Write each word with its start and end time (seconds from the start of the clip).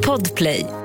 Podplay. 0.00 0.79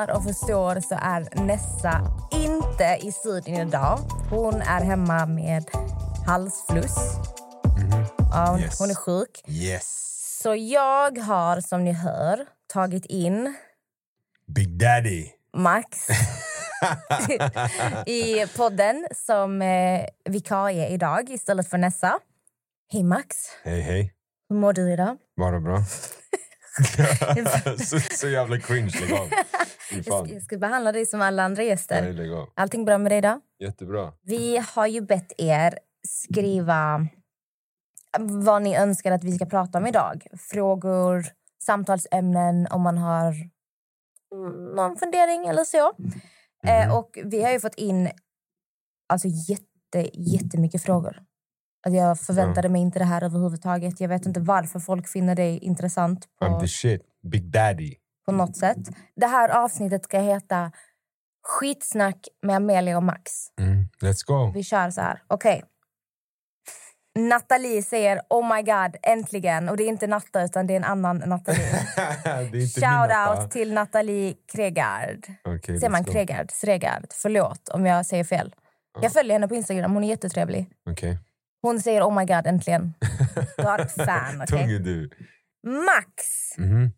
Hör 0.00 0.16
och 0.16 0.24
förstår 0.24 0.80
så 0.80 0.94
är 1.02 1.44
Nessa 1.46 2.00
inte 2.32 2.98
i 3.06 3.12
studion 3.12 3.54
idag. 3.54 3.98
Hon 4.30 4.54
är 4.54 4.80
hemma 4.84 5.26
med 5.26 5.64
halsfluss. 6.26 6.96
Ja, 8.32 8.46
hon, 8.50 8.60
Yes. 8.60 8.78
hon 8.80 8.90
är 8.90 8.94
sjuk. 8.94 9.42
Yes. 9.46 10.06
Så 10.42 10.54
jag 10.54 11.18
har, 11.18 11.60
som 11.60 11.84
ni 11.84 11.92
hör, 11.92 12.46
tagit 12.72 13.06
in 13.06 13.54
Big 14.46 14.78
Daddy. 14.78 15.26
Max 15.56 15.88
i 18.06 18.46
podden 18.56 19.06
som 19.26 19.62
eh, 19.62 20.04
vikarie 20.24 20.88
idag 20.88 21.30
istället 21.30 21.68
för 21.70 21.78
Nessa. 21.78 22.18
Hej 22.92 23.02
Max, 23.02 23.36
Hej, 23.64 23.80
hej. 23.80 24.12
hur 24.48 24.56
mår 24.56 24.72
du 24.72 24.92
idag? 24.92 25.16
Bara 25.36 25.60
bra? 25.60 25.78
Så, 27.78 28.00
så 28.00 28.28
jävla 28.28 28.58
cringe. 28.58 28.92
Lägg 29.00 29.12
av. 29.12 29.28
Fy 29.90 30.02
Jag 30.06 30.42
ska, 30.42 30.58
behandla 30.58 30.92
dig 30.92 31.06
som 31.06 31.20
alla 31.20 31.42
andra 31.42 31.62
gäster. 31.62 32.12
Nej, 32.12 32.32
av. 32.32 32.48
Allting 32.54 32.84
bra 32.84 32.98
med 32.98 33.12
dig 33.12 33.18
idag? 33.18 33.40
Jättebra. 33.58 34.12
Vi 34.22 34.62
har 34.74 34.86
ju 34.86 35.00
bett 35.00 35.32
er 35.38 35.78
skriva 36.08 37.06
vad 38.18 38.62
ni 38.62 38.76
önskar 38.76 39.12
att 39.12 39.24
vi 39.24 39.32
ska 39.32 39.46
prata 39.46 39.78
om 39.78 39.86
idag. 39.86 40.26
Frågor, 40.38 41.26
samtalsämnen, 41.62 42.66
om 42.70 42.82
man 42.82 42.98
har 42.98 43.34
mm, 44.34 44.74
någon 44.74 44.96
fundering 44.96 45.46
eller 45.46 45.64
så. 45.64 45.92
Eh, 46.66 46.96
och 46.96 47.18
vi 47.24 47.42
har 47.42 47.52
ju 47.52 47.60
fått 47.60 47.74
in 47.74 48.10
alltså, 49.08 49.28
jätte, 49.28 50.10
jättemycket 50.14 50.82
frågor. 50.82 51.22
Jag 51.84 52.20
förväntade 52.20 52.68
mig 52.68 52.80
inte 52.80 52.98
det 52.98 53.04
här 53.04 53.24
överhuvudtaget. 53.24 54.00
Jag 54.00 54.08
vet 54.08 54.26
inte 54.26 54.40
varför 54.40 54.80
folk 54.80 55.08
finner 55.08 55.34
det 55.34 55.48
intressant 55.58 56.28
I'm 56.42 56.54
på, 56.54 56.60
the 56.60 56.68
shit. 56.68 57.02
Big 57.22 57.50
Daddy. 57.50 57.94
på 58.26 58.32
något 58.32 58.56
sätt. 58.56 58.76
Det 59.16 59.26
här 59.26 59.48
avsnittet 59.64 60.04
ska 60.04 60.18
heta 60.20 60.72
Skitsnack 61.48 62.16
med 62.42 62.56
Amelia 62.56 62.96
och 62.96 63.02
Max. 63.02 63.32
Mm. 63.60 63.88
Let's 64.00 64.26
go. 64.26 64.52
Vi 64.54 64.62
kör 64.64 64.90
så 64.90 65.00
här. 65.00 65.22
Okej. 65.28 65.64
Nathalie 67.18 67.82
säger 67.82 68.20
oh 68.30 68.56
my 68.56 68.62
god, 68.62 68.96
äntligen. 69.02 69.68
Och 69.68 69.76
det 69.76 69.82
är 69.82 69.88
inte 69.88 70.06
Natta 70.06 70.42
utan 70.42 70.66
det 70.66 70.74
är 70.74 70.76
en 70.76 70.84
annan 70.84 71.16
Nathalie. 71.16 71.86
det 71.96 72.30
är 72.30 72.42
inte 72.42 72.56
min 72.56 72.68
Shout 72.68 72.82
natta. 72.82 73.42
out 73.42 73.50
till 73.50 73.72
Nathalie 73.72 74.34
Kregard. 74.52 75.26
Okej, 75.44 75.78
Säger 75.80 75.90
man. 75.90 76.04
Kregard? 76.04 76.50
Sregard? 76.52 77.06
Förlåt 77.10 77.68
om 77.68 77.86
jag 77.86 78.06
säger 78.06 78.24
fel. 78.24 78.54
Jag 79.00 79.12
följer 79.12 79.32
henne 79.32 79.48
på 79.48 79.54
Instagram, 79.54 79.94
hon 79.94 80.04
är 80.04 80.08
jättetrevlig. 80.08 80.70
Okej. 80.90 81.18
Hon 81.62 81.80
säger 81.80 82.02
oh 82.02 82.18
my 82.18 82.24
god, 82.24 82.46
äntligen. 82.46 82.94
Du 83.56 83.62
har 83.62 83.78
ett 83.78 83.92
fan, 83.92 84.36
okej? 84.36 84.46
Tung 84.46 84.70
är 84.70 84.78
du. 84.78 85.10
Max! 85.66 86.24
Mhm. 86.58 86.92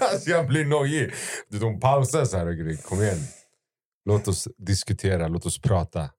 alltså 0.00 0.30
jag 0.30 0.46
blir 0.46 0.64
nojig. 0.64 1.12
Du, 1.48 1.58
De 1.58 1.80
pausar 1.80 2.24
så 2.24 2.36
här 2.36 2.46
och 2.46 2.54
grejer. 2.56 2.82
Kom 2.82 3.02
igen. 3.02 3.18
Låt 4.04 4.28
oss 4.28 4.48
diskutera, 4.56 5.28
låt 5.28 5.46
oss 5.46 5.62
prata. 5.62 6.10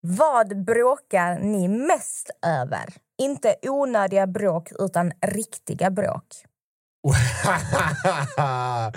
Vad 0.00 0.64
bråkar 0.64 1.38
ni 1.38 1.68
mest 1.68 2.30
över? 2.46 2.84
Inte 3.18 3.54
onödiga 3.62 4.26
bråk, 4.26 4.72
utan 4.78 5.12
riktiga 5.26 5.90
bråk. 5.90 6.26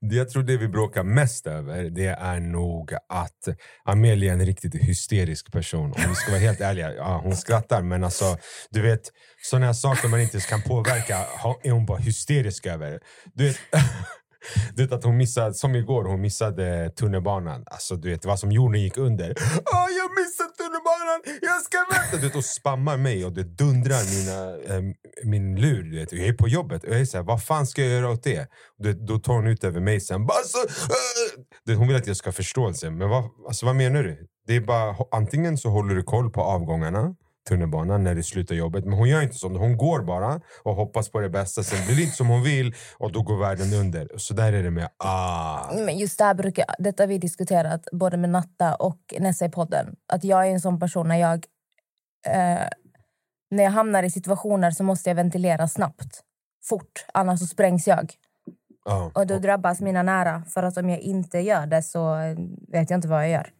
Det 0.00 0.16
jag 0.16 0.28
tror 0.28 0.42
det 0.42 0.56
vi 0.56 0.68
bråkar 0.68 1.02
mest 1.02 1.46
över 1.46 1.84
det 1.84 2.06
är 2.06 2.40
nog 2.40 2.92
att 3.08 3.48
Amelia 3.84 4.32
är 4.32 4.38
en 4.38 4.46
riktigt 4.46 4.74
hysterisk 4.74 5.52
person. 5.52 5.84
Om 5.84 6.08
vi 6.08 6.14
ska 6.14 6.30
vara 6.30 6.40
helt 6.40 6.60
ärliga. 6.60 6.94
Ja, 6.94 7.20
hon 7.24 7.36
skrattar 7.36 7.82
men 7.82 8.04
alltså, 8.04 8.36
du 8.70 8.82
vet 8.82 9.00
sådana 9.42 9.74
saker 9.74 10.08
man 10.08 10.20
inte 10.20 10.40
kan 10.40 10.62
påverka 10.62 11.16
är 11.62 11.70
hon 11.70 11.86
bara 11.86 11.98
hysterisk 11.98 12.66
över. 12.66 13.00
Du 13.34 13.46
vet, 13.46 13.56
du 14.74 14.82
vet 14.82 14.92
att 14.92 15.04
hon 15.04 15.16
missade, 15.16 15.54
som 15.54 15.74
igår, 15.74 16.04
hon 16.04 16.20
missade 16.20 16.90
tunnelbanan. 16.90 17.64
Alltså 17.66 17.96
du 17.96 18.10
vet, 18.10 18.24
vad 18.24 18.38
som 18.38 18.52
jorden 18.52 18.80
gick 18.80 18.96
under. 18.96 19.34
Åh, 19.72 19.88
jag 19.98 20.10
missade 20.20 20.49
tunnelbanan! 21.00 21.38
Jag 21.42 21.62
ska 21.62 21.78
vänta! 21.90 22.16
Du 22.16 22.22
vet, 22.22 22.36
och 22.36 22.44
spammar 22.44 22.96
mig 22.96 23.24
och 23.24 23.32
det 23.32 23.44
dundrar 23.44 24.02
mina, 24.16 24.76
äh, 24.76 24.82
min 25.24 25.56
lur. 25.56 25.82
Du 25.82 25.98
vet. 25.98 26.12
Jag 26.12 26.26
är 26.26 26.32
på 26.32 26.48
jobbet 26.48 26.84
och 26.84 26.90
jag 26.90 27.00
är 27.00 27.04
så 27.04 27.16
här, 27.16 27.24
vad 27.24 27.44
fan 27.44 27.66
ska 27.66 27.82
jag 27.82 27.90
göra 27.90 28.10
åt 28.10 28.22
det? 28.22 28.48
Du 28.78 28.92
då 28.92 29.18
tar 29.18 29.34
hon 29.34 29.46
ut 29.46 29.64
över 29.64 29.80
mig 29.80 30.00
sen. 30.00 30.22
Alltså, 30.22 30.58
äh! 30.58 31.44
du 31.64 31.74
hon 31.74 31.88
vill 31.88 31.96
att 31.96 32.06
jag 32.06 32.16
ska 32.16 32.28
ha 32.28 32.32
förståelse. 32.32 32.90
Men 32.90 33.08
vad, 33.08 33.24
alltså, 33.46 33.66
vad 33.66 33.76
menar 33.76 34.02
du? 34.02 34.26
Det 34.46 34.56
är 34.56 34.60
bara, 34.60 34.96
antingen 35.10 35.58
så 35.58 35.68
håller 35.68 35.94
du 35.94 36.02
koll 36.02 36.30
på 36.30 36.40
avgångarna 36.40 37.14
tunnelbanan 37.48 38.04
när 38.04 38.14
du 38.14 38.22
slutar 38.22 38.54
jobbet. 38.54 38.84
Men 38.84 38.98
hon 38.98 39.08
gör 39.08 39.22
inte 39.22 39.34
så. 39.34 39.48
Hon 39.48 39.76
går 39.76 40.02
bara 40.02 40.40
och 40.62 40.74
hoppas 40.74 41.10
på 41.10 41.20
det 41.20 41.28
bästa. 41.28 41.62
Sen 41.62 41.86
blir 41.86 41.96
det 41.96 42.02
inte 42.02 42.16
som 42.16 42.28
hon 42.28 42.42
vill 42.42 42.74
och 42.98 43.12
då 43.12 43.22
går 43.22 43.36
världen 43.36 43.72
under. 43.74 44.08
Så 44.16 44.34
där 44.34 44.52
är 44.52 44.62
det 44.62 44.70
med 44.70 44.88
ah. 44.96 45.72
Men 45.72 45.98
just 45.98 46.18
det 46.18 46.24
här 46.24 46.34
brukar, 46.34 46.64
detta 46.78 47.02
har 47.02 47.08
vi 47.08 47.18
diskuterat 47.18 47.88
både 47.92 48.16
med 48.16 48.30
Natta 48.30 48.74
och 48.74 49.14
Nessa 49.18 49.44
i 49.44 49.48
podden. 49.48 49.96
Att 50.12 50.24
jag 50.24 50.46
är 50.46 50.50
en 50.50 50.60
sån 50.60 50.80
person 50.80 51.08
när 51.08 51.16
jag 51.16 51.46
eh, 52.26 52.68
när 53.50 53.64
jag 53.64 53.70
hamnar 53.70 54.02
i 54.02 54.10
situationer 54.10 54.70
så 54.70 54.84
måste 54.84 55.10
jag 55.10 55.14
ventilera 55.14 55.68
snabbt. 55.68 56.20
Fort, 56.64 57.04
annars 57.14 57.40
så 57.40 57.46
sprängs 57.46 57.86
jag. 57.86 58.12
ah. 58.84 59.10
Och 59.14 59.26
då 59.26 59.38
drabbas 59.38 59.80
mina 59.80 60.02
nära. 60.02 60.44
För 60.44 60.62
att 60.62 60.76
om 60.76 60.90
jag 60.90 61.00
inte 61.00 61.38
gör 61.38 61.66
det 61.66 61.82
så 61.82 62.16
vet 62.68 62.90
jag 62.90 62.98
inte 62.98 63.08
vad 63.08 63.22
jag 63.22 63.30
gör. 63.30 63.50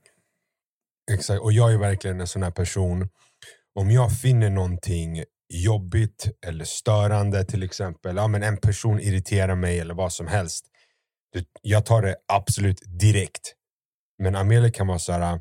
Exakt, 1.12 1.40
och 1.40 1.52
jag 1.52 1.72
är 1.72 1.78
verkligen 1.78 2.20
en 2.20 2.26
sån 2.26 2.42
här 2.42 2.50
person. 2.50 3.08
Om 3.80 3.90
jag 3.90 4.12
finner 4.12 4.50
någonting 4.50 5.24
jobbigt 5.52 6.28
eller 6.46 6.64
störande 6.64 7.44
till 7.44 7.62
exempel, 7.62 8.16
ja, 8.16 8.28
men 8.28 8.42
en 8.42 8.56
person 8.56 9.00
irriterar 9.00 9.54
mig 9.54 9.80
eller 9.80 9.94
vad 9.94 10.12
som 10.12 10.26
helst. 10.26 10.66
Jag 11.62 11.86
tar 11.86 12.02
det 12.02 12.16
absolut 12.32 12.82
direkt. 13.00 13.54
Men 14.22 14.36
Amelia 14.36 14.70
kan 14.70 14.86
vara 14.86 14.98
så 14.98 15.12
här. 15.12 15.40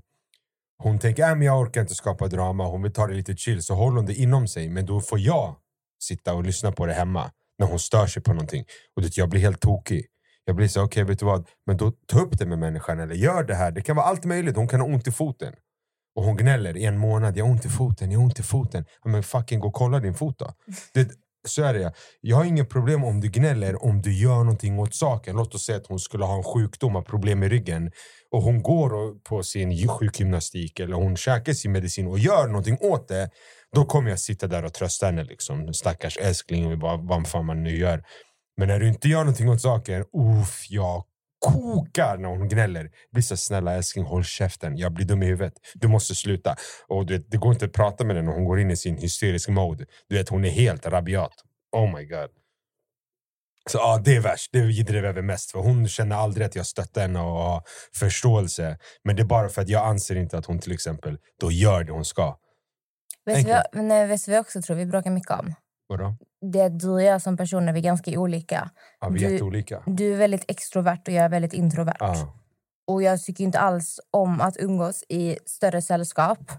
Hon 0.84 1.00
tänker 1.00 1.24
äh, 1.24 1.32
att 1.32 1.44
jag 1.44 1.60
orkar 1.60 1.82
inte 1.82 1.96
skapa 1.96 2.28
drama, 2.28 2.68
hon 2.68 2.82
vill 2.82 2.94
ta 2.94 3.08
det 3.08 3.14
lite 3.14 3.36
chill. 3.36 3.64
Så 3.64 3.74
håller 3.74 3.98
hon 3.98 4.06
det 4.06 4.16
inom 4.16 4.48
sig, 4.48 4.70
men 4.70 4.86
då 4.86 5.02
får 5.02 5.20
jag 5.20 5.56
sitta 6.04 6.34
och 6.34 6.44
lyssna 6.44 6.72
på 6.72 6.86
det 6.86 6.94
hemma. 6.94 7.32
När 7.58 7.68
hon 7.68 7.80
stör 7.80 8.08
sig 8.08 8.24
på 8.24 8.34
någonting. 8.34 8.66
Och 8.96 9.02
det, 9.02 9.18
jag 9.18 9.30
blir 9.30 9.42
helt 9.42 9.62
tokig. 9.62 10.06
Jag 10.46 10.56
blir 10.56 10.68
så 10.68 10.84
okej 10.84 11.04
vet 11.04 11.20
du 11.20 11.26
vad, 11.26 11.48
men 11.66 11.78
då 11.78 11.92
ta 12.08 12.20
upp 12.20 12.38
det 12.38 12.46
med 12.46 12.60
människan 12.60 13.00
eller 13.00 13.16
gör 13.16 13.44
det 13.44 13.56
här. 13.56 13.72
Det 13.72 13.82
kan 13.82 13.96
vara 13.96 14.06
allt 14.06 14.26
möjligt, 14.26 14.56
hon 14.56 14.68
kan 14.68 14.80
ha 14.80 14.88
ont 14.88 15.08
i 15.08 15.12
foten. 15.12 15.54
Och 16.20 16.26
hon 16.26 16.38
gnäller 16.38 16.78
i 16.78 16.86
en 16.86 16.98
månad, 16.98 17.38
jag 17.38 17.46
har 17.46 17.52
ont 17.52 17.66
i 17.66 17.70
foten, 17.70 18.12
jag 18.12 18.20
har 18.20 18.26
ont 18.26 18.40
i 18.40 18.44
foten. 18.44 18.86
Men 19.06 19.24
fucking 19.24 19.60
gå 19.60 19.68
och 19.68 19.74
kolla 19.74 20.00
din 20.00 20.14
fot 20.14 20.40
då. 20.40 20.54
Det, 20.94 21.10
så 21.48 21.64
är 21.64 21.74
det. 21.74 21.94
Jag 22.22 22.38
har 22.38 22.46
inget 22.46 22.70
problem 22.70 23.04
om 23.04 23.22
du 23.22 23.30
gnäller 23.30 23.84
om 23.84 24.02
du 24.02 24.14
gör 24.14 24.38
någonting 24.38 24.80
åt 24.80 24.96
saken. 24.96 25.36
Låt 25.36 25.56
oss 25.56 25.66
säga 25.66 25.78
att 25.78 25.88
hon 25.88 26.00
skulle 26.00 26.26
ha 26.26 26.38
en 26.38 26.44
sjukdom, 26.44 26.96
har 26.96 27.02
problem 27.02 27.40
med 27.40 27.50
ryggen. 27.50 27.92
Och 28.32 28.42
hon 28.42 28.64
går 28.64 29.20
på 29.24 29.44
sin 29.44 29.88
sjukgymnastik 29.88 30.80
eller 30.80 30.96
hon 30.96 31.18
käkar 31.18 31.54
sin 31.54 31.72
medicin 31.72 32.08
och 32.08 32.20
gör 32.20 32.48
någonting 32.48 32.78
åt 32.82 33.08
det. 33.08 33.30
Då 33.76 33.86
kommer 33.86 34.10
jag 34.10 34.20
sitta 34.20 34.48
där 34.48 34.66
och 34.66 34.74
trösta 34.74 35.06
henne. 35.06 35.24
Liksom. 35.24 35.74
Stackars 35.74 36.18
älskling, 36.18 36.74
och 36.74 36.80
vad, 36.80 37.08
vad 37.08 37.28
fan 37.28 37.46
man 37.46 37.64
nu 37.64 37.78
gör. 37.78 38.04
Men 38.58 38.68
när 38.68 38.80
du 38.80 38.88
inte 38.88 39.08
gör 39.08 39.20
någonting 39.20 39.50
åt 39.50 39.62
saken, 39.62 40.02
uff, 40.02 40.66
jag 40.70 41.04
kokar 41.40 42.18
när 42.18 42.30
hon 42.30 42.50
gnäller. 42.50 42.92
Blir 43.12 43.24
så 43.24 43.38
snälla 43.38 43.74
älskling, 43.74 44.06
håll 44.06 44.24
käften. 44.24 44.78
Jag 44.78 44.94
blir 44.94 45.06
dum 45.06 45.24
i 45.24 45.26
huvudet. 45.26 45.54
Du 45.74 45.88
måste 45.88 46.16
sluta. 46.16 46.56
Och 46.88 47.06
du 47.06 47.18
vet, 47.18 47.32
det 47.32 47.38
går 47.38 47.54
inte 47.54 47.66
att 47.66 47.74
prata 47.74 48.04
med 48.04 48.16
henne 48.16 48.30
när 48.30 48.36
hon 48.36 48.46
går 48.46 48.60
in 48.60 48.72
i 48.72 48.78
sin 48.78 48.98
hysterisk 48.98 49.50
mode. 49.50 49.86
Du 50.08 50.18
vet, 50.18 50.30
hon 50.30 50.46
är 50.46 50.50
helt 50.50 50.86
rabiat. 50.86 51.34
Oh 51.72 51.98
my 51.98 52.06
god. 52.06 52.30
Så 53.70 53.78
ja, 53.78 54.02
det 54.06 54.16
är 54.16 54.20
värst. 54.20 54.50
Det 54.52 54.84
driver 54.84 55.10
över 55.10 55.22
mest. 55.22 55.52
För 55.52 55.60
hon 55.60 55.88
känner 55.88 56.16
aldrig 56.16 56.48
att 56.48 56.56
jag 56.56 56.66
stöttar 56.66 57.02
henne 57.02 57.20
och 57.20 57.26
har 57.26 57.64
förståelse. 57.96 58.78
Men 59.04 59.16
det 59.16 59.22
är 59.22 59.26
bara 59.26 59.50
för 59.50 59.62
att 59.62 59.70
jag 59.70 59.86
anser 59.88 60.16
inte 60.16 60.38
att 60.38 60.46
hon 60.46 60.60
till 60.60 60.72
exempel 60.72 61.18
då 61.40 61.52
gör 61.52 61.84
det 61.84 61.92
hon 61.92 62.06
ska. 62.06 62.38
Vet 63.26 63.46
du 63.46 63.52
vad, 63.52 64.02
eh, 64.02 64.08
vet 64.08 64.26
du 64.26 64.32
vad 64.32 64.38
jag 64.38 64.42
också 64.42 64.62
tror 64.62 64.76
vi 64.76 64.86
bråkar 64.86 65.12
mycket 65.12 65.32
om? 65.32 65.54
Vadå? 65.90 66.16
Det 66.52 66.60
är 66.60 66.70
du 66.70 66.90
och 66.90 67.02
jag 67.02 67.22
som 67.22 67.38
personer 67.38 67.74
vi 67.74 67.80
är 67.80 67.84
ganska 67.84 68.20
olika. 68.20 68.70
Ja, 69.02 69.10
vi 69.10 69.24
är 69.24 69.28
Du- 69.28 69.34
jätteolika. 69.34 69.84
Du 69.86 70.14
är 70.14 70.18
väldigt 70.18 70.46
extrovert 70.52 71.02
och 71.08 71.14
jag 71.14 71.26
är 71.26 71.30
väldigt 71.30 71.54
introvert. 71.54 71.96
Ja. 72.00 72.16
Och 72.88 73.04
jag 73.04 73.22
tycker 73.22 73.44
inte 73.44 73.60
alls 73.60 74.00
om 74.12 74.42
att 74.42 74.58
umgås 74.60 75.04
i 75.10 75.38
större 75.46 75.82
sällskap. 75.82 76.52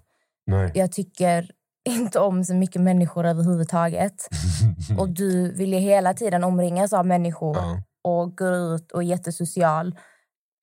Nej. 0.46 0.72
Jag 0.74 0.92
tycker 0.92 1.50
inte 1.88 2.20
om 2.20 2.44
så 2.44 2.54
mycket 2.54 2.82
människor 2.82 3.26
överhuvudtaget. 3.26 4.28
Och 4.98 5.08
du 5.08 5.52
vill 5.52 5.72
ju 5.72 5.78
hela 5.78 6.14
tiden 6.14 6.44
omringas 6.44 6.92
av 6.92 7.06
människor 7.06 7.56
ja. 7.56 7.82
och 8.04 8.36
går 8.36 8.52
ut 8.54 8.92
och 8.92 9.02
är 9.02 9.06
jättesocial. 9.06 9.86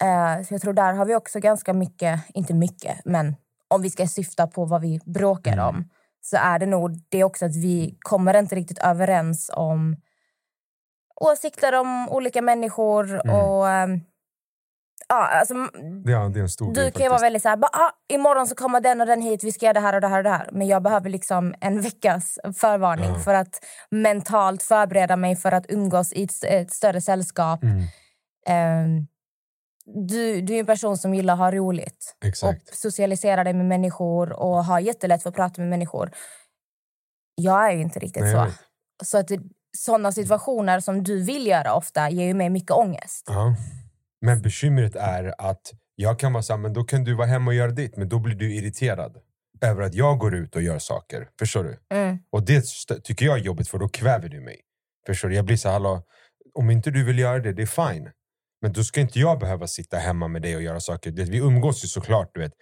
Eh, 0.03 0.45
så 0.45 0.53
jag 0.53 0.61
tror 0.61 0.73
där 0.73 0.93
har 0.93 1.05
vi 1.05 1.15
också 1.15 1.39
ganska 1.39 1.73
mycket, 1.73 2.21
inte 2.33 2.53
mycket, 2.53 2.97
men 3.05 3.35
om 3.67 3.81
vi 3.81 3.89
ska 3.89 4.07
syfta 4.07 4.47
på 4.47 4.65
vad 4.65 4.81
vi 4.81 4.99
bråkar 5.05 5.53
Mm. 5.53 5.65
om 5.67 5.89
så 6.29 6.37
är 6.37 6.59
det 6.59 6.65
nog 6.65 6.91
det 7.09 7.23
också 7.23 7.45
att 7.45 7.55
vi 7.55 7.97
kommer 7.99 8.33
inte 8.39 8.55
riktigt 8.55 8.77
överens 8.79 9.51
om 9.53 9.95
åsikter 11.21 11.79
om 11.79 12.09
olika 12.09 12.41
människor. 12.41 13.11
Mm. 13.25 13.35
och 13.35 13.69
ehm, 13.69 13.99
ja, 15.09 15.27
alltså, 15.27 15.53
ja, 16.05 16.29
det 16.29 16.39
är 16.39 16.41
en 16.43 16.49
stor 16.49 16.73
du 16.73 16.91
kan 16.91 17.03
ju 17.03 17.09
vara 17.09 17.21
väldigt 17.21 17.41
så 17.41 17.49
här, 17.49 17.57
"Bara, 17.57 17.69
ah, 17.73 17.91
imorgon 18.13 18.47
så 18.47 18.55
kommer 18.55 18.81
den 18.81 19.01
och 19.01 19.07
den 19.07 19.21
hit, 19.21 19.43
vi 19.43 19.51
ska 19.51 19.65
göra 19.65 19.73
det 19.73 19.79
här 19.79 19.95
och 19.95 20.01
det 20.01 20.07
här 20.07 20.17
och 20.17 20.23
det 20.23 20.29
här. 20.29 20.49
Men 20.51 20.67
jag 20.67 20.83
behöver 20.83 21.09
liksom 21.09 21.53
en 21.61 21.81
veckas 21.81 22.39
förvarning 22.57 23.09
Ja. 23.09 23.19
för 23.19 23.33
att 23.33 23.65
mentalt 23.91 24.63
förbereda 24.63 25.15
mig 25.15 25.35
för 25.35 25.51
att 25.51 25.65
umgås 25.69 26.13
i 26.13 26.23
ett, 26.23 26.43
ett 26.43 26.71
större 26.73 27.01
sällskap. 27.01 27.63
Mm, 27.63 27.81
Ehm, 28.49 29.07
du, 29.87 30.41
du 30.41 30.55
är 30.55 30.59
en 30.59 30.65
person 30.65 30.97
som 30.97 31.13
gillar 31.13 31.33
att 31.33 31.39
ha 31.39 31.51
roligt 31.51 32.15
exakt. 32.25 32.69
och 32.69 32.75
socialisera 32.75 33.43
dig 33.43 33.53
med 33.53 33.65
människor 33.65 34.33
och 34.33 34.65
har 34.65 34.79
jättelätt 34.79 35.23
för 35.23 35.29
att 35.29 35.35
prata 35.35 35.61
med 35.61 35.69
människor. 35.69 36.11
Jag 37.35 37.69
är 37.69 37.71
ju 37.71 37.81
inte 37.81 37.99
riktigt 37.99 38.23
Nej, 38.23 38.33
så. 38.33 39.05
Så 39.05 39.17
att 39.17 39.31
sådana 39.77 40.11
situationer 40.11 40.79
som 40.79 41.03
du 41.03 41.23
vill 41.23 41.47
göra 41.47 41.73
ofta 41.73 42.09
ger 42.09 42.25
ju 42.25 42.33
mig 42.33 42.49
mycket 42.49 42.71
ångest. 42.71 43.25
Ja. 43.27 43.55
Men 44.21 44.41
bekymret 44.41 44.95
är 44.95 45.33
att 45.37 45.73
jag 45.95 46.19
kan 46.19 46.33
vara 46.33 46.43
så 46.43 46.53
här, 46.53 46.57
men 46.57 46.73
då 46.73 46.83
kan 46.83 47.03
du 47.03 47.13
vara 47.13 47.27
hemma 47.27 47.51
och 47.51 47.55
göra 47.55 47.71
ditt, 47.71 47.97
men 47.97 48.09
då 48.09 48.19
blir 48.19 48.35
du 48.35 48.55
irriterad 48.55 49.17
över 49.61 49.81
att 49.81 49.93
jag 49.93 50.19
går 50.19 50.35
ut 50.35 50.55
och 50.55 50.61
gör 50.61 50.79
saker. 50.79 51.29
Förstår 51.39 51.63
du? 51.63 51.79
Mm. 51.95 52.19
Och 52.29 52.45
det 52.45 52.63
tycker 53.03 53.25
jag 53.25 53.37
är 53.39 53.43
jobbigt 53.43 53.67
för 53.67 53.77
då 53.77 53.89
kväver 53.89 54.29
du 54.29 54.41
mig. 54.41 54.61
Förstår 55.07 55.29
du? 55.29 55.35
Jag 55.35 55.45
blir 55.45 55.57
så 55.57 55.69
här, 55.69 56.01
om 56.53 56.69
inte 56.69 56.91
du 56.91 57.03
vill 57.03 57.19
göra 57.19 57.39
det, 57.39 57.53
det 57.53 57.61
är 57.61 57.91
fine. 57.93 58.09
Men 58.61 58.73
då 58.73 58.83
ska 58.83 59.01
inte 59.01 59.19
jag 59.19 59.39
behöva 59.39 59.67
sitta 59.67 59.97
hemma 59.97 60.27
med 60.27 60.41
dig 60.41 60.55
och 60.55 60.61
göra 60.61 60.79
saker. 60.79 61.11
Det, 61.11 61.23
vi 61.23 61.37
umgås 61.37 61.83
ju 61.83 61.87
såklart, 61.87 62.31
du 62.33 62.39
vet. 62.39 62.53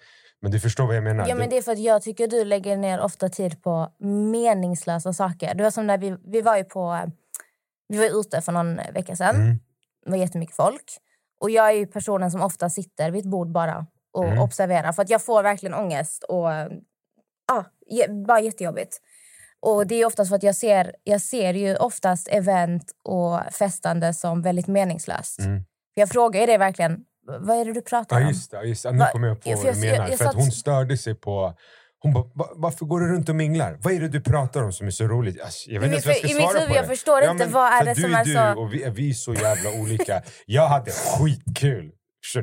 Men 0.41 0.51
du 0.51 0.59
förstår 0.59 0.87
vad 0.87 0.95
jag 0.95 1.03
menar? 1.03 1.27
Ja, 1.27 1.35
men 1.35 1.49
det 1.49 1.57
är 1.57 1.61
för 1.61 1.71
att 1.71 1.79
jag 1.79 2.01
tycker 2.01 2.27
du 2.27 2.45
lägger 2.45 2.77
ner 2.77 2.99
ofta 2.99 3.29
tid 3.29 3.63
på 3.63 3.91
meningslösa 4.31 5.13
saker. 5.13 5.53
Det 5.55 5.63
var 5.63 5.71
som 5.71 5.87
när 5.87 5.97
vi, 5.97 6.17
vi 6.25 6.41
var 6.41 6.57
ju 6.57 6.63
på... 6.63 7.11
Vi 7.87 7.97
var 7.97 8.19
ute 8.19 8.41
för 8.41 8.51
någon 8.51 8.75
vecka 8.75 9.15
sedan. 9.15 9.35
Mm. 9.35 9.59
Det 10.05 10.11
var 10.11 10.17
jättemycket 10.17 10.55
folk. 10.55 10.97
Och 11.41 11.49
jag 11.49 11.69
är 11.69 11.73
ju 11.73 11.87
personen 11.87 12.31
som 12.31 12.41
ofta 12.41 12.69
sitter 12.69 13.11
vid 13.11 13.25
ett 13.25 13.31
bord 13.31 13.51
bara 13.51 13.85
och 14.13 14.25
Mm. 14.25 14.39
observerar. 14.39 14.91
För 14.91 15.01
att 15.01 15.09
jag 15.09 15.25
får 15.25 15.43
verkligen 15.43 15.73
ångest. 15.73 16.23
Och, 16.23 16.47
ja, 17.47 17.65
bara 18.27 18.39
jättejobbigt. 18.39 18.97
Och 19.59 19.87
det 19.87 19.95
är 19.95 20.05
oftast 20.05 20.29
för 20.29 20.35
att 20.35 20.43
jag 20.43 20.55
ser, 20.55 20.95
jag 21.03 21.21
ser 21.21 21.53
ju 21.53 21.75
oftast 21.75 22.27
event 22.27 22.91
och 23.03 23.39
festande 23.51 24.13
som 24.13 24.41
väldigt 24.41 24.67
meningslöst. 24.67 25.39
Mm. 25.39 25.63
Jag 25.97 26.09
frågar 26.09 26.39
ju 26.41 26.45
det 26.47 26.57
verkligen. 26.57 26.99
Vad 27.39 27.57
är 27.61 27.65
det 27.65 27.73
du 27.73 27.81
pratar 27.81 28.15
Ja 28.19 28.23
om? 28.25 28.29
just 28.31 28.51
det, 28.51 28.57
ja, 28.57 28.63
just 28.63 28.83
det. 28.83 28.91
nu 28.91 28.97
Va- 28.97 29.09
kommer 29.11 29.27
jag 29.27 29.41
på 29.41 29.49
Ja, 29.49 29.55
vad 29.55 29.63
du 29.65 29.67
jag- 29.67 29.75
jag- 29.77 29.91
menar. 29.91 30.09
jag 30.09 30.17
för 30.17 30.25
att 30.25 30.35
hon 30.35 30.51
störde 30.51 30.97
sig 30.97 31.15
på... 31.15 31.53
Hon 31.99 32.13
bara, 32.13 32.23
"Va- 32.35 32.53
varför 32.55 32.85
går 32.85 32.99
du 32.99 33.07
runt 33.13 33.29
och 33.29 33.35
minglar? 33.35 33.77
Vad 33.81 33.93
är 33.93 33.99
det 33.99 34.07
du 34.07 34.21
pratar 34.21 34.63
om 34.63 34.71
som 34.73 34.87
är 34.87 34.91
så 34.91 35.07
roligt? 35.07 35.41
Alltså, 35.41 35.69
jag 35.71 35.79
vet 35.81 35.85
inte 35.87 35.93
ens 35.95 36.05
vad 36.05 36.15
jag 36.15 36.19
ska 36.47 36.51
svara 36.53 36.67
på 36.67 36.75
jag 36.75 36.83
det. 36.83 36.87
förstår 36.87 37.21
inte, 37.23 37.33
men 37.43 37.51
vad 37.51 37.73
är 37.73 37.85
det 37.85 37.93
du 37.93 38.01
som 38.01 38.13
är 38.13 38.19
är 38.19 38.25
du 38.25 38.33
så- 38.33 38.61
och 38.61 38.73
vi, 38.73 38.89
vi 38.89 39.09
är 39.09 39.13
så 39.13 39.33
jävla 39.33 39.69
olika. 39.81 40.21
Jag 40.45 40.67
hade 40.67 40.91
skitkul. 40.91 41.91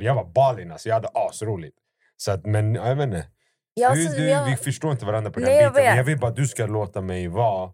Jag 0.01 0.15
var 0.15 0.25
balin 0.25 0.73
alltså. 0.73 0.89
Jag 0.89 0.95
hade 0.97 1.09
asroligt. 1.15 1.77
Så 2.17 2.33
att, 2.33 2.47
men 2.47 2.75
ja, 2.75 2.89
jag 2.89 2.97
vet 2.97 3.05
inte. 3.05 3.27
Ja, 3.75 3.95
Du, 3.95 4.05
du, 4.09 4.29
jag- 4.29 4.45
Vi 4.51 4.57
förstår 4.57 4.93
inte 4.93 5.05
varandra 5.07 5.31
på 5.31 5.41
den 5.41 5.49
Nej, 5.49 5.63
jag 5.63 5.73
biten. 5.73 5.85
Men 5.85 5.91
vet. 5.93 5.97
jag 5.97 6.05
vill 6.05 6.19
bara 6.19 6.31
att 6.31 6.37
du 6.37 6.47
ska 6.47 6.67
låta 6.67 7.01
mig 7.01 7.29
vara 7.29 7.71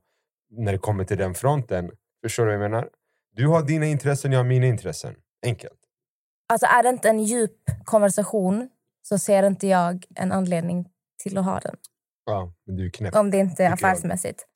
när 0.51 0.73
det 0.73 0.79
kommer 0.79 1.05
till 1.05 1.19
den 1.19 1.35
fronten. 1.35 1.91
Förstår 2.25 2.47
du 2.47 2.57
vad 2.57 2.65
jag 2.65 2.71
menar? 2.71 2.89
Du 3.37 3.47
har 3.47 3.63
dina 3.63 3.87
intressen, 3.87 4.33
jag 4.33 4.39
har 4.39 4.45
mina 4.45 4.67
intressen. 4.67 5.15
Enkelt. 5.47 5.79
Alltså 6.49 6.67
är 6.67 6.83
det 6.83 6.89
inte 6.89 7.09
en 7.09 7.25
djup 7.25 7.57
konversation 7.85 8.69
så 9.03 9.19
ser 9.19 9.43
inte 9.43 9.67
jag 9.67 10.05
en 10.15 10.33
anledning 10.33 10.89
till 11.23 11.39
att 11.39 11.45
ha 11.45 11.61
den. 11.61 11.77
Ja, 12.25 12.53
men 12.67 12.77
du 12.77 12.87
är 12.87 12.91
knäpp. 12.91 13.15
Om 13.15 13.31
det 13.31 13.39
inte 13.39 13.65
är 13.65 13.73
affärsmässigt. 13.73 14.47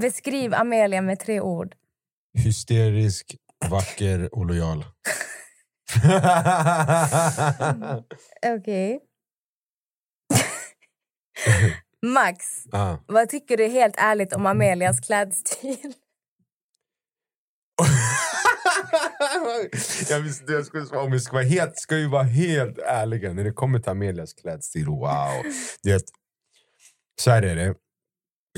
Beskriv 0.00 0.54
Amelia 0.54 1.02
med 1.02 1.20
tre 1.20 1.40
ord. 1.40 1.74
Hysterisk, 2.38 3.36
vacker 3.70 4.34
och 4.34 4.46
lojal. 4.46 4.84
Okej. 8.46 9.00
Max, 12.06 12.44
ah. 12.72 12.96
vad 13.06 13.28
tycker 13.28 13.56
du 13.56 13.68
helt 13.68 13.94
ärligt 13.98 14.32
om 14.32 14.46
Amelias 14.46 15.00
klädstil? 15.00 15.94
jag 20.10 20.20
visste 20.20 20.52
jag 20.52 20.66
skulle 20.66 20.86
svara, 20.86 21.02
om 21.02 21.12
jag 21.12 21.22
ska 21.22 21.32
vara 21.32 21.44
helt, 21.44 21.76
ska 21.78 21.98
ju 21.98 22.08
vara 22.08 22.22
helt 22.22 22.78
ärliga 22.78 23.32
när 23.32 23.44
det 23.44 23.52
kommer 23.52 23.78
till 23.78 23.90
Amelias 23.90 24.32
klädstil. 24.34 24.86
Wow. 24.86 25.42
Det, 25.82 26.04
så 27.20 27.30
här 27.30 27.42
är 27.42 27.56
det. 27.56 27.74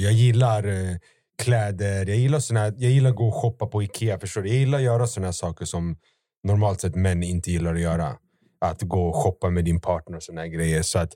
Jag 0.00 0.12
gillar 0.12 0.66
eh, 0.66 0.96
kläder, 1.38 2.06
jag 2.06 2.16
gillar, 2.16 2.38
såna, 2.40 2.60
här- 2.60 2.74
jag 2.78 2.90
gillar 2.90 3.10
att 3.10 3.16
gå 3.16 3.28
och 3.28 3.34
shoppa 3.34 3.66
på 3.66 3.82
Ikea. 3.82 4.18
Förstår 4.20 4.42
du? 4.42 4.48
Jag 4.48 4.56
gillar 4.58 4.78
att 4.78 4.84
göra 4.84 5.06
såna 5.06 5.26
här 5.26 5.32
saker 5.32 5.64
som 5.64 5.96
normalt 6.44 6.80
sett 6.80 6.94
män 6.94 7.22
inte 7.22 7.50
gillar 7.50 7.74
att 7.74 7.80
göra. 7.80 8.16
Att 8.60 8.82
gå 8.82 9.06
och 9.08 9.14
shoppa 9.16 9.50
med 9.50 9.64
din 9.64 9.80
partner 9.80 10.16
och 10.16 10.22
såna 10.22 10.40
här 10.40 10.48
grejer. 10.48 10.82
Så 10.82 10.98
att 10.98 11.12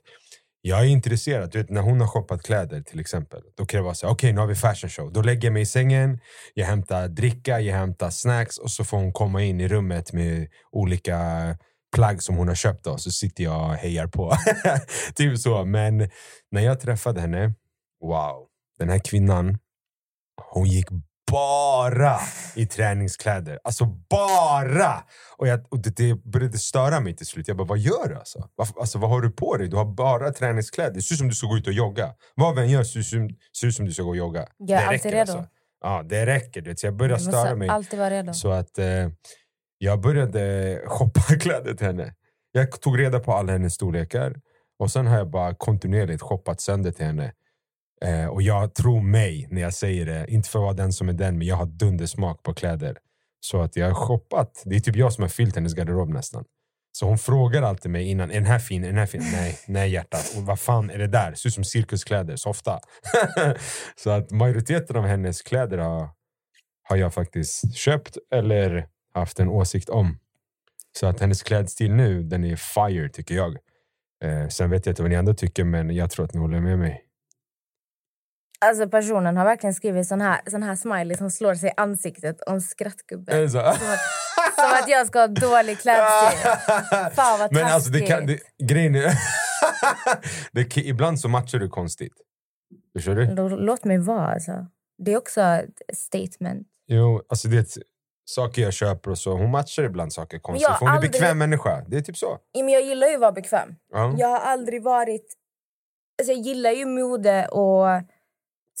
jag 0.61 0.79
är 0.79 0.85
intresserad. 0.85 1.51
Du 1.51 1.57
vet, 1.57 1.69
när 1.69 1.81
hon 1.81 2.01
har 2.01 2.07
shoppat 2.07 2.43
kläder 2.43 2.81
till 2.81 2.99
exempel. 2.99 3.41
Då 3.57 3.65
kan 3.65 3.77
det 3.77 3.83
vara 3.83 3.93
så 3.93 4.05
här, 4.05 4.13
okej 4.13 4.33
nu 4.33 4.39
har 4.39 4.47
vi 4.47 4.55
fashion 4.55 4.89
show. 4.89 5.13
Då 5.13 5.21
lägger 5.21 5.47
jag 5.47 5.53
mig 5.53 5.61
i 5.61 5.65
sängen, 5.65 6.19
jag 6.53 6.65
hämtar 6.65 7.07
dricka, 7.07 7.59
jag 7.59 7.75
hämtar 7.75 8.09
snacks 8.09 8.57
och 8.57 8.71
så 8.71 8.83
får 8.83 8.97
hon 8.97 9.13
komma 9.13 9.43
in 9.43 9.61
i 9.61 9.67
rummet 9.67 10.13
med 10.13 10.47
olika 10.71 11.17
plagg 11.95 12.23
som 12.23 12.35
hon 12.35 12.47
har 12.47 12.55
köpt. 12.55 12.83
Då, 12.83 12.97
så 12.97 13.11
sitter 13.11 13.43
jag 13.43 13.69
och 13.69 13.75
hejar 13.75 14.07
på. 14.07 14.33
typ 15.15 15.39
så. 15.39 15.65
Men 15.65 16.09
när 16.51 16.61
jag 16.61 16.79
träffade 16.79 17.21
henne, 17.21 17.53
wow. 18.01 18.45
Den 18.79 18.89
här 18.89 18.99
kvinnan, 18.99 19.57
hon 20.51 20.65
gick 20.65 20.87
bara 21.31 22.19
i 22.55 22.65
träningskläder. 22.65 23.59
Alltså 23.63 23.85
bara! 23.85 25.03
Och, 25.37 25.47
jag, 25.47 25.65
och 25.69 25.79
det, 25.79 25.95
det 25.97 26.23
började 26.23 26.57
störa 26.57 26.99
mig 26.99 27.15
till 27.15 27.25
slut. 27.25 27.47
Jag 27.47 27.57
bara, 27.57 27.67
vad 27.67 27.77
gör 27.77 28.09
du 28.09 28.15
alltså? 28.15 28.49
Vad, 28.55 28.67
alltså? 28.79 28.99
Vad 28.99 29.09
har 29.09 29.21
du 29.21 29.31
på 29.31 29.57
dig? 29.57 29.67
Du 29.67 29.77
har 29.77 29.85
bara 29.85 30.31
träningskläder. 30.31 30.93
Det 30.93 31.01
ser 31.01 31.13
ut 31.15 31.19
som 31.19 31.27
du 31.27 31.35
ska 31.35 31.47
gå 31.47 31.57
ut 31.57 31.67
och 31.67 31.73
jogga. 31.73 32.13
Vad 32.35 32.55
vi 32.55 32.61
än 32.61 32.69
gör 32.69 32.83
ser 32.83 32.99
ut 33.67 33.75
som, 33.75 33.85
du 33.85 33.93
ska 33.93 34.03
gå 34.03 34.09
och 34.09 34.17
jogga. 34.17 34.47
Jag 34.57 34.81
är 34.81 34.81
det 34.81 34.87
alltid 34.87 35.11
redo. 35.11 35.31
Alltså. 35.31 35.45
Ja, 35.81 36.03
det 36.09 36.25
räcker. 36.25 36.61
Du 36.61 36.69
vet. 36.69 36.79
Så 36.79 36.87
jag 36.87 36.95
började 36.95 37.21
störa 37.21 37.55
mig. 37.55 37.69
alltid 37.69 37.99
vara 37.99 38.09
redo. 38.09 38.33
Så 38.33 38.51
att 38.51 38.79
eh, 38.79 39.09
jag 39.77 40.01
började 40.01 40.81
shoppa 40.87 41.21
kläder 41.21 41.73
till 41.73 41.87
henne. 41.87 42.13
Jag 42.51 42.81
tog 42.81 42.99
reda 42.99 43.19
på 43.19 43.33
alla 43.33 43.51
hennes 43.51 43.73
storlekar. 43.73 44.35
Och 44.79 44.91
sen 44.91 45.07
har 45.07 45.17
jag 45.17 45.29
bara 45.29 45.55
kontinuerligt 45.55 46.21
shoppat 46.21 46.61
sönder 46.61 46.91
till 46.91 47.05
henne. 47.05 47.33
Eh, 48.01 48.25
och 48.25 48.41
jag 48.41 48.73
tror 48.73 49.01
mig 49.01 49.47
när 49.51 49.61
jag 49.61 49.73
säger 49.73 50.05
det. 50.05 50.25
Inte 50.31 50.49
för 50.49 50.59
att 50.59 50.63
vara 50.63 50.73
den 50.73 50.93
som 50.93 51.09
är 51.09 51.13
den, 51.13 51.37
men 51.37 51.47
jag 51.47 51.55
har 51.55 51.65
dundersmak 51.65 52.43
på 52.43 52.53
kläder. 52.53 52.97
Så 53.39 53.61
att 53.61 53.75
jag 53.75 53.87
har 53.87 53.93
shoppat. 53.93 54.63
Det 54.65 54.75
är 54.75 54.79
typ 54.79 54.95
jag 54.95 55.13
som 55.13 55.21
har 55.21 55.29
fyllt 55.29 55.55
hennes 55.55 55.73
garderob 55.73 56.09
nästan. 56.09 56.45
Så 56.91 57.05
hon 57.05 57.17
frågar 57.17 57.61
alltid 57.61 57.91
mig 57.91 58.05
innan, 58.05 58.31
är 58.31 58.35
den 58.35 58.45
här 58.45 58.59
fin? 58.59 58.83
Är 58.83 58.87
den 58.87 58.97
här 58.97 59.05
fin? 59.05 59.23
Nej, 59.31 59.59
nej 59.67 59.91
hjärtat. 59.91 60.33
Och 60.37 60.43
vad 60.43 60.59
fan 60.59 60.89
är 60.89 60.97
det 60.97 61.07
där? 61.07 61.33
Ser 61.33 61.49
ut 61.49 61.53
som 61.53 61.63
cirkuskläder, 61.63 62.35
softa. 62.35 62.79
så 64.03 64.09
att 64.09 64.31
majoriteten 64.31 64.95
av 64.95 65.05
hennes 65.05 65.41
kläder 65.41 65.77
har, 65.77 66.09
har 66.83 66.97
jag 66.97 67.13
faktiskt 67.13 67.75
köpt 67.75 68.17
eller 68.31 68.87
haft 69.13 69.39
en 69.39 69.49
åsikt 69.49 69.89
om. 69.89 70.19
Så 70.99 71.07
att 71.07 71.19
hennes 71.19 71.43
klädstil 71.43 71.93
nu, 71.93 72.23
den 72.23 72.43
är 72.43 72.55
fire 72.55 73.09
tycker 73.09 73.35
jag. 73.35 73.57
Eh, 74.23 74.47
sen 74.47 74.69
vet 74.69 74.85
jag 74.85 74.91
inte 74.91 75.01
vad 75.01 75.11
ni 75.11 75.17
andra 75.17 75.33
tycker, 75.33 75.63
men 75.63 75.95
jag 75.95 76.11
tror 76.11 76.25
att 76.25 76.33
ni 76.33 76.39
håller 76.39 76.59
med 76.59 76.79
mig. 76.79 77.08
Alltså 78.65 78.89
personen 78.89 79.37
har 79.37 79.45
verkligen 79.45 79.73
skrivit 79.73 80.07
sån 80.07 80.21
här, 80.21 80.41
sån 80.49 80.63
här 80.63 80.75
smiley 80.75 81.17
som 81.17 81.31
slår 81.31 81.55
sig 81.55 81.69
i 81.69 81.73
ansiktet 81.77 82.41
och 82.41 82.53
en 82.53 82.61
skrattgubbe. 82.61 83.31
Är 83.33 83.41
det 83.41 83.49
så? 83.49 83.57
Som 83.59 83.67
att, 83.67 84.55
som 84.55 84.71
att 84.83 84.87
jag 84.89 85.07
ska 85.07 85.19
ha 85.19 85.27
dålig 85.27 85.79
klädstil. 85.79 86.39
Fan 87.15 87.39
vad 87.39 87.53
Men 87.53 87.65
alltså 87.65 87.89
det 87.89 87.99
kan, 88.01 88.25
det, 88.25 88.33
taskigt. 88.37 88.57
grejen 88.69 88.95
är, 88.95 89.13
det, 90.51 90.77
ibland 90.77 91.19
så 91.19 91.27
matchar 91.27 91.59
du 91.59 91.69
konstigt. 91.69 92.13
Förstår 92.95 93.15
du? 93.15 93.25
Lå- 93.25 93.49
Låt 93.59 93.83
mig 93.83 93.97
vara 93.97 94.27
alltså. 94.33 94.67
Det 94.97 95.13
är 95.13 95.17
också 95.17 95.41
ett 95.41 95.97
statement. 95.97 96.67
Jo, 96.87 97.21
alltså 97.29 97.47
det 97.47 97.57
är 97.57 97.61
ett, 97.61 97.77
saker 98.25 98.61
jag 98.61 98.73
köper 98.73 99.11
och 99.11 99.17
så. 99.17 99.33
Hon 99.33 99.51
matchar 99.51 99.83
ibland 99.83 100.13
saker 100.13 100.39
konstigt. 100.39 100.69
hon 100.79 100.87
är 100.89 100.93
aldrig- 100.93 101.11
bekväm 101.11 101.37
människa. 101.37 101.83
Det 101.87 101.97
är 101.97 102.01
typ 102.01 102.17
så. 102.17 102.37
Ja, 102.51 102.63
men 102.63 102.73
jag 102.73 102.83
gillar 102.83 103.07
ju 103.07 103.13
att 103.13 103.19
vara 103.21 103.31
bekväm. 103.31 103.75
Ja. 103.93 104.15
Jag 104.17 104.27
har 104.27 104.39
aldrig 104.39 104.83
varit... 104.83 105.33
Alltså 106.21 106.33
jag 106.33 106.41
gillar 106.41 106.71
ju 106.71 106.85
mode 106.85 107.47
och 107.47 107.87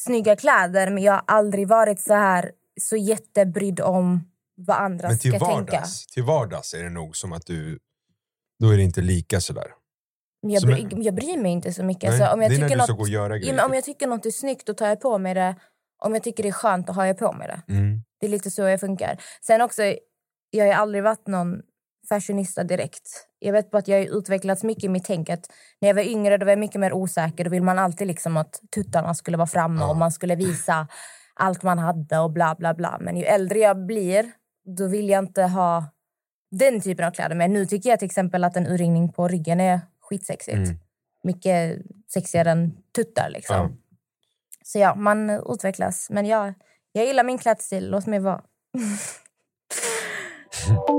snygga 0.05 0.35
kläder 0.35 0.89
men 0.89 1.03
jag 1.03 1.13
har 1.13 1.23
aldrig 1.27 1.67
varit 1.67 1.99
så 1.99 2.13
här 2.13 2.51
så 2.81 2.95
jättebrydd 2.95 3.79
om 3.81 4.29
vad 4.57 4.77
andra 4.77 5.07
Men 5.07 5.17
till 5.19 5.31
ska 5.31 5.39
tänka. 5.39 5.53
vardags, 5.55 6.07
till 6.07 6.23
vardags 6.23 6.73
är 6.73 6.83
det 6.83 6.89
nog 6.89 7.15
som 7.15 7.33
att 7.33 7.45
du 7.45 7.79
då 8.59 8.69
är 8.69 8.77
det 8.77 8.83
inte 8.83 9.01
lika 9.01 9.41
sådär. 9.41 9.67
Jag, 10.41 10.61
Så 10.61 10.67
bry, 10.67 10.83
men- 10.91 11.01
jag 11.03 11.15
bryr 11.15 11.37
mig 11.37 11.51
inte 11.51 11.73
så 11.73 11.83
mycket. 11.83 12.09
Nej, 12.09 12.21
Alltså, 12.21 12.33
om 12.35 12.41
jag 12.41 12.51
det 12.51 12.55
är 12.55 12.59
när 12.59 12.67
tycker 12.69 12.87
du 12.87 12.93
något, 12.93 13.09
göra 13.09 13.33
ja, 13.33 13.37
grejer. 13.37 13.65
om 13.65 13.73
jag 13.73 13.83
tycker 13.83 14.07
något 14.07 14.25
är 14.25 14.31
snyggt 14.31 14.65
då 14.67 14.73
tar 14.73 14.87
jag 14.87 14.99
på 15.01 15.17
mig 15.17 15.33
det. 15.33 15.55
Om 16.03 16.13
jag 16.13 16.23
tycker 16.23 16.43
det 16.43 16.49
är 16.49 16.53
skönt 16.53 16.87
då 16.87 16.93
har 16.93 17.05
jag 17.05 17.17
på 17.17 17.31
mig 17.33 17.47
det. 17.47 17.73
mm. 17.73 18.01
Det 18.19 18.25
är 18.25 18.29
lite 18.29 18.51
så 18.51 18.61
jag 18.61 18.79
funkar. 18.79 19.21
Sen 19.41 19.61
också, 19.61 19.81
jag 20.49 20.65
har 20.65 20.73
aldrig 20.73 21.03
varit 21.03 21.27
någon 21.27 21.61
fashionista 22.09 22.63
direkt. 22.63 23.27
Jag 23.39 23.53
vet 23.53 23.71
bara 23.71 23.77
att 23.77 23.87
jag 23.87 23.97
har 23.97 24.17
utvecklats 24.17 24.63
mycket 24.63 24.83
i 24.83 24.89
mitt 24.89 25.05
tänk. 25.05 25.29
Att 25.29 25.51
när 25.81 25.89
jag 25.89 25.95
var 25.95 26.01
yngre 26.01 26.37
då 26.37 26.45
var 26.45 26.51
jag 26.51 26.59
mycket 26.59 26.81
mer 26.81 26.93
osäker. 26.93 27.43
Då 27.43 27.49
vill 27.49 27.63
man 27.63 27.79
alltid 27.79 28.07
liksom 28.07 28.37
att 28.37 28.61
tuttarna 28.75 29.13
skulle 29.13 29.37
vara 29.37 29.47
framme 29.47 29.85
och 29.85 29.97
man 29.97 30.11
skulle 30.11 30.35
visa 30.35 30.87
allt 31.33 31.63
man 31.63 31.79
hade 31.79 32.19
och 32.19 32.31
bla 32.31 32.55
bla 32.55 32.73
bla. 32.73 32.97
Men 33.01 33.17
ju 33.17 33.23
äldre 33.23 33.59
jag 33.59 33.85
blir, 33.85 34.31
då 34.77 34.87
vill 34.87 35.09
jag 35.09 35.23
inte 35.23 35.43
ha 35.43 35.85
den 36.51 36.81
typen 36.81 37.07
av 37.07 37.11
kläder. 37.11 37.35
Men 37.35 37.53
nu 37.53 37.65
tycker 37.65 37.89
jag 37.89 37.99
till 37.99 38.05
exempel 38.05 38.43
att 38.43 38.57
en 38.57 38.67
urringning 38.67 39.13
på 39.13 39.27
ryggen 39.27 39.59
är 39.59 39.81
skitsexigt. 40.01 40.57
Mm. 40.57 40.79
Mycket 41.23 41.77
sexigare 42.13 42.51
än 42.51 42.77
tuttar 42.95 43.29
liksom. 43.29 43.55
Ja. 43.55 43.69
Så 44.63 44.79
ja, 44.79 44.95
man 44.95 45.29
utvecklas. 45.29 46.07
Men 46.09 46.25
jag, 46.25 46.53
jag 46.91 47.05
gillar 47.05 47.23
min 47.23 47.37
klädstil. 47.37 47.89
Låt 47.89 48.05
mig 48.05 48.19
vara. 48.19 48.41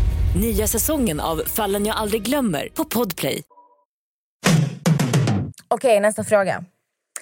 Nya 0.35 0.67
säsongen 0.67 1.19
av 1.19 1.41
Fallen 1.45 1.85
jag 1.85 1.97
aldrig 1.97 2.21
glömmer 2.21 2.69
på 2.73 2.85
Podplay. 2.85 3.43
Okej, 5.67 5.99
nästa 5.99 6.23
fråga. 6.23 6.65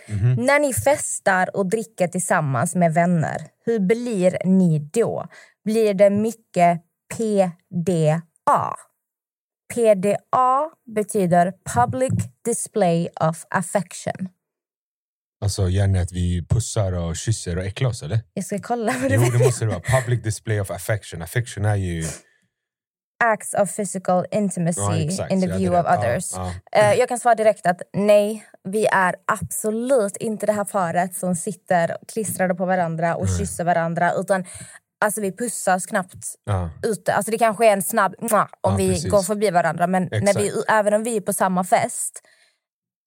Mhm. 0.08 0.34
När 0.34 0.60
ni 0.60 0.74
festar 0.74 1.56
och 1.56 1.70
dricker 1.70 2.08
tillsammans 2.08 2.75
med 2.75 2.94
vänner, 2.94 3.38
hur 3.66 3.80
blir 3.80 4.38
ni 4.46 4.80
då? 4.80 5.28
Blir 5.66 5.94
det 5.94 6.10
mycket 6.10 6.82
PDA? 7.18 8.75
PDA 9.74 10.70
betyder 10.96 11.54
Public 11.75 12.13
Display 12.46 13.10
of 13.22 13.46
Affection. 13.50 14.30
Alltså 15.42 15.70
gärna 15.70 16.01
att 16.01 16.12
vi 16.12 16.46
pussar 16.50 16.94
och 16.94 17.16
kysser 17.16 17.58
och 17.58 17.63
äcklar 17.63 17.89
oss 17.89 18.04
eller? 18.04 18.20
Jag 18.34 18.46
ska 18.46 18.60
kolla 18.60 18.96
vad 19.01 19.12
det 19.12 19.16
Jo 19.16 19.22
det 19.22 19.46
måste 19.46 19.66
det 19.66 19.72
vara. 19.72 20.01
Public 20.01 20.24
display 20.24 20.62
of 20.62 20.72
affection. 20.72 21.22
Affection 21.22 21.66
är 21.66 21.75
ju... 21.75 22.04
Acts 23.24 23.54
of 23.54 23.76
physical 23.76 24.26
intimacy 24.32 24.82
Ja, 25.18 25.28
in 25.28 25.42
the 25.42 25.48
view 25.48 25.80
of 25.80 25.98
others. 25.98 26.34
ja. 26.36 26.52
Eh, 26.72 26.94
jag 26.94 27.10
kan 27.10 27.20
svara 27.20 27.36
direkt 27.36 27.66
att 27.66 27.82
nej, 27.94 28.46
vi 28.64 28.86
är 28.86 29.16
absolut 29.28 30.18
inte 30.18 30.46
det 30.46 30.54
här 30.54 30.64
paret 30.64 31.16
som 31.16 31.36
sitter 31.36 31.98
klistrade 32.14 32.56
på 32.56 32.66
varandra 32.66 33.16
och 33.16 33.28
kysser 33.40 33.64
varandra. 33.64 34.14
Utan 34.14 34.46
alltså, 35.06 35.22
vi 35.22 35.32
pussas 35.32 35.86
knappt 35.86 36.16
Ja. 36.46 36.70
ute. 36.84 37.14
Alltså, 37.14 37.32
det 37.32 37.38
kanske 37.38 37.68
är 37.68 37.74
en 37.74 37.82
snabb 37.84 38.16
om 38.62 38.78
vi 38.78 38.90
precis. 38.90 39.12
går 39.12 39.22
förbi 39.22 39.50
varandra. 39.50 39.88
Men 39.88 40.04
när 40.04 40.34
vi, 40.34 40.52
även 40.68 40.94
om 40.94 41.04
vi 41.04 41.18
är 41.18 41.22
på 41.22 41.34
samma 41.34 41.64
fest, 41.64 42.22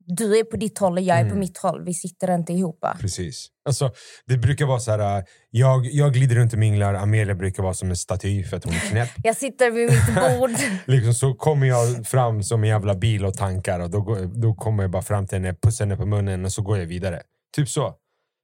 du 0.06 0.38
är 0.38 0.44
på 0.44 0.56
ditt 0.56 0.78
håll 0.78 0.92
och 0.92 1.00
jag 1.02 1.16
är 1.16 1.23
på 1.23 1.26
Mm. 1.26 1.38
mitt 1.38 1.59
håll. 1.59 1.85
Vi 1.85 1.94
sitter 1.94 2.35
inte 2.35 2.52
ihop. 2.52 2.85
Precis. 3.00 3.49
Alltså, 3.64 3.92
det 4.26 4.37
brukar 4.37 4.66
vara 4.66 4.78
så 4.80 4.90
här, 4.90 5.18
äh, 5.18 5.25
jag, 5.50 5.87
jag 5.87 6.12
glider 6.12 6.37
runt 6.37 6.52
och 6.52 6.59
minglar, 6.59 6.94
Amelia 6.94 7.35
brukar 7.35 7.62
vara 7.62 7.75
som 7.75 7.90
en 7.90 7.97
staty 7.97 8.44
för 8.44 8.56
att 8.56 8.64
hon 8.64 8.75
är 8.75 8.78
knäpp. 8.90 9.09
Jag 9.23 9.37
sitter 9.37 9.71
vid 9.71 9.90
mitt 9.90 10.14
bord. 10.38 10.50
liksom, 10.87 11.14
så 11.14 11.35
kommer 11.35 11.66
jag 11.66 12.06
fram 12.06 12.42
som 12.42 12.62
en 12.62 12.68
jävla 12.68 12.94
bil 12.94 13.25
och 13.25 13.35
tankar 13.35 13.80
och 13.80 13.90
då, 13.90 14.00
går, 14.00 14.40
då 14.42 14.54
kommer 14.54 14.82
jag 14.82 14.90
bara 14.90 15.02
fram 15.02 15.26
till 15.26 15.38
henne, 15.38 15.54
pussar 15.62 15.85
henne 15.85 15.97
på 15.97 16.06
munnen 16.06 16.44
och 16.44 16.52
så 16.52 16.62
går 16.62 16.78
jag 16.78 16.87
vidare. 16.87 17.23
Typ 17.56 17.68
så. 17.68 17.94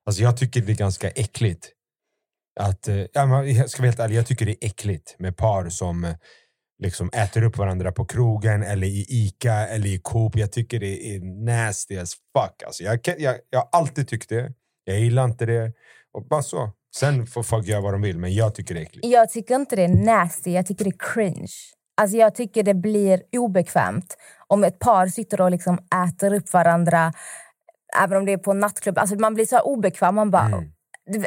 Alltså, 0.06 0.22
jag 0.22 0.36
tycker 0.36 0.60
det 0.60 0.72
är 0.72 0.76
ganska 0.76 1.08
äckligt. 1.10 1.68
Att, 2.60 2.88
men 3.14 3.54
jag 3.54 3.70
ska 3.70 3.82
vara 3.82 3.88
helt 3.90 4.00
ärlig, 4.00 4.16
jag 4.16 4.26
tycker 4.26 4.46
det 4.46 4.52
är 4.64 4.66
äckligt 4.66 5.16
med 5.18 5.36
par 5.36 5.68
som 5.68 6.14
liksom 6.82 7.10
äter 7.12 7.42
upp 7.42 7.58
varandra 7.58 7.92
på 7.92 8.04
krogen 8.04 8.62
eller 8.62 8.86
i 8.86 9.06
Ica 9.08 9.52
eller 9.52 9.86
i 9.86 9.98
Coop. 9.98 10.36
Jag 10.36 10.52
tycker 10.52 10.80
det 10.80 11.14
är 11.14 11.20
nasty 11.44 11.98
as 11.98 12.14
fuck. 12.14 12.62
Alltså, 12.66 12.82
jag, 12.82 13.00
jag, 13.04 13.36
jag 13.50 13.58
har 13.58 13.68
alltid 13.72 14.08
tyckt 14.08 14.28
det. 14.28 14.52
Jag 14.84 15.00
gillar 15.00 15.24
inte 15.24 15.46
det. 15.46 15.72
Och 16.12 16.28
bara 16.28 16.42
så. 16.42 16.70
Sen 16.96 17.26
får 17.26 17.42
folk 17.42 17.66
göra 17.66 17.80
vad 17.80 17.94
de 17.94 18.02
vill, 18.02 18.18
men 18.18 18.34
jag 18.34 18.54
tycker 18.54 18.74
det 18.74 18.80
är 18.80 18.82
äckligt. 18.82 19.06
Jag 19.06 19.30
tycker 19.30 19.54
inte 19.54 19.76
det 19.76 19.84
är 19.84 19.88
nasty, 19.88 20.50
jag 20.50 20.66
tycker 20.66 20.84
det 20.84 20.90
är 20.90 21.14
cringe. 21.14 21.52
Alltså 22.00 22.16
jag 22.16 22.34
tycker 22.34 22.62
det 22.62 22.74
blir 22.74 23.22
obekvämt 23.36 24.16
om 24.46 24.64
ett 24.64 24.78
par 24.78 25.06
sitter 25.06 25.40
och 25.40 25.50
liksom 25.50 25.78
äter 26.06 26.34
upp 26.34 26.52
varandra, 26.52 27.12
även 28.02 28.18
om 28.18 28.24
det 28.24 28.32
är 28.32 28.38
på 28.38 28.50
en 28.50 28.58
nattklubb. 28.58 28.98
Alltså 28.98 29.16
man 29.16 29.34
blir 29.34 29.46
så 29.46 29.60
obekväm, 29.60 30.14
man 30.14 30.30
bara... 30.30 30.46
Mm. 30.46 30.72
Det, 31.12 31.18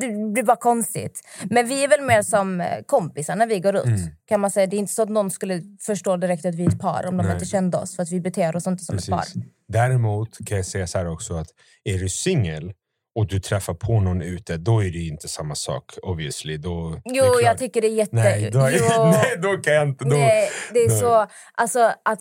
det 0.00 0.32
blir 0.32 0.42
bara 0.42 0.56
konstigt. 0.56 1.20
Men 1.50 1.66
vi 1.68 1.84
är 1.84 1.88
väl 1.88 2.00
mer 2.02 2.22
som 2.22 2.60
eh, 2.60 2.66
kompisar 2.86 3.36
när 3.36 3.46
vi 3.46 3.60
går 3.60 3.76
ut. 3.76 3.84
Mm. 3.84 3.98
Kan 4.28 4.40
man 4.40 4.50
säga. 4.50 4.66
Det 4.66 4.76
är 4.76 4.78
inte 4.78 4.92
så 4.92 5.02
att 5.02 5.08
någon 5.08 5.30
skulle 5.30 5.62
förstå 5.80 6.16
direkt 6.16 6.46
att 6.46 6.54
vi 6.54 6.64
är 6.64 6.68
ett 6.68 6.80
par 6.80 7.06
om 7.06 7.16
de 7.16 7.22
Nej. 7.22 7.32
inte 7.32 7.44
kände 7.46 7.78
oss. 7.78 7.96
För 7.96 8.02
att 8.02 8.10
vi 8.12 8.20
beter 8.20 8.56
oss 8.56 8.66
inte 8.66 8.84
som 8.84 8.96
ett 8.96 9.10
par. 9.10 9.18
Precis. 9.18 9.42
Däremot 9.68 10.46
kan 10.46 10.56
jag 10.56 10.66
säga 10.66 10.86
så 10.86 10.98
här 10.98 11.08
också 11.08 11.34
att 11.34 11.48
är 11.84 11.98
du 11.98 12.08
singel 12.08 12.72
och 13.14 13.26
du 13.26 13.40
träffar 13.40 13.74
på 13.74 14.00
någon 14.00 14.22
ute, 14.22 14.56
då 14.56 14.84
är 14.84 14.90
det 14.90 14.98
inte 14.98 15.28
samma 15.28 15.54
sak 15.54 15.84
obviously. 16.02 16.56
Då, 16.56 17.00
det 17.04 17.10
är 17.10 17.14
Jo, 17.14 17.24
klart. 17.24 17.42
jag 17.42 17.58
tycker 17.58 17.80
det 17.80 17.86
är 17.86 17.94
jätte... 17.94 18.16
Nej, 18.16 18.50
då, 18.52 18.70
jo, 18.72 18.84
nej, 19.04 19.38
då 19.42 19.56
kan 19.56 19.74
jag 19.74 19.88
inte. 19.88 20.04
Då, 20.04 20.10
nej, 20.16 20.48
det 20.72 20.78
är 20.78 20.88
då- 20.88 20.96
så... 20.96 21.26
Alltså 21.54 21.80
att... 22.04 22.18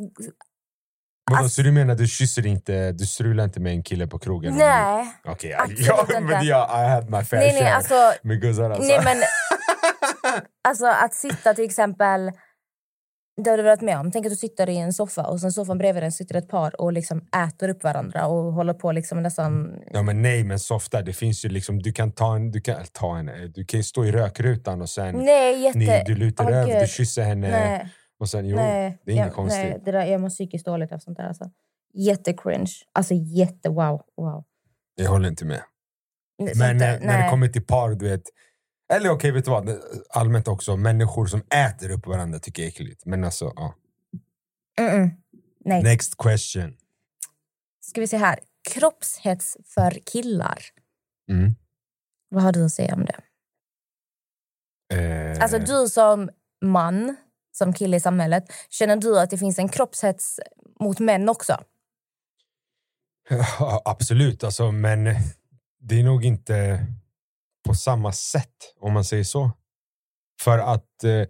Vadå, 1.31 1.43
alltså- 1.43 1.55
så 1.55 1.61
du 1.61 1.71
menar 1.71 1.95
du 1.95 2.07
kysser 2.07 2.45
inte, 2.45 2.91
du 2.91 3.05
strular 3.05 3.43
inte 3.43 3.59
med 3.59 3.71
en 3.71 3.83
kille 3.83 4.07
på 4.07 4.19
krogen? 4.19 4.53
Nej. 4.57 5.05
Okej, 5.25 5.49
ja, 5.51 5.61
absolut 5.61 5.85
ja, 5.87 6.01
inte. 6.01 6.19
men 6.19 6.45
ja, 6.45 6.83
I 6.83 6.89
had 6.89 7.09
my 7.09 7.23
fair 7.23 7.39
Nej, 7.39 7.53
nej, 7.53 7.61
share 7.61 7.75
alltså... 7.75 8.13
med 8.23 8.41
guzzar 8.41 8.69
alltså. 8.69 8.87
Nej, 8.87 9.01
men, 9.03 9.17
alltså 10.67 10.85
att 10.85 11.13
sitta 11.13 11.53
till 11.53 11.65
exempel... 11.65 12.31
Det 13.43 13.49
har 13.49 13.57
du 13.57 13.63
varit 13.63 13.81
med 13.81 13.99
om. 13.99 14.11
Tänk 14.11 14.25
att 14.25 14.31
du 14.31 14.35
sitter 14.35 14.69
i 14.69 14.77
en 14.77 14.93
soffa 14.93 15.27
och 15.27 15.41
sen 15.41 15.51
soffan 15.51 15.77
bredvid 15.77 16.03
den 16.03 16.11
sitter 16.11 16.35
ett 16.35 16.49
par 16.49 16.81
och 16.81 16.93
liksom 16.93 17.21
äter 17.47 17.69
upp 17.69 17.83
varandra 17.83 18.27
och 18.27 18.53
håller 18.53 18.73
på 18.73 18.91
liksom 18.91 19.23
nästan... 19.23 19.73
Ja, 19.91 20.01
men 20.01 20.21
nej, 20.21 20.43
men 20.43 20.59
softa, 20.59 21.01
det 21.01 21.13
finns 21.13 21.45
ju 21.45 21.49
liksom, 21.49 21.81
du 21.81 21.91
kan 21.91 22.11
ta 22.11 22.35
en, 22.35 22.51
du 22.51 22.61
kan, 22.61 22.75
ta 22.91 23.15
henne, 23.15 23.47
du 23.47 23.65
kan 23.65 23.83
stå 23.83 24.05
i 24.05 24.11
rökrutan 24.11 24.81
och 24.81 24.89
sen 24.89 25.15
Nej, 25.15 25.61
jätte... 25.61 25.79
ni, 25.79 26.03
du 26.05 26.15
lutar 26.15 26.45
Åh, 26.45 26.57
över, 26.57 26.81
du 26.81 26.87
kysser 26.87 27.23
henne 27.23 27.49
Nej, 27.51 27.89
och 28.21 28.29
sen 28.29 28.45
jo, 28.45 28.55
nej, 28.55 28.99
det 29.03 29.11
är 29.11 29.15
inget 29.15 29.25
jag, 29.25 29.35
konstigt. 29.35 29.63
Nej, 29.63 29.81
det 29.85 29.91
där, 29.91 30.05
jag 30.05 30.21
mår 30.21 30.29
psykiskt 30.29 30.65
dåligt 30.65 30.91
av 30.91 30.97
sånt 30.97 31.17
där. 31.17 31.27
Alltså. 31.27 31.51
Jättecringe. 31.93 32.71
Alltså 32.93 33.13
jätte 33.13 33.69
wow. 33.69 34.01
wow. 34.17 34.43
Jag 34.95 35.09
håller 35.09 35.29
inte 35.29 35.45
med. 35.45 35.63
Nej, 36.37 36.53
Men 36.55 36.69
sånt 36.69 36.79
där, 36.79 36.99
eh, 36.99 37.05
när 37.05 37.23
det 37.23 37.29
kommer 37.29 37.47
till 37.47 37.65
par, 37.65 37.89
du 37.89 38.09
vet, 38.09 38.23
eller 38.93 39.09
okej, 39.09 39.31
vet 39.31 39.45
du 39.45 39.51
vad, 39.51 39.79
allmänt 40.09 40.47
också, 40.47 40.77
människor 40.77 41.25
som 41.25 41.41
äter 41.55 41.91
upp 41.91 42.07
varandra 42.07 42.39
tycker 42.39 42.63
jag 42.63 42.67
är 42.67 42.71
äckligt. 42.71 43.05
Men 43.05 43.23
alltså, 43.23 43.53
ja. 43.55 43.75
Mm-mm. 44.79 45.09
Nej. 45.65 45.83
Next 45.83 46.17
question. 46.17 46.77
Ska 47.81 48.01
vi 48.01 48.07
se 48.07 48.17
här. 48.17 48.39
Kroppshets 48.69 49.57
för 49.65 49.91
killar. 49.91 50.59
Mm. 51.31 51.55
Vad 52.29 52.43
har 52.43 52.51
du 52.51 52.65
att 52.65 52.71
säga 52.71 52.95
om 52.95 53.05
det? 53.05 53.21
Eh, 54.93 55.43
Alltså 55.43 55.59
du 55.59 55.89
som 55.89 56.29
man, 56.61 57.15
som 57.51 57.73
kille 57.73 57.97
i 57.97 57.99
samhället, 57.99 58.43
känner 58.69 58.95
du 58.95 59.19
att 59.19 59.29
det 59.29 59.37
finns 59.37 59.59
en 59.59 59.69
kroppshets 59.69 60.39
mot 60.79 60.99
män 60.99 61.29
också? 61.29 61.57
Ja, 63.29 63.81
absolut, 63.85 64.43
alltså, 64.43 64.71
men 64.71 65.15
det 65.79 65.99
är 65.99 66.03
nog 66.03 66.25
inte 66.25 66.85
på 67.65 67.73
samma 67.73 68.11
sätt 68.11 68.75
om 68.79 68.93
man 68.93 69.05
säger 69.05 69.23
så. 69.23 69.51
För 70.41 70.59
att... 70.59 71.03
Eh, 71.03 71.27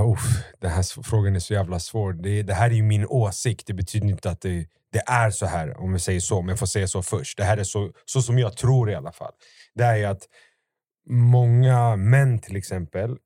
oh, 0.00 0.20
den 0.60 0.70
här 0.70 1.02
frågan 1.02 1.36
är 1.36 1.40
så 1.40 1.54
jävla 1.54 1.78
svår. 1.78 2.12
Det, 2.12 2.42
det 2.42 2.54
här 2.54 2.70
är 2.70 2.74
ju 2.74 2.82
min 2.82 3.06
åsikt. 3.06 3.66
Det 3.66 3.74
betyder 3.74 4.08
inte 4.08 4.30
att 4.30 4.40
det, 4.40 4.66
det 4.92 5.02
är 5.06 5.30
så 5.30 5.46
här, 5.46 5.76
om 5.80 5.92
vi 5.92 5.98
säger 5.98 6.20
så. 6.20 6.42
Men 6.42 6.48
jag 6.48 6.58
får 6.58 6.66
säga 6.66 6.88
så 6.88 7.02
först. 7.02 7.38
Det 7.38 7.44
här 7.44 7.56
är 7.56 7.64
så, 7.64 7.92
så 8.04 8.22
som 8.22 8.38
jag 8.38 8.56
tror 8.56 8.90
i 8.90 8.94
alla 8.94 9.12
fall. 9.12 9.32
Det 9.74 9.84
är 9.84 10.08
att 10.08 10.22
många 11.08 11.96
män 11.96 12.38
till 12.38 12.56
exempel, 12.56 13.16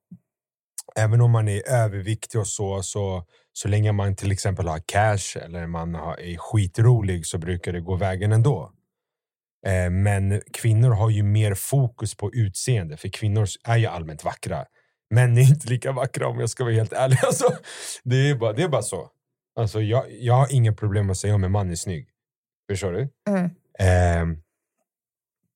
även 0.98 1.20
om 1.20 1.30
man 1.30 1.48
är 1.48 1.68
överviktig 1.68 2.40
och 2.40 2.46
så, 2.46 2.82
så 2.82 3.24
så 3.58 3.68
länge 3.68 3.92
man 3.92 4.16
till 4.16 4.32
exempel 4.32 4.68
har 4.68 4.78
cash 4.78 5.44
eller 5.44 5.66
man 5.66 5.94
har, 5.94 6.20
är 6.20 6.36
skitrolig 6.36 7.26
så 7.26 7.38
brukar 7.38 7.72
det 7.72 7.80
gå 7.80 7.96
vägen 7.96 8.32
ändå. 8.32 8.72
Eh, 9.66 9.90
men 9.90 10.40
kvinnor 10.52 10.90
har 10.90 11.10
ju 11.10 11.22
mer 11.22 11.54
fokus 11.54 12.16
på 12.16 12.34
utseende, 12.34 12.96
för 12.96 13.08
kvinnor 13.08 13.46
är 13.64 13.76
ju 13.76 13.86
allmänt 13.86 14.24
vackra. 14.24 14.64
Män 15.10 15.38
är 15.38 15.42
inte 15.42 15.68
lika 15.68 15.92
vackra 15.92 16.28
om 16.28 16.40
jag 16.40 16.50
ska 16.50 16.64
vara 16.64 16.74
helt 16.74 16.92
ärlig. 16.92 17.18
Alltså, 17.26 17.44
det, 18.04 18.30
är 18.30 18.34
bara, 18.34 18.52
det 18.52 18.62
är 18.62 18.68
bara 18.68 18.82
så. 18.82 19.10
Alltså, 19.58 19.80
jag, 19.80 20.04
jag 20.10 20.34
har 20.34 20.52
inga 20.52 20.72
problem 20.72 21.10
att 21.10 21.16
säga 21.16 21.34
om 21.34 21.44
en 21.44 21.52
man 21.52 21.70
är 21.70 21.74
snygg. 21.74 22.08
Förstår 22.70 22.92
du? 22.92 23.08
Mm. 23.28 23.50
Ehm, 23.78 24.42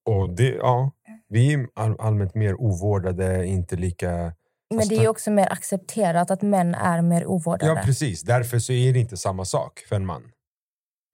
och 0.04 0.30
det, 0.30 0.48
ja, 0.48 0.92
vi 1.28 1.52
är 1.52 1.68
all, 1.74 2.00
allmänt 2.00 2.34
mer 2.34 2.54
ovårdade, 2.54 3.46
inte 3.46 3.76
lika... 3.76 4.34
Men 4.76 4.88
det 4.88 4.96
är 4.96 5.00
ju 5.00 5.08
också 5.08 5.30
mer 5.30 5.52
accepterat 5.52 6.30
att 6.30 6.42
män 6.42 6.74
är 6.74 7.02
mer 7.02 7.26
ovårdade. 7.26 7.72
Ja, 7.72 7.82
precis. 7.84 8.22
Därför 8.22 8.58
så 8.58 8.72
är 8.72 8.92
det 8.92 8.98
inte 8.98 9.16
samma 9.16 9.44
sak 9.44 9.78
för 9.88 9.96
en 9.96 10.06
man. 10.06 10.22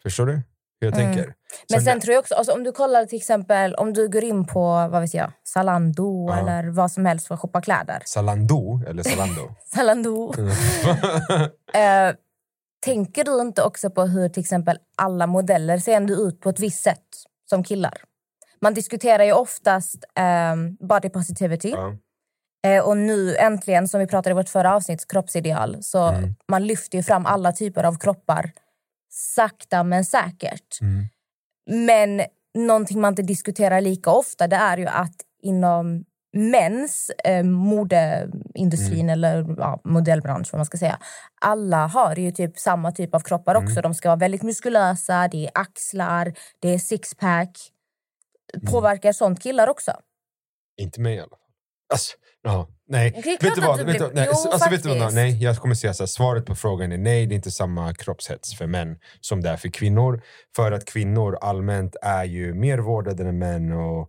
Förstår 0.03 0.27
du 0.27 0.33
hur 0.33 0.43
jag 0.89 0.95
Mm. 0.95 1.07
tänker? 1.07 1.35
Men 1.71 1.81
sen 1.83 1.95
när- 1.95 2.01
tror 2.01 2.15
jag 2.15 2.21
också, 2.21 2.35
alltså, 2.35 2.53
om 2.53 2.65
du 2.65 2.73
kollar 2.73 3.07
till 3.07 3.17
exempel 3.19 3.75
om 3.75 3.93
du 3.93 4.09
går 4.09 4.25
in 4.25 4.47
på 4.47 4.63
vad 4.63 5.01
vet 5.01 5.15
jag, 5.15 5.33
Zalando 5.45 6.27
Ja. 6.31 6.39
eller 6.39 6.69
vad 6.71 6.91
som 6.93 7.07
helst 7.07 7.27
för 7.27 7.35
att 7.35 7.41
shoppa 7.41 7.61
kläder. 7.61 8.03
Zalando, 8.07 8.81
eller 8.89 9.03
Zalando? 9.03 9.55
Zalando. 9.75 10.35
Eh, 11.75 12.15
tänker 12.85 13.25
du 13.25 13.41
inte 13.41 13.63
också 13.63 13.91
på 13.91 14.03
hur 14.03 14.29
till 14.29 14.41
exempel 14.41 14.79
alla 14.97 15.27
modeller 15.27 15.79
ser 15.79 15.93
ändå 15.93 16.15
ut 16.15 16.41
på 16.41 16.49
ett 16.49 16.61
visst 16.61 16.83
sätt 16.83 17.05
som 17.51 17.65
killar? 17.65 17.95
Man 18.61 18.75
diskuterar 18.75 19.25
ju 19.25 19.33
oftast 19.33 20.05
ehm, 20.15 20.77
body 20.77 21.09
positivity. 21.09 21.69
ja. 21.71 21.93
Eh, 22.67 22.85
och 22.85 22.97
nu 22.97 23.37
äntligen, 23.37 23.89
som 23.89 24.01
vi 24.01 24.07
pratade 24.07 24.31
i 24.31 24.35
vårt 24.35 24.49
förra 24.49 24.75
avsnitt, 24.75 25.09
kroppsideal. 25.09 25.83
Så 25.83 26.09
Mm. 26.09 26.35
man 26.51 26.67
lyfter 26.67 26.99
ju 26.99 27.03
fram 27.05 27.27
alla 27.27 27.53
typer 27.53 27.85
av 27.85 27.99
kroppar 27.99 28.51
sakta 29.11 29.83
men 29.83 30.05
säkert. 30.05 30.81
Mm. 30.81 31.05
Men 31.87 32.27
någonting 32.55 33.01
man 33.01 33.13
inte 33.13 33.23
diskuterar 33.23 33.81
lika 33.81 34.11
ofta 34.11 34.47
det 34.47 34.57
är 34.57 34.79
ju 34.79 34.87
att 34.87 35.15
inom 35.43 36.05
mäns 36.33 37.11
eh, 37.25 37.43
modeindustrin 37.45 39.01
Mm. 39.01 39.09
eller 39.11 39.55
ja, 39.59 39.81
modellbransch, 39.85 40.49
vad 40.53 40.59
man 40.59 40.67
ska 40.67 40.79
säga. 40.79 40.99
Alla 41.41 41.87
har 41.87 42.17
ju 42.17 42.31
typ 42.31 42.59
samma 42.59 42.93
typ 42.93 43.15
av 43.15 43.21
kroppar 43.21 43.55
Mm. 43.55 43.65
också. 43.69 43.81
De 43.81 43.95
ska 43.95 44.09
vara 44.09 44.17
väldigt 44.17 44.43
muskulösa, 44.43 45.29
det 45.29 45.45
är 45.47 45.51
axlar, 45.55 46.33
det 46.59 46.75
är 46.75 46.79
sixpack. 46.79 47.59
Mm. 48.55 48.67
Påverkar 48.73 49.13
sånt 49.13 49.43
killar 49.43 49.67
också? 49.69 49.93
Inte 50.81 51.01
mig 51.01 51.15
i 51.15 51.19
alla 51.21 51.29
fall. 51.29 51.39
Alltså, 51.93 52.17
ja, 52.45 52.69
nej. 52.89 53.11
Det 53.11 53.19
är 53.19 53.23
klart 53.23 53.43
Vet 53.43 53.55
du 53.55 53.61
vad? 53.61 53.87
Vet 53.87 53.99
du, 53.99 54.11
nej. 54.15 54.29
Jo, 54.33 54.51
alltså, 54.53 54.71
vet 54.71 54.83
du 54.83 54.99
vad? 54.99 55.15
Nej, 55.15 55.43
jag 55.43 55.57
kommer 55.57 55.75
säga 55.75 55.95
så 55.95 56.03
här, 56.03 56.07
svaret 56.07 56.47
på 56.47 56.55
frågan 56.55 56.93
är 56.93 56.99
nej, 56.99 57.27
det 57.27 57.35
är 57.35 57.37
inte 57.37 57.51
samma 57.51 57.95
kroppshets 57.95 58.55
för 58.59 58.67
män 58.67 58.97
som 59.21 59.41
det 59.41 59.51
är 59.51 59.57
för 59.57 59.69
kvinnor. 59.69 60.23
För 60.57 60.73
att 60.73 60.85
kvinnor 60.85 61.39
allmänt 61.41 61.97
är 62.03 62.25
ju 62.25 62.55
mer 62.55 62.79
vårdade 62.79 63.29
än 63.29 63.39
män 63.39 63.73
och 63.73 64.09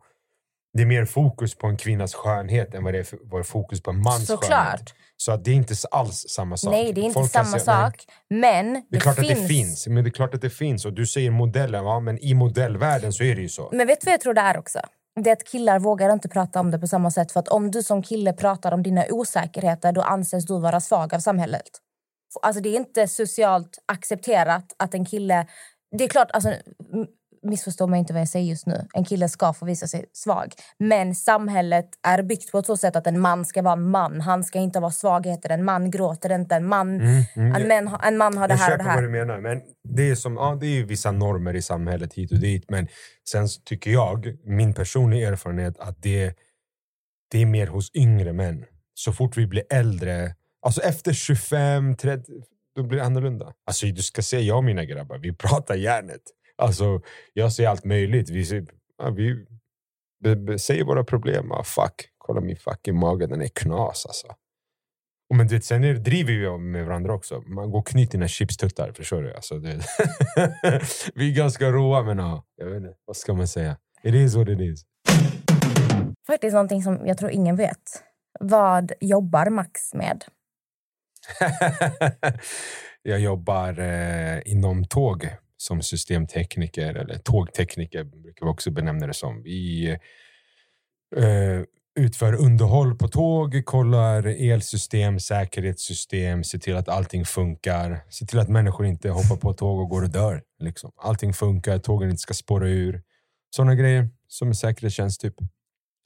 det 0.73 0.81
är 0.81 0.85
mer 0.85 1.05
fokus 1.05 1.55
på 1.55 1.67
en 1.67 1.77
kvinnas 1.77 2.13
skönhet 2.15 2.73
än 2.75 2.83
vad 2.83 2.93
det 2.93 2.99
är 2.99 3.03
för, 3.03 3.19
vad 3.23 3.39
är 3.39 3.43
fokus 3.43 3.81
på 3.83 3.91
en 3.91 4.01
mans 4.01 4.27
skönhet. 4.27 4.43
Såklart. 4.43 4.93
Så 5.17 5.31
att 5.31 5.45
det 5.45 5.51
är 5.51 5.55
inte 5.55 5.75
alls 5.91 6.25
samma 6.29 6.57
sak. 6.57 6.71
Nej, 6.71 6.93
det 6.93 7.01
är 7.01 7.03
inte 7.03 7.13
Folk 7.13 7.31
samma 7.31 7.59
säga- 7.59 7.81
nej. 7.81 7.91
sak. 7.91 8.05
Men 8.29 8.73
det, 8.73 8.83
Det 8.89 8.97
är 8.97 9.01
klart 9.01 9.15
finns... 9.15 9.31
att 9.31 9.37
det 9.37 9.47
finns. 9.47 9.87
Men 9.87 10.03
det 10.03 10.09
är 10.09 10.11
klart 10.11 10.33
att 10.33 10.41
det 10.41 10.49
finns. 10.49 10.85
Och 10.85 10.93
du 10.93 11.05
säger 11.05 11.31
modellen, 11.31 11.83
ja, 11.85 11.99
men 11.99 12.19
i 12.19 12.33
modellvärlden 12.33 13.13
så 13.13 13.23
är 13.23 13.35
det 13.35 13.41
ju 13.41 13.49
så. 13.49 13.69
Men 13.71 13.87
vet 13.87 14.01
du 14.01 14.05
vad 14.05 14.13
jag 14.13 14.21
tror 14.21 14.33
det 14.33 14.41
är 14.41 14.57
också? 14.57 14.79
Det 15.23 15.29
är 15.29 15.33
att 15.33 15.43
killar 15.43 15.79
vågar 15.79 16.13
inte 16.13 16.29
prata 16.29 16.59
om 16.59 16.71
det 16.71 16.79
på 16.79 16.87
samma 16.87 17.11
sätt. 17.11 17.31
För 17.31 17.39
att 17.39 17.47
om 17.47 17.71
du 17.71 17.83
som 17.83 18.03
kille 18.03 18.33
pratar 18.33 18.71
om 18.71 18.83
dina 18.83 19.05
osäkerheter 19.09 19.91
då 19.91 20.01
anses 20.01 20.45
du 20.45 20.59
vara 20.59 20.79
svag 20.79 21.13
av 21.15 21.19
samhället. 21.19 21.69
Alltså 22.41 22.61
det 22.61 22.69
är 22.69 22.75
inte 22.75 23.07
socialt 23.07 23.77
accepterat 23.85 24.75
att 24.77 24.93
en 24.93 25.05
kille... 25.05 25.47
Det 25.97 26.03
är 26.03 26.07
klart, 26.07 26.31
alltså, 26.31 26.53
missförstå 27.43 27.87
mig 27.87 27.99
inte 27.99 28.13
vad 28.13 28.21
jag 28.21 28.29
säger 28.29 28.45
just 28.49 28.65
nu. 28.65 28.87
En 28.93 29.05
kille 29.05 29.29
ska 29.29 29.53
få 29.53 29.65
visa 29.65 29.87
sig 29.87 30.05
svag. 30.13 30.53
Men 30.77 31.15
samhället 31.15 31.89
är 32.07 32.23
byggt 32.23 32.51
på 32.51 32.57
ett 32.59 32.65
så 32.65 32.77
sätt 32.77 32.95
att 32.95 33.07
en 33.07 33.19
man 33.19 33.45
ska 33.45 33.61
vara 33.61 33.73
en 33.73 33.89
man. 33.89 34.21
Han 34.21 34.43
ska 34.43 34.59
inte 34.59 34.79
vara 34.79 34.91
svagheter. 34.91 35.49
En 35.49 35.65
man 35.65 35.91
gråter 35.91 36.31
inte. 36.35 36.55
En 36.55 36.65
man, 36.65 36.89
Mm, 37.01 37.23
mm, 37.35 37.71
en, 37.71 37.85
man, 37.85 37.99
en 38.03 38.17
man 38.17 38.37
har 38.37 38.47
det 38.47 38.53
jag 38.53 38.57
här 38.59 38.67
och 38.67 38.71
köper 38.71 38.77
det 38.77 38.83
vad 38.83 38.93
här. 38.93 39.01
du 39.01 39.09
menar. 39.09 39.39
Men 39.39 39.61
det 39.89 40.09
är, 40.09 40.15
som, 40.15 40.33
ja, 40.35 40.57
det 40.61 40.67
är 40.67 40.83
vissa 40.83 41.11
normer 41.11 41.53
i 41.55 41.61
samhället 41.61 42.13
hit 42.13 42.31
och 42.31 42.39
dit. 42.39 42.65
Men 42.69 42.87
sen 43.29 43.47
tycker 43.65 43.91
jag, 43.91 44.37
min 44.43 44.73
personliga 44.73 45.29
erfarenhet, 45.29 45.79
att 45.79 46.01
det, 46.01 46.33
det 47.31 47.41
är 47.41 47.45
mer 47.45 47.67
hos 47.67 47.95
yngre 47.95 48.33
män. 48.33 48.65
Så 48.93 49.13
fort 49.13 49.37
vi 49.37 49.47
blir 49.47 49.63
äldre, 49.69 50.35
alltså 50.65 50.81
efter 50.81 51.13
25, 51.13 51.95
30, 51.95 52.23
då 52.75 52.83
blir 52.83 52.99
det 52.99 53.05
annorlunda. 53.05 53.53
Alltså 53.67 53.85
du 53.85 54.01
ska 54.01 54.21
se, 54.21 54.39
jag 54.39 54.57
och 54.57 54.63
mina 54.63 54.85
grabbar, 54.85 55.17
vi 55.17 55.33
pratar 55.35 55.75
järnet. 55.75 56.21
Alltså, 56.59 57.01
jag 57.33 57.53
säger 57.53 57.69
allt 57.69 57.85
möjligt. 57.85 58.29
Vi, 58.29 58.45
säger- 58.45 58.67
ja, 58.97 59.09
vi 59.09 59.45
be, 60.23 60.35
be, 60.35 60.59
säger 60.59 60.83
våra 60.83 61.03
problem. 61.03 61.51
Ah, 61.51 61.63
fuck, 61.63 62.09
kolla 62.17 62.41
min 62.41 62.55
fucking 62.57 62.95
mage, 62.99 63.27
den 63.27 63.41
är 63.41 63.47
knas 63.47 64.05
alltså. 64.05 64.27
Och 65.29 65.35
Men 65.35 65.47
du 65.47 65.55
vet, 65.55 65.65
sen 65.65 65.83
är, 65.83 65.93
det- 65.93 65.99
driver 65.99 66.33
vi 66.33 66.57
med 66.57 66.85
varandra 66.85 67.13
också. 67.13 67.41
Man 67.41 67.71
går 67.71 67.79
och 67.79 67.87
knyter 67.87 68.11
dina 68.11 68.27
chipstuttar, 68.27 68.91
förstår 68.93 69.21
du? 69.21 69.33
Alltså, 69.33 69.59
det, 69.59 69.69
vi 71.15 71.31
är 71.31 71.35
ganska 71.35 71.69
råa, 71.71 72.03
men 72.03 72.17
ja, 72.17 72.45
jag 72.55 72.65
vet 72.65 72.77
inte, 72.77 72.93
vad 73.05 73.17
ska 73.17 73.33
man 73.33 73.47
säga? 73.47 73.77
It 74.03 74.15
is 74.15 74.35
what 74.35 74.49
it 74.49 74.59
is. 74.59 74.85
Faktiskt 76.27 76.53
någonting 76.53 76.83
som 76.83 77.07
jag 77.07 77.17
tror 77.17 77.31
ingen 77.31 77.55
vet. 77.55 78.03
Vad 78.39 78.91
jobbar 79.01 79.49
Max 79.49 79.93
med? 79.93 80.23
jag 83.01 83.19
jobbar 83.19 83.79
eh, 83.79 84.39
inom 84.45 84.85
tåg 84.85 85.27
som 85.61 85.81
systemtekniker, 85.81 86.95
eller 86.95 87.17
tågtekniker 87.17 88.03
brukar 88.03 88.45
vi 88.45 88.51
också 88.51 88.71
benämna 88.71 89.07
det 89.07 89.13
som. 89.13 89.43
Vi 89.43 89.89
eh, 91.15 91.61
utför 91.99 92.33
underhåll 92.33 92.95
på 92.95 93.07
tåg, 93.07 93.65
kollar 93.65 94.23
elsystem, 94.27 95.19
säkerhetssystem, 95.19 96.43
ser 96.43 96.57
till 96.59 96.75
att 96.75 96.89
allting 96.89 97.25
funkar, 97.25 98.01
ser 98.09 98.25
till 98.25 98.39
att 98.39 98.49
människor 98.49 98.85
inte 98.85 99.09
hoppar 99.09 99.35
på 99.35 99.53
tåg 99.53 99.79
och 99.79 99.89
går 99.89 100.01
och 100.03 100.09
dör. 100.09 100.43
Liksom. 100.59 100.91
Allting 100.95 101.33
funkar, 101.33 101.79
tågen 101.79 102.09
inte 102.09 102.21
ska 102.21 102.33
spåra 102.33 102.69
ur. 102.69 103.01
Sådana 103.55 103.75
grejer 103.75 104.09
som 104.27 104.47
en 104.47 104.55
säkerhetstjänst 104.55 105.21
typ. 105.21 105.35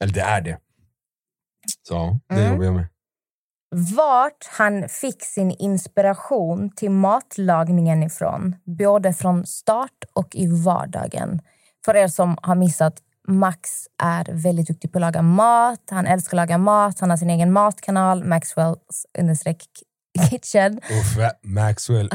Eller 0.02 0.12
det 0.14 0.20
är 0.20 0.40
det. 0.40 0.58
Så 1.88 2.18
det 2.28 2.34
Mm. 2.34 2.52
jobbar 2.52 2.64
jag 2.64 2.74
med. 2.74 2.86
Vart 3.96 4.46
han 4.50 4.88
fick 4.88 5.24
sin 5.24 5.50
inspiration 5.50 6.70
till 6.76 6.90
matlagningen 6.90 8.02
ifrån. 8.02 8.56
Både 8.78 9.12
från 9.12 9.46
start 9.46 10.04
och 10.12 10.28
i 10.34 10.46
vardagen. 10.46 11.40
För 11.84 11.96
er 11.96 12.08
som 12.08 12.36
har 12.42 12.54
missat, 12.54 12.94
Max 13.28 13.70
är 14.02 14.32
väldigt 14.32 14.66
duktig 14.66 14.92
på 14.92 14.98
att 14.98 15.00
laga 15.00 15.22
mat. 15.22 15.80
Han 15.90 16.06
älskar 16.06 16.36
att 16.36 16.48
laga 16.48 16.58
mat. 16.58 17.00
Han 17.00 17.10
har 17.10 17.16
sin 17.16 17.30
egen 17.30 17.52
matkanal, 17.52 18.24
Maxwells 18.24 19.06
understreck 19.18 19.62
kitchen. 20.30 20.78
Uff, 20.78 21.16
Maxwell, 21.42 22.10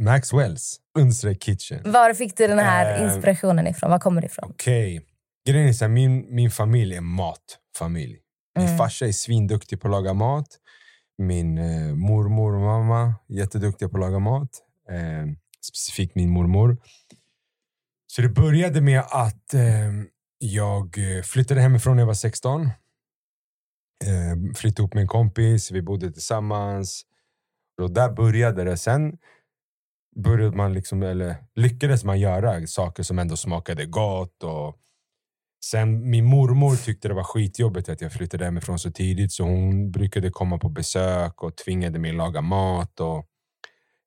Maxwells 0.00 0.76
understreck 0.98 1.42
kitchen. 1.42 1.92
Var 1.92 2.14
fick 2.14 2.36
du 2.36 2.46
den 2.46 2.58
här 2.58 2.98
Eh, 2.98 3.04
inspirationen 3.04 3.66
ifrån? 3.66 3.90
Var 3.90 3.98
kommer 3.98 4.20
det 4.20 4.26
ifrån? 4.26 4.50
Okej. 4.50 5.06
Grejen 5.48 5.68
är 5.68 5.72
så 5.72 5.84
här, 5.84 5.92
min, 5.92 6.34
min 6.34 6.50
familj 6.50 6.96
är 6.96 7.00
matfamilj. 7.00 8.16
Min 8.56 8.66
Mm. 8.66 8.78
farsa 8.78 9.06
är 9.06 9.12
svinduktig 9.12 9.80
på 9.80 9.88
att 9.88 9.92
laga 9.92 10.12
mat. 10.14 10.46
Min 11.20 11.58
eh, 11.58 11.94
mormor 11.94 12.54
och 12.54 12.60
mamma 12.60 13.14
jätteduktiga 13.28 13.88
på 13.88 13.96
att 13.96 14.00
laga 14.00 14.18
mat. 14.18 14.62
Eh, 14.88 15.26
specifikt 15.60 16.14
min 16.14 16.30
mormor. 16.30 16.76
Så 18.06 18.22
det 18.22 18.28
började 18.28 18.80
med 18.80 19.00
att 19.00 19.54
eh, 19.54 19.92
jag 20.38 20.96
flyttade 21.24 21.60
hemifrån 21.60 21.96
när 21.96 22.02
jag 22.02 22.06
var 22.06 22.14
16. 22.14 22.62
Eh, 22.62 22.70
flyttade 24.54 24.82
ihop 24.82 24.94
med 24.94 25.00
en 25.00 25.08
kompis, 25.08 25.70
vi 25.70 25.82
bodde 25.82 26.12
tillsammans. 26.12 27.02
Och 27.82 27.90
där 27.90 28.12
började 28.12 28.64
det. 28.64 28.76
Sen 28.76 29.18
började 30.16 30.56
man 30.56 30.72
liksom, 30.72 31.02
eller 31.02 31.36
lyckades 31.54 32.04
man 32.04 32.20
göra 32.20 32.66
saker 32.66 33.02
som 33.02 33.18
ändå 33.18 33.36
smakade 33.36 33.86
gott. 33.86 34.42
Och 34.42 34.76
sen 35.64 36.10
min 36.10 36.24
mormor 36.24 36.76
tyckte 36.76 37.08
det 37.08 37.14
var 37.14 37.24
skitjobbigt 37.24 37.88
att 37.88 38.00
jag 38.00 38.12
flyttade 38.12 38.44
hemifrån 38.44 38.78
så 38.78 38.90
tidigt 38.90 39.32
så 39.32 39.44
hon 39.44 39.90
brukade 39.90 40.30
komma 40.30 40.58
på 40.58 40.68
besök 40.68 41.42
och 41.42 41.56
tvingade 41.56 41.98
mig 41.98 42.10
att 42.10 42.16
laga 42.16 42.40
mat. 42.40 43.00
Och, 43.00 43.26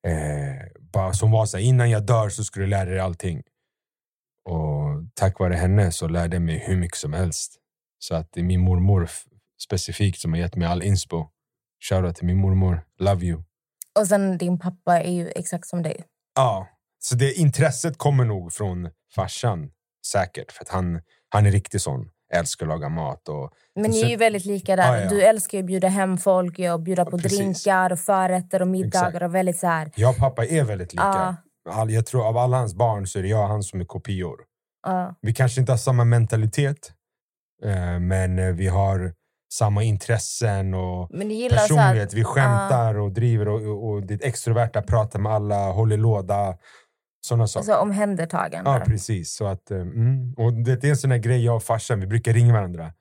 eh, 0.09 0.67
bara, 0.93 1.13
som 1.13 1.31
var 1.31 1.45
så 1.45 1.57
här, 1.57 1.63
innan 1.63 1.89
jag 1.89 2.05
dör 2.05 2.29
så 2.29 2.43
ska 2.43 2.59
du 2.59 2.67
lära 2.67 2.89
dig 2.89 2.99
allting. 2.99 3.41
Och 4.49 5.03
tack 5.13 5.39
vare 5.39 5.53
henne 5.53 5.91
så 5.91 6.07
lärde 6.07 6.35
jag 6.35 6.43
mig 6.43 6.63
hur 6.67 6.77
mycket 6.77 6.97
som 6.97 7.13
helst. 7.13 7.59
Så 7.99 8.15
att 8.15 8.29
det 8.31 8.39
är 8.39 8.43
min 8.43 8.61
mormor 8.61 9.09
specifikt 9.63 10.19
som 10.19 10.33
har 10.33 10.39
gett 10.39 10.55
mig 10.55 10.67
all 10.67 10.83
inspo. 10.83 11.29
Shoutout 11.89 12.15
till 12.15 12.25
min 12.25 12.37
mormor. 12.37 12.85
Love 12.99 13.25
you. 13.25 13.43
Och 13.99 14.07
sen 14.07 14.37
din 14.37 14.59
pappa 14.59 15.01
är 15.01 15.11
ju 15.11 15.29
exakt 15.29 15.67
som 15.67 15.83
dig. 15.83 16.03
Ja, 16.35 16.67
så 16.99 17.15
det 17.15 17.33
intresset 17.33 17.97
kommer 17.97 18.25
nog 18.25 18.53
från 18.53 18.89
farsan 19.15 19.71
säkert. 20.11 20.51
För 20.51 20.63
att 20.63 20.69
han, 20.69 21.01
han 21.29 21.45
är 21.45 21.51
riktigt 21.51 21.81
sån. 21.81 22.09
Älskar 22.33 22.65
att 22.65 22.69
laga 22.69 22.89
mat. 22.89 23.29
Och, 23.29 23.51
Men 23.75 23.91
ni 23.91 24.01
är 24.01 24.07
ju 24.07 24.15
väldigt 24.15 24.45
lika 24.45 24.75
där. 24.75 24.95
Ja, 24.95 25.01
ja. 25.01 25.09
Du 25.09 25.21
älskar 25.21 25.59
att 25.59 25.65
bjuda 25.65 25.87
hem 25.87 26.17
folk 26.17 26.59
och 26.73 26.81
bjuda 26.81 27.05
på 27.05 27.17
precis. 27.17 27.37
drinkar 27.37 27.91
och 27.91 27.99
förrätter 27.99 28.61
och 28.61 28.67
middagar. 28.67 29.07
Exakt. 29.07 29.23
och 29.23 29.35
väldigt 29.35 29.59
så 29.59 29.67
här... 29.67 29.91
jag 29.95 30.09
och 30.09 30.17
pappa 30.17 30.45
är 30.45 30.63
väldigt 30.63 30.93
lika. 30.93 31.35
All, 31.69 31.91
jag 31.91 32.05
tror 32.05 32.27
av 32.27 32.37
alla 32.37 32.57
hans 32.57 32.75
barn 32.75 33.07
så 33.07 33.19
är 33.19 33.23
det 33.23 33.29
jag 33.29 33.41
och 33.41 33.47
han 33.47 33.63
som 33.63 33.81
är 33.81 33.85
kopior. 33.85 34.35
ja. 34.87 35.15
Vi 35.21 35.33
kanske 35.33 35.59
inte 35.59 35.71
har 35.71 35.77
samma 35.77 36.03
mentalitet. 36.03 36.93
Eh, 37.63 37.99
men 37.99 38.39
eh, 38.39 38.53
vi 38.53 38.67
har 38.67 39.13
samma 39.53 39.83
intressen 39.83 40.73
och 40.73 41.09
personlighet. 41.49 42.07
att, 42.07 42.13
Vi 42.13 42.23
skämtar 42.23 42.99
och 42.99 43.11
driver 43.11 43.47
och, 43.47 43.61
och, 43.61 43.89
och 43.89 44.03
det 44.05 44.23
extroverta, 44.23 44.81
pratar 44.81 45.19
med 45.19 45.31
alla, 45.31 45.71
håller 45.71 45.97
låda. 45.97 46.57
Sådana 47.25 47.47
saker. 47.47 47.59
alltså, 47.59 47.75
omhändertagande. 47.75 48.71
Ja, 48.71 48.83
precis. 48.85 49.33
Så 49.35 49.45
att, 49.47 49.71
eh, 49.71 49.77
mm. 49.77 50.33
Och 50.37 50.53
det 50.53 50.83
är 50.83 50.89
en 50.89 50.97
sån 50.97 51.11
här 51.11 51.17
grej 51.17 51.45
jag 51.45 51.55
och 51.55 51.63
farsan, 51.63 51.99
vi 51.99 52.07
brukar 52.07 52.33
ringa 52.33 52.53
varandra. 52.53 52.93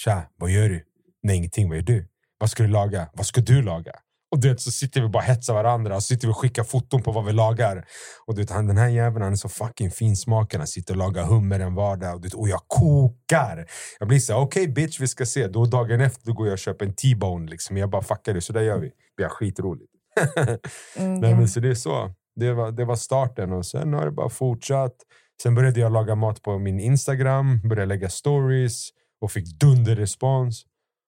Tja, 0.00 0.22
vad 0.36 0.50
gör 0.50 0.68
du? 0.68 0.84
Nej, 1.22 1.36
ingenting. 1.36 1.68
Vad 1.68 1.76
gör 1.76 1.84
du? 1.84 2.08
Vad 2.38 2.50
ska 2.50 2.62
du 2.62 2.68
laga? 2.68 3.08
Vad 3.12 3.26
ska 3.26 3.40
du 3.40 3.62
laga? 3.62 3.92
Och 4.30 4.40
du 4.40 4.48
vet, 4.48 4.60
så 4.60 4.70
sitter 4.70 5.00
vi 5.00 5.08
bara 5.08 5.22
hetsar 5.22 5.54
varandra 5.54 5.96
och 5.96 6.02
sitter 6.02 6.26
vi 6.26 6.32
och 6.32 6.38
skickar 6.38 6.64
foton 6.64 7.02
på 7.02 7.12
vad 7.12 7.24
vi 7.24 7.32
lagar. 7.32 7.84
Och 8.26 8.34
du 8.34 8.40
vet, 8.40 8.50
han, 8.50 8.66
den 8.66 8.76
här 8.76 8.88
jäveln 8.88 9.22
han 9.22 9.32
är 9.32 9.36
så 9.36 9.48
fucking 9.48 9.90
finsmakande. 9.90 10.60
Han 10.60 10.66
sitter 10.66 10.94
och 10.94 10.98
lagar 10.98 11.24
hummer 11.24 11.60
en 11.60 11.74
vardag 11.74 12.14
och, 12.14 12.20
du 12.20 12.26
vet, 12.28 12.34
och 12.34 12.48
jag 12.48 12.60
kokar. 12.66 13.66
Jag 13.98 14.08
blir 14.08 14.18
så 14.18 14.32
här, 14.32 14.40
okej 14.40 14.68
bitch 14.68 15.00
vi 15.00 15.08
ska 15.08 15.26
se. 15.26 15.46
Då 15.46 15.64
dagen 15.64 16.00
efter 16.00 16.26
då 16.26 16.32
går 16.32 16.46
jag 16.46 16.52
och 16.52 16.58
köper 16.58 16.86
en 16.86 16.94
T-bone. 16.94 17.50
Liksom. 17.50 17.76
Jag 17.76 17.90
bara 17.90 18.02
fuckar 18.02 18.34
det, 18.34 18.40
så 18.40 18.52
där 18.52 18.60
gör 18.60 18.78
vi. 18.78 18.90
Det 19.16 19.22
är 19.22 19.28
skitroligt. 19.28 19.92
Mm, 20.96 21.14
Nej, 21.14 21.34
men 21.34 21.48
så 21.48 21.60
det 21.60 21.68
är 21.68 21.74
så. 21.74 22.14
Det 22.38 22.52
var, 22.52 22.72
det 22.72 22.84
var 22.84 22.96
starten 22.96 23.52
och 23.52 23.66
sen 23.66 23.92
har 23.92 24.04
det 24.04 24.12
bara 24.12 24.28
fortsatt. 24.28 24.96
Sen 25.42 25.54
började 25.54 25.80
jag 25.80 25.92
laga 25.92 26.14
mat 26.14 26.42
på 26.42 26.58
min 26.58 26.80
Instagram, 26.80 27.60
började 27.68 27.86
lägga 27.86 28.08
stories 28.08 28.88
och 29.20 29.32
fick 29.32 29.60
dunderrespons. 29.60 30.64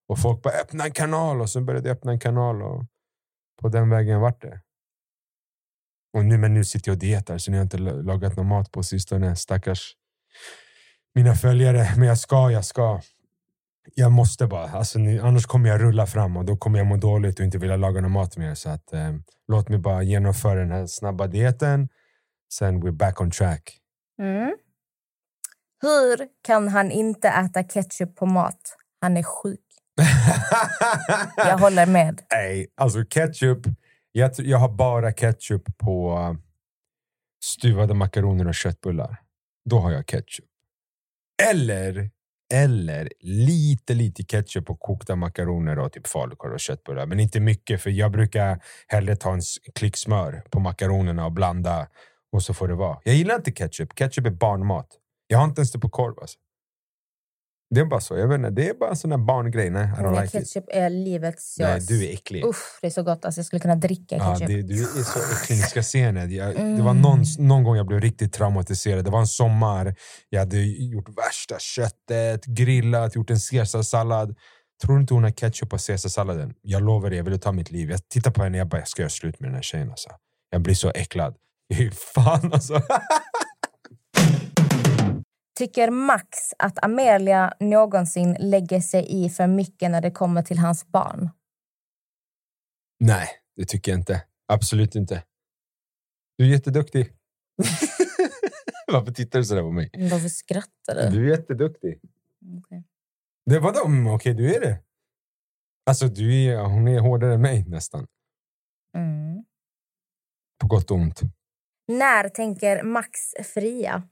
Och 0.08 0.18
folk 0.18 0.42
bara 0.42 0.54
öppna 0.54 0.84
en 0.84 0.92
kanal 0.92 1.40
och 1.40 1.50
sen 1.50 1.66
började 1.66 1.88
jag 1.88 1.96
öppna 1.96 2.12
en 2.12 2.20
kanal 2.20 2.62
och 2.62 2.84
på 3.60 3.68
den 3.68 3.90
vägen 3.90 4.20
vart 4.20 4.42
det. 4.42 4.60
Och 6.12 6.24
nu, 6.24 6.38
men 6.38 6.54
nu 6.54 6.64
sitter 6.64 6.90
jag 6.90 6.96
och 6.96 7.00
dietar 7.00 7.38
så 7.38 7.50
nu 7.50 7.56
har 7.56 7.60
jag 7.60 7.64
inte 7.64 7.78
lagat 8.02 8.36
någon 8.36 8.46
mat 8.46 8.72
på 8.72 8.82
sistone. 8.82 9.36
Stackars 9.36 9.94
mina 11.14 11.34
följare. 11.34 11.94
Men 11.96 12.08
jag 12.08 12.18
ska, 12.18 12.50
jag 12.50 12.64
ska. 12.64 13.00
Jag 13.94 14.12
måste 14.12 14.46
bara. 14.46 14.68
Alltså, 14.68 14.98
nu, 14.98 15.20
annars 15.20 15.46
kommer 15.46 15.68
jag 15.68 15.80
rulla 15.80 16.06
fram 16.06 16.36
och 16.36 16.44
då 16.44 16.56
kommer 16.56 16.78
jag 16.78 16.86
må 16.86 16.96
dåligt 16.96 17.38
och 17.38 17.44
inte 17.44 17.58
vilja 17.58 17.76
laga 17.76 18.00
någon 18.00 18.10
mat 18.10 18.36
mer. 18.36 18.54
Så 18.54 18.70
att, 18.70 18.92
eh, 18.92 19.14
låt 19.48 19.68
mig 19.68 19.78
bara 19.78 20.02
genomföra 20.02 20.60
den 20.60 20.70
här 20.70 20.86
snabba 20.86 21.26
dieten. 21.26 21.88
Sen 22.52 22.82
we're 22.82 22.92
back 22.92 23.20
on 23.20 23.30
track. 23.30 23.78
Mm. 24.22 24.56
Hur 25.82 26.28
kan 26.42 26.68
han 26.68 26.90
inte 26.90 27.28
äta 27.28 27.62
ketchup 27.62 28.16
på 28.16 28.26
mat? 28.26 28.76
Han 29.00 29.16
är 29.16 29.22
sjuk. 29.22 29.60
Jag 31.36 31.58
håller 31.58 31.86
med. 31.86 32.20
Nej, 32.32 32.66
alltså 32.76 33.04
ketchup. 33.04 33.58
Jag, 34.12 34.32
jag 34.38 34.58
har 34.58 34.68
bara 34.68 35.12
ketchup 35.12 35.78
på 35.78 36.36
stuvade 37.44 37.94
makaroner 37.94 38.48
och 38.48 38.54
köttbullar. 38.54 39.16
Då 39.70 39.78
har 39.78 39.90
jag 39.90 40.06
ketchup. 40.06 40.46
Eller, 41.50 42.10
eller 42.54 43.08
lite, 43.20 43.94
lite 43.94 44.22
ketchup 44.22 44.70
och 44.70 44.80
kokta 44.80 45.16
makaroner 45.16 45.78
och 45.78 45.92
typ 45.92 46.06
falukorv 46.06 46.52
och 46.52 46.60
köttbullar. 46.60 47.06
Men 47.06 47.20
inte 47.20 47.40
mycket, 47.40 47.82
för 47.82 47.90
jag 47.90 48.12
brukar 48.12 48.60
hellre 48.86 49.16
ta 49.16 49.32
en 49.32 49.40
klick 49.74 49.96
smör 49.96 50.42
på 50.50 50.60
makaronerna 50.60 51.24
och 51.24 51.32
blanda. 51.32 51.88
Och 52.32 52.42
så 52.42 52.54
får 52.54 52.68
det 52.68 52.74
vara. 52.74 52.98
Jag 53.04 53.14
gillar 53.14 53.36
inte 53.36 53.52
ketchup. 53.52 53.94
Ketchup 53.94 54.26
är 54.26 54.30
barnmat. 54.30 54.86
Jag 55.26 55.38
har 55.38 55.44
inte 55.44 55.60
ens 55.60 55.72
det 55.72 55.78
på 55.78 55.88
korv. 55.88 56.14
Alltså. 56.20 56.38
Det 57.74 57.80
är 57.80 57.84
bara 57.84 58.00
så. 58.00 58.16
Jag 58.18 58.28
vet 58.28 58.36
inte, 58.38 58.50
det 58.50 58.68
är 58.68 58.74
bara 58.74 58.90
en 58.90 58.96
sån 58.96 59.10
där 59.10 59.18
barngrej. 59.18 59.70
Nej, 59.70 59.84
I 59.84 59.86
don't 60.02 60.10
Nej, 60.12 60.22
like 60.22 60.38
it. 60.38 60.44
ketchup 60.52 60.64
är 60.68 60.90
livets 60.90 61.54
sås. 61.54 61.58
Nej, 61.66 61.80
du 61.80 62.06
är 62.08 62.12
äcklig. 62.12 62.44
Uff, 62.44 62.78
det 62.80 62.86
är 62.86 62.90
så 62.90 63.02
gott. 63.02 63.24
Alltså, 63.24 63.38
jag 63.38 63.46
skulle 63.46 63.60
kunna 63.60 63.74
dricka 63.76 64.16
Ja, 64.16 64.34
ketchup. 64.34 64.48
det, 64.48 64.62
du 64.62 64.82
är 64.82 64.86
så 64.86 65.18
äcklig. 65.42 65.56
Ni 65.56 65.62
ska 65.62 65.82
se 65.82 66.02
henne. 66.04 66.24
Jag, 66.24 66.54
Det 66.54 66.82
var 66.82 66.90
Mm. 66.90 67.02
någon, 67.02 67.22
någon 67.38 67.64
gång 67.64 67.76
jag 67.76 67.86
blev 67.86 68.00
riktigt 68.00 68.32
traumatiserad. 68.32 69.04
Det 69.04 69.10
var 69.10 69.20
en 69.20 69.26
sommar. 69.26 69.94
Jag 70.28 70.40
hade 70.40 70.56
gjort 70.62 71.08
värsta 71.08 71.58
köttet, 71.58 72.44
grillat, 72.44 73.14
gjort 73.14 73.30
en 73.30 73.38
caesarsallad. 73.50 74.36
Tror 74.82 74.94
du 74.94 75.00
inte 75.00 75.14
hon 75.14 75.22
har 75.24 75.30
ketchup 75.30 75.70
på 75.70 75.78
caesarsalladen? 75.78 76.54
Jag 76.62 76.82
lovar 76.82 77.08
dig, 77.10 77.16
jag 77.18 77.24
ville 77.24 77.38
ta 77.38 77.52
mitt 77.52 77.70
liv. 77.70 77.90
Jag 77.90 78.08
tittar 78.08 78.30
på 78.30 78.42
henne 78.42 78.56
och 78.58 78.60
jag 78.60 78.68
bara, 78.68 78.78
jag 78.78 78.88
ska 78.88 79.02
göra 79.02 79.10
slut 79.10 79.40
med 79.40 79.48
den 79.48 79.54
här 79.54 79.62
tjejen. 79.62 79.90
Alltså. 79.90 80.08
Jag 80.50 80.62
blir 80.62 80.74
så 80.74 80.90
äcklad. 80.90 81.34
Fy 81.74 81.90
Fan 82.14 82.52
alltså. 82.52 82.74
Tycker 85.60 85.90
Max 85.90 86.28
att 86.58 86.84
Amelia 86.84 87.54
någonsin 87.60 88.36
lägger 88.40 88.80
sig 88.80 89.24
i 89.24 89.30
för 89.30 89.46
mycket 89.46 89.90
när 89.90 90.00
det 90.00 90.10
kommer 90.10 90.42
till 90.42 90.58
hans 90.58 90.86
barn? 90.86 91.30
Nej, 93.00 93.28
det 93.56 93.64
tycker 93.64 93.92
jag 93.92 93.98
inte. 94.00 94.24
Absolut 94.46 94.94
inte. 94.94 95.24
Du 96.38 96.44
är 96.44 96.48
jätteduktig. 96.48 97.12
Varför 98.92 99.12
tittar 99.12 99.38
du 99.38 99.44
sådär 99.44 99.62
på 99.62 99.70
mig? 99.70 99.90
Varför 100.10 100.28
skrattar 100.28 100.94
du? 100.94 101.10
Du 101.10 101.26
är 101.26 101.38
jätteduktig. 101.38 102.00
Okej. 102.58 102.84
Det 103.46 103.58
var 103.58 103.72
de. 103.72 104.06
Okej, 104.06 104.34
du 104.34 104.54
är 104.54 104.60
det. 104.60 104.82
Alltså, 105.86 106.06
du 106.06 106.44
är, 106.44 106.64
hon 106.64 106.88
är 106.88 107.00
hårdare 107.00 107.34
än 107.34 107.40
mig 107.40 107.64
nästan. 107.68 108.06
Mm. 108.96 109.44
På 110.60 110.66
gott 110.66 110.90
och 110.90 110.96
ont. 110.96 111.20
När 111.88 112.28
tänker 112.28 112.82
Max 112.82 113.20
fria? 113.54 114.02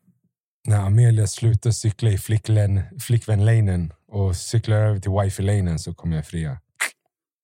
När 0.64 0.78
Amelia 0.78 1.26
slutar 1.26 1.70
cykla 1.70 2.10
i 2.10 2.18
flickvän, 2.18 2.82
flickvän-lanen 3.00 3.92
och 4.06 4.36
cyklar 4.36 4.76
över 4.76 5.00
till 5.00 5.10
wifi-lanen 5.10 5.78
så 5.78 5.94
kommer 5.94 6.16
jag 6.16 6.26
fria. 6.26 6.60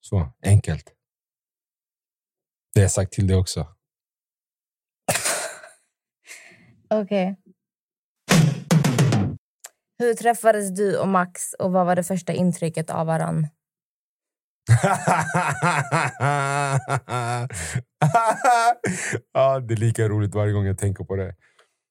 Så 0.00 0.32
enkelt. 0.42 0.92
Det 2.74 2.80
har 2.80 2.84
jag 2.84 2.90
sagt 2.90 3.12
till 3.12 3.26
dig 3.26 3.36
också. 3.36 3.66
Okej. 6.90 7.36
Hur 9.98 10.14
träffades 10.14 10.74
du 10.74 10.98
och 10.98 11.08
Max 11.08 11.52
och 11.52 11.72
vad 11.72 11.86
var 11.86 11.96
det 11.96 12.04
första 12.04 12.32
intrycket 12.32 12.90
av 12.90 13.06
varann? 13.06 13.48
ja, 19.32 19.60
det 19.60 19.74
är 19.74 19.76
lika 19.76 20.08
roligt 20.08 20.34
varje 20.34 20.52
gång 20.52 20.66
jag 20.66 20.78
tänker 20.78 21.04
på 21.04 21.16
det. 21.16 21.34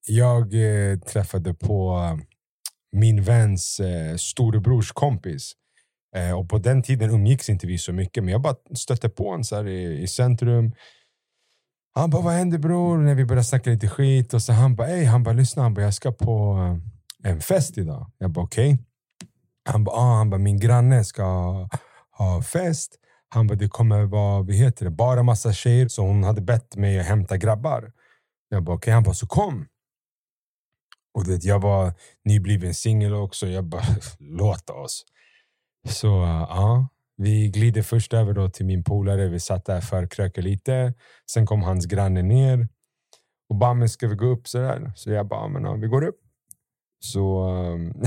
Jag 0.08 0.54
eh, 0.54 1.00
träffade 1.00 1.54
på 1.54 1.98
um, 1.98 2.26
min 2.92 3.24
väns 3.24 3.80
eh, 3.80 4.16
storebrors 4.16 4.92
kompis. 4.92 5.54
Eh, 6.16 6.40
och 6.40 6.50
på 6.50 6.58
den 6.58 6.84
tiden 6.84 7.10
umgicks 7.10 7.50
inte 7.50 7.68
vi 7.68 7.78
så 7.78 7.94
mycket, 7.94 8.24
men 8.24 8.32
jag 8.32 8.42
bara 8.42 8.56
stötte 8.76 9.10
på 9.10 9.30
honom 9.30 9.44
så 9.44 9.56
här 9.56 9.68
i, 9.68 10.02
i 10.02 10.08
centrum. 10.08 10.72
Han 11.96 12.10
bara, 12.10 12.22
vad 12.22 12.34
händer 12.34 12.58
bror? 12.58 12.98
När 12.98 13.16
vi 13.16 13.26
började 13.26 13.44
snacka 13.44 13.70
lite 13.70 13.90
skit. 13.90 14.34
Och 14.34 14.42
så 14.42 14.54
han 14.54 14.76
bara, 14.76 14.88
ey, 14.88 15.06
han 15.06 15.24
bara, 15.24 15.34
lyssna, 15.34 15.64
han 15.64 15.74
bara, 15.74 15.82
jag 15.82 15.94
ska 15.94 16.12
på 16.12 16.54
um, 16.54 16.82
en 17.24 17.42
fest 17.42 17.78
idag. 17.78 18.12
Jag 18.18 18.32
bara, 18.32 18.46
okej. 18.46 18.78
Han 19.70 19.84
bara, 19.84 19.96
ah, 19.96 20.18
han 20.18 20.30
bara, 20.30 20.38
min 20.38 20.60
granne 20.60 21.04
ska 21.04 21.24
ha 22.12 22.42
fest. 22.42 22.96
Han 23.30 23.48
bara, 23.48 23.56
det 23.56 23.68
kommer 23.68 24.04
vara, 24.04 24.42
vad 24.42 24.56
heter 24.56 24.86
det, 24.86 24.92
bara 24.92 25.24
massa 25.24 25.54
tjejer. 25.54 25.88
Så 25.88 26.02
hon 26.02 26.24
hade 26.24 26.42
bett 26.42 26.76
mig 26.76 27.00
att 27.00 27.06
hämta 27.06 27.38
grabbar. 27.38 27.92
Jag 28.50 28.64
bara, 28.64 28.76
okej. 28.76 28.94
Han 28.94 29.04
bara, 29.04 29.16
så 29.16 29.28
kom. 29.28 29.66
Och 31.14 31.26
det, 31.26 31.44
jag 31.44 31.60
var 31.62 31.94
nybliven 32.26 32.74
singel 32.74 33.14
också. 33.14 33.48
Jag 33.48 33.64
bara, 33.64 33.84
låt 34.20 34.70
oss. 34.70 35.06
Så 35.90 36.22
uh, 36.22 36.46
ja, 36.50 36.88
vi 37.18 37.50
glider 37.50 37.82
först 37.82 38.14
över 38.14 38.34
då 38.34 38.50
till 38.50 38.66
min 38.66 38.84
polare. 38.84 39.28
Vi 39.28 39.40
satt 39.40 39.66
där 39.66 39.82
förkrökade 39.82 40.48
lite. 40.48 40.94
Sen 41.32 41.46
kom 41.46 41.64
hans 41.64 41.86
granne 41.86 42.22
ner. 42.22 42.68
Och 43.50 43.56
bara, 43.56 43.74
men 43.74 43.90
ska 43.90 44.08
vi 44.08 44.16
gå 44.16 44.26
upp 44.26 44.48
sådär? 44.48 44.92
Så 44.96 45.12
jag 45.12 45.28
bara, 45.28 45.48
men 45.48 45.64
ja, 45.64 45.74
vi 45.74 45.88
går 45.88 46.04
upp. 46.04 46.20
Så, 47.00 47.44
ehm, 47.50 47.94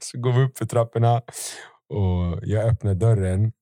så 0.00 0.18
går 0.18 0.32
vi 0.32 0.42
upp 0.42 0.58
för 0.58 0.66
trapporna. 0.66 1.22
Och 1.88 2.40
jag 2.42 2.64
öppnar 2.64 2.94
dörren. 2.94 3.52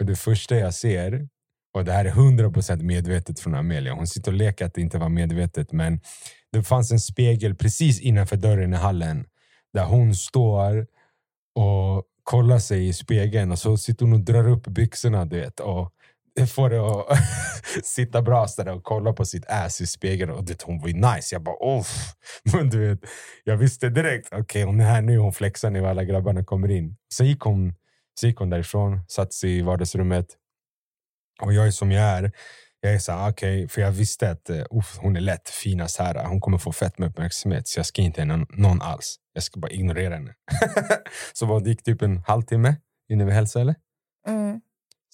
Och 0.00 0.06
det 0.06 0.16
första 0.16 0.56
jag 0.56 0.74
ser, 0.74 1.28
och 1.76 1.84
det 1.84 1.92
här 1.92 2.04
är 2.04 2.10
100% 2.10 2.82
medvetet 2.82 3.40
från 3.40 3.54
Amelia. 3.54 3.94
Hon 3.94 4.06
sitter 4.06 4.30
och 4.30 4.36
leker 4.36 4.66
att 4.66 4.74
det 4.74 4.80
inte 4.80 4.98
var 4.98 5.08
medvetet. 5.08 5.72
Men 5.72 6.00
det 6.52 6.62
fanns 6.62 6.92
en 6.92 7.00
spegel 7.00 7.54
precis 7.54 8.00
innanför 8.00 8.36
dörren 8.36 8.74
i 8.74 8.76
hallen. 8.76 9.26
Där 9.72 9.84
hon 9.84 10.14
står 10.14 10.86
och 11.54 12.04
kollar 12.22 12.58
sig 12.58 12.88
i 12.88 12.92
spegeln 12.92 13.52
och 13.52 13.58
så 13.58 13.76
sitter 13.76 14.04
hon 14.04 14.14
och 14.14 14.20
drar 14.20 14.48
upp 14.48 14.66
byxorna 14.66 15.24
du 15.24 15.40
vet, 15.40 15.60
och 15.60 15.92
får 16.48 16.70
det 16.70 16.80
att 16.80 17.18
sitta 17.84 18.22
bra 18.22 18.46
där 18.56 18.68
och 18.68 18.84
kolla 18.84 19.12
på 19.12 19.24
sitt 19.24 19.46
ass 19.46 19.80
i 19.80 19.86
spegeln. 19.86 20.30
Och 20.30 20.44
det, 20.44 20.62
hon 20.62 20.80
var 20.80 20.88
ju 20.88 20.94
nice. 20.94 21.34
Jag 21.34 21.42
bara 21.42 21.56
Off. 21.56 22.14
Men 22.52 22.70
du 22.70 22.88
vet, 22.88 23.00
jag 23.44 23.56
visste 23.56 23.88
direkt, 23.88 24.28
okej 24.32 24.62
hon 24.62 24.80
är 24.80 24.84
här 24.84 25.02
nu, 25.02 25.18
hon 25.18 25.32
flexar 25.32 25.70
nu. 25.70 25.86
alla 25.86 26.04
grabbarna 26.04 26.44
kommer 26.44 26.70
in. 26.70 26.96
Så 27.08 27.24
gick 27.24 27.40
hon, 27.40 27.74
så 28.20 28.26
gick 28.26 28.38
hon 28.38 28.50
därifrån, 28.50 29.00
satt 29.08 29.32
sig 29.32 29.58
i 29.58 29.62
vardagsrummet. 29.62 30.26
Och 31.42 31.52
jag 31.52 31.66
är 31.66 31.70
som 31.70 31.92
jag 31.92 32.04
är. 32.04 32.32
Jag 32.80 32.94
är 32.94 32.98
så 32.98 33.12
här, 33.12 33.30
okej, 33.30 33.68
för 33.68 33.80
jag 33.80 33.92
visste 33.92 34.30
att 34.30 34.50
uh, 34.50 34.64
hon 35.00 35.16
är 35.16 35.20
lätt, 35.20 35.48
finast 35.48 35.98
här. 35.98 36.24
Hon 36.24 36.40
kommer 36.40 36.58
få 36.58 36.72
fett 36.72 36.98
med 36.98 37.08
uppmärksamhet. 37.08 37.68
Så 37.68 37.78
jag 37.78 37.86
ska 37.86 38.02
inte 38.02 38.20
henne 38.20 38.46
någon 38.50 38.82
alls. 38.82 39.16
Jag 39.32 39.42
ska 39.42 39.60
bara 39.60 39.70
ignorera 39.70 40.14
henne. 40.14 40.34
så 41.32 41.46
vad, 41.46 41.64
det 41.64 41.70
gick 41.70 41.82
typ 41.82 42.02
en 42.02 42.16
halvtimme 42.26 42.76
innan 43.08 43.26
vi 43.26 43.32
hälsade. 43.32 43.62
Eller? 43.62 43.76
Mm. 44.28 44.60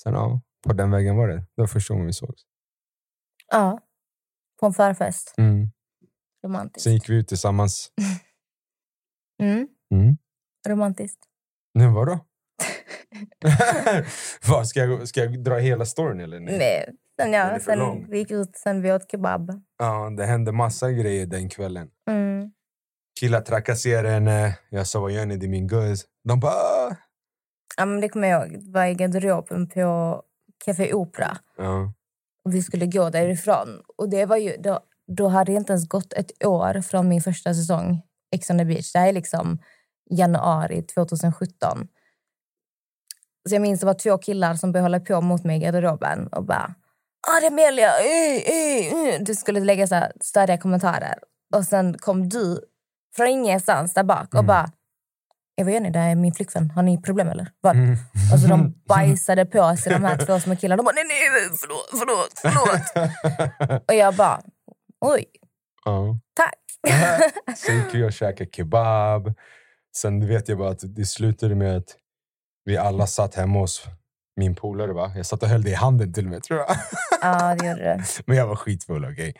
Sen 0.02 0.14
ja, 0.14 0.40
på 0.66 0.72
den 0.72 0.90
vägen 0.90 1.16
var 1.16 1.28
det. 1.28 1.36
Det 1.36 1.46
var 1.62 1.66
första 1.66 1.94
gången 1.94 2.06
vi 2.06 2.12
sågs. 2.12 2.42
Ja. 3.50 3.80
På 4.60 4.66
en 4.66 4.72
förfest. 4.72 5.34
Mm. 5.38 5.68
Romantiskt. 6.44 6.84
Sen 6.84 6.92
gick 6.92 7.08
vi 7.08 7.14
ut 7.14 7.28
tillsammans. 7.28 7.90
Mm. 9.40 9.68
Mm. 9.94 10.16
Romantiskt. 10.68 11.24
Nu 11.74 11.88
vadå? 11.88 12.26
Vad, 14.48 14.68
ska, 14.68 14.80
jag, 14.80 15.08
ska 15.08 15.20
jag 15.20 15.44
dra 15.44 15.58
hela 15.58 15.84
storyn 15.86 16.20
eller? 16.20 16.40
Nej. 16.40 16.58
Nej. 16.58 16.88
Sen, 17.20 17.32
ja, 17.32 17.58
sen 17.60 17.78
lång. 17.78 18.06
vi 18.08 18.18
gick 18.18 18.30
ut, 18.30 18.56
sen 18.56 18.82
vi 18.82 18.92
åt 18.92 19.10
kebab. 19.10 19.62
Ja, 19.78 20.10
det 20.16 20.26
hände 20.26 20.52
massa 20.52 20.90
grejer 20.90 21.26
den 21.26 21.48
kvällen. 21.48 21.88
Mm. 22.10 22.52
Killar 23.20 23.40
trakasserade 23.40 24.08
henne. 24.08 24.58
Jag 24.70 24.86
sa 24.86 25.00
vad 25.00 25.10
gör 25.12 25.26
ni? 25.26 25.36
Det 25.36 25.46
är 25.46 25.48
min 25.48 25.66
guzz. 25.68 26.04
De 26.24 26.40
bara... 26.40 26.52
"Ah." 26.52 26.96
Ja, 27.76 27.86
men 27.86 28.00
det 28.00 28.08
kommer 28.08 28.28
jag 28.28 28.46
ihåg. 28.48 28.64
Det 28.64 28.70
var 28.70 28.86
i 28.86 28.94
garderoben 28.94 29.68
på 29.68 30.22
Café 30.64 30.92
Opera. 30.92 31.36
Ja. 31.58 31.92
Och 32.44 32.54
vi 32.54 32.62
skulle 32.62 32.86
gå 32.86 33.10
därifrån. 33.10 33.68
Och 33.98 34.10
det 34.10 34.26
var 34.26 34.36
ju, 34.36 34.56
då, 34.56 34.80
då 35.16 35.28
hade 35.28 35.52
det 35.52 35.56
inte 35.56 35.72
ens 35.72 35.88
gått 35.88 36.12
ett 36.12 36.46
år 36.46 36.80
från 36.80 37.08
min 37.08 37.22
första 37.22 37.54
säsong 37.54 38.02
Ex 38.34 38.50
on 38.50 38.58
the 38.58 38.64
beach. 38.64 38.92
Det 38.92 38.98
här 38.98 39.08
är 39.08 39.12
liksom 39.12 39.58
januari 40.10 40.82
2017. 40.82 41.88
Så 43.48 43.54
jag 43.54 43.62
minns 43.62 43.80
det 43.80 43.86
var 43.86 43.94
två 43.94 44.18
killar 44.18 44.54
som 44.54 44.72
började 44.72 44.84
hålla 44.84 45.00
på 45.00 45.20
mot 45.20 45.44
mig 45.44 45.56
i 45.56 45.60
garderoben 45.60 46.26
och 46.26 46.44
bara 46.44 46.74
ah, 47.28 47.40
det 47.40 47.46
är 47.46 47.50
Amelia, 47.50 47.88
eh, 48.00 48.36
eh, 48.36 49.14
eh." 49.14 49.20
Du 49.20 49.34
skulle 49.34 49.60
lägga 49.60 49.86
så 49.86 49.94
här 49.94 50.12
stödiga 50.20 50.58
kommentarer. 50.58 51.14
Och 51.54 51.64
sen 51.64 51.98
kom 51.98 52.28
du 52.28 52.60
från 53.16 53.26
ingenstans 53.26 53.94
där 53.94 54.04
bak 54.04 54.28
och 54.28 54.34
Mm. 54.34 54.46
bara 54.46 54.70
"Eh, 55.60 55.64
vad 55.64 55.74
gör 55.74 55.80
ni? 55.80 55.90
Det 55.90 55.98
är 55.98 56.14
min 56.14 56.34
flickvän. 56.34 56.70
Har 56.70 56.82
ni 56.82 57.02
problem 57.02 57.28
eller? 57.28 57.46
Vad? 57.60 57.76
Mm. 57.76 57.96
Och 58.32 58.38
så 58.40 58.46
de 58.48 58.74
bajsade 58.88 59.46
på 59.46 59.76
sig 59.76 59.92
de 59.92 60.04
här 60.04 60.16
två 60.26 60.40
små 60.40 60.56
killarna. 60.56 60.82
De 60.82 60.84
bara 60.84 60.94
nej, 60.94 61.04
nej, 61.08 61.58
förlåt, 61.60 61.88
förlåt, 61.90 62.32
förlåt. 62.42 63.82
Och 63.88 63.94
jag 63.94 64.14
bara 64.14 64.40
oj, 65.00 65.24
ja. 65.84 66.18
tack. 66.34 66.58
Sen 67.56 67.76
gick 67.76 67.94
vi 67.94 68.04
och 68.04 68.12
käkade 68.12 68.50
kebab. 68.50 69.34
Sen 69.96 70.26
vet 70.28 70.48
jag 70.48 70.58
bara 70.58 70.70
att 70.70 70.82
det 70.96 71.06
slutade 71.06 71.54
med 71.54 71.76
att 71.76 71.96
vi 72.64 72.76
alla 72.76 73.06
satt 73.06 73.34
hemma 73.34 73.58
hos 73.58 73.84
min 74.36 74.54
polare. 74.54 74.92
Va? 74.92 75.12
Jag 75.16 75.26
satt 75.26 75.42
och 75.42 75.48
höll 75.48 75.62
det 75.62 75.70
i 75.70 75.74
handen 75.74 76.12
till 76.12 76.24
och 76.24 76.30
med, 76.30 76.42
tror 76.42 76.60
jag. 76.60 76.76
ja, 77.22 77.54
det 77.54 77.68
gjorde 77.68 77.82
det. 77.82 78.04
Men 78.26 78.36
jag 78.36 78.46
var 78.46 78.56
skitfull, 78.56 79.04
okej? 79.04 79.34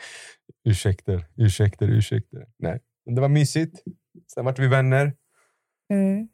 Ursäkter, 0.64 1.26
ursäkter, 1.36 1.88
ursäkter. 1.88 2.46
Nej. 2.58 2.80
Men 3.06 3.14
det 3.14 3.20
var 3.20 3.28
mysigt. 3.28 3.82
Sen 4.34 4.44
vart 4.44 4.58
vi 4.58 4.68
vänner. 4.68 5.14
Mm. 5.92 6.28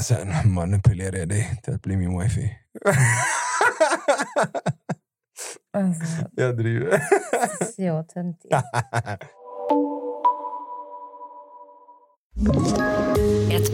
Sen 0.00 0.52
manipulerade 0.54 1.18
jag 1.18 1.28
dig 1.28 1.60
till 1.62 1.74
att 1.74 1.82
bli 1.82 1.96
min 1.96 2.20
wifi. 2.20 2.58
Alltså, 5.74 6.28
jag 6.32 6.56
driver. 6.56 7.02
så 7.76 8.04
töntigt. 8.14 8.54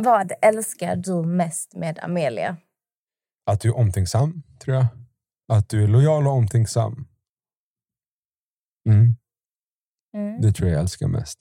Vad 0.00 0.32
älskar 0.42 0.96
du 0.96 1.22
mest 1.22 1.74
med 1.74 1.98
Amelia? 2.02 2.56
Att 3.46 3.60
du 3.60 3.68
är 3.68 3.76
omtänksam, 3.76 4.42
tror 4.64 4.76
jag. 4.76 4.86
Att 5.52 5.68
du 5.68 5.84
är 5.84 5.88
lojal 5.88 6.26
och 6.26 6.32
omtänksam. 6.32 7.08
Mm, 8.88 9.14
Mm. 10.14 10.40
det 10.40 10.52
tror 10.52 10.68
jag 10.68 10.76
jag 10.76 10.80
älskar 10.82 11.06
mest. 11.08 11.40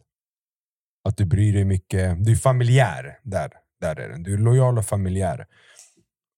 Att 1.03 1.17
du 1.17 1.25
bryr 1.25 1.53
dig 1.53 1.65
mycket. 1.65 2.25
Du 2.25 2.31
är 2.31 2.35
familjär. 2.35 3.19
Där, 3.23 3.51
där 3.81 3.99
är 3.99 4.09
den. 4.09 4.23
Du 4.23 4.33
är 4.33 4.37
lojal 4.37 4.77
och 4.77 4.85
familjär. 4.85 5.47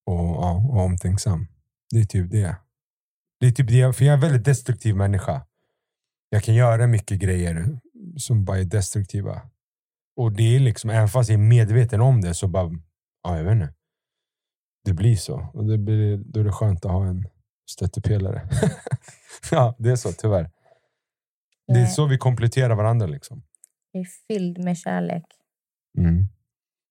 Och, 0.06 0.16
ja, 0.16 0.66
och 0.70 0.80
omtänksam. 0.80 1.48
Det 1.92 2.00
är 2.00 2.06
typ 2.06 2.32
det. 2.32 2.56
Det 3.40 3.48
är 3.48 3.52
typ 3.52 3.68
det. 3.68 3.96
För 3.96 4.06
jag 4.06 4.12
är 4.12 4.16
en 4.16 4.22
väldigt 4.22 4.44
destruktiv 4.46 4.96
människa. 4.96 5.46
Jag 6.30 6.44
kan 6.44 6.56
göra 6.56 6.88
mycket 6.88 7.20
grejer 7.20 7.80
som 8.18 8.46
bara 8.46 8.60
är 8.60 8.64
destruktiva. 8.64 9.42
Och 10.20 10.32
det 10.32 10.56
är 10.56 10.60
liksom, 10.60 10.90
även 10.90 11.08
fast 11.08 11.30
jag 11.30 11.40
är 11.40 11.44
medveten 11.44 12.02
om 12.02 12.22
det 12.22 12.34
så 12.34 12.48
bara, 12.48 12.72
ja 13.24 13.38
jag 13.38 13.44
vet 13.44 13.54
inte. 13.54 13.74
Det 14.86 14.94
blir 14.94 15.16
så. 15.16 15.50
Och 15.54 15.66
det 15.66 15.78
blir, 15.78 16.18
då 16.18 16.40
är 16.40 16.44
det 16.44 16.52
skönt 16.52 16.86
att 16.86 16.92
ha 16.92 17.08
en 17.08 17.28
stöttepelare. 17.72 18.50
ja, 19.52 19.76
det 19.80 19.90
är 19.90 19.96
så 19.96 20.12
tyvärr. 20.12 20.52
Det 21.68 21.80
är 21.80 21.86
så 21.86 22.06
vi 22.06 22.18
kompletterar 22.18 22.76
varandra. 22.76 23.08
liksom. 23.08 23.44
Jag 23.92 24.02
är 24.02 24.08
fylld 24.28 24.64
med 24.64 24.78
kärlek. 24.78 25.26
Mm. 25.98 26.26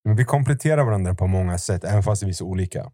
Men 0.05 0.17
vi 0.17 0.25
kompletterar 0.25 0.85
varandra 0.85 1.15
på 1.15 1.27
många 1.27 1.59
sätt, 1.59 1.85
även 1.85 2.03
fast 2.03 2.23
vi 2.23 2.29
är 2.29 2.33
så 2.33 2.47
olika. 2.47 2.93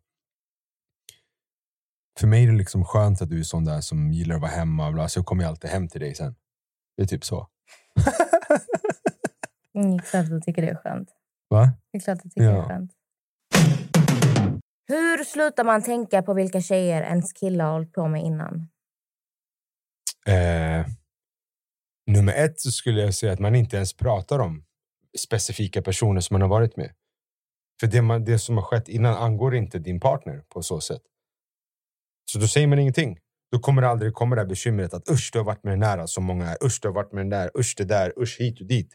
För 2.20 2.27
mig 2.27 2.44
är 2.44 2.51
det 2.51 2.59
liksom 2.59 2.85
skönt 2.85 3.23
att 3.23 3.31
du 3.31 3.38
är 3.38 3.42
sån 3.42 3.64
där 3.64 3.81
som 3.81 4.12
gillar 4.12 4.35
att 4.35 4.40
vara 4.40 4.51
hemma. 4.51 4.92
Bla, 4.92 5.09
så 5.09 5.18
jag 5.18 5.27
kommer 5.27 5.42
jag 5.42 5.51
alltid 5.51 5.70
hem 5.70 5.88
till 5.88 6.01
dig 6.01 6.14
sen. 6.14 6.35
Det 6.97 7.03
är 7.03 7.07
typ 7.07 7.25
så. 7.25 7.49
Mm, 9.78 9.98
klart 9.98 10.24
att 10.24 10.30
du 10.30 10.40
tycker 10.40 10.62
det 10.62 10.68
är 10.68 10.74
skönt. 10.74 11.08
Va? 11.50 11.72
Det 11.92 11.98
är 11.98 12.00
klart 12.02 12.16
att 12.18 12.22
du 12.22 12.28
tycker 12.28 12.46
det 12.46 12.50
Ja. 12.52 12.64
är 12.64 12.68
skönt. 12.68 12.90
Hur 14.88 15.24
slutar 15.24 15.64
man 15.64 15.82
tänka 15.82 16.22
på 16.22 16.34
vilka 16.34 16.60
tjejer 16.60 17.02
ens 17.02 17.32
killar 17.32 17.64
har 17.64 17.72
hållit 17.72 17.92
på 17.92 18.08
med 18.08 18.22
innan? 18.22 18.68
Eh, 20.26 20.87
nummer 22.10 22.32
ett 22.32 22.60
så 22.60 22.70
skulle 22.70 23.00
jag 23.00 23.14
säga 23.14 23.32
att 23.32 23.38
man 23.38 23.54
inte 23.54 23.76
ens 23.76 23.94
pratar 23.96 24.38
om 24.38 24.64
specifika 25.18 25.82
personer 25.82 26.20
som 26.20 26.34
man 26.34 26.40
har 26.42 26.48
varit 26.48 26.76
med. 26.76 26.92
För 27.80 27.87
det, 27.87 28.02
man, 28.02 28.24
det 28.24 28.38
som 28.38 28.56
har 28.56 28.62
skett 28.64 28.88
innan 28.88 29.14
angår 29.14 29.54
inte 29.54 29.78
din 29.78 30.00
partner 30.00 30.42
på 30.48 30.62
så 30.62 30.80
sätt. 30.80 31.02
Så 32.32 32.38
då 32.38 32.46
säger 32.48 32.66
man 32.66 32.78
ingenting. 32.78 33.18
Då 33.52 33.58
kommer 33.58 33.82
det 33.82 33.88
aldrig 33.88 34.14
komma 34.14 34.34
det 34.34 34.40
här 34.40 34.48
bekymret 34.48 34.94
att 34.94 35.10
usch, 35.10 35.30
du 35.32 35.38
har 35.38 35.44
varit 35.46 35.64
med 35.64 35.72
den 35.72 35.80
där 35.80 36.06
som 36.06 36.24
många 36.24 36.46
är. 36.50 36.64
Usch, 36.66 36.78
du 36.82 36.88
har 36.88 36.94
varit 36.94 37.12
med 37.12 37.20
den 37.20 37.30
där. 37.30 37.50
Usch, 37.58 37.74
det 37.76 37.84
där. 37.84 38.12
Usch, 38.22 38.40
hit 38.40 38.60
och 38.60 38.66
dit. 38.66 38.94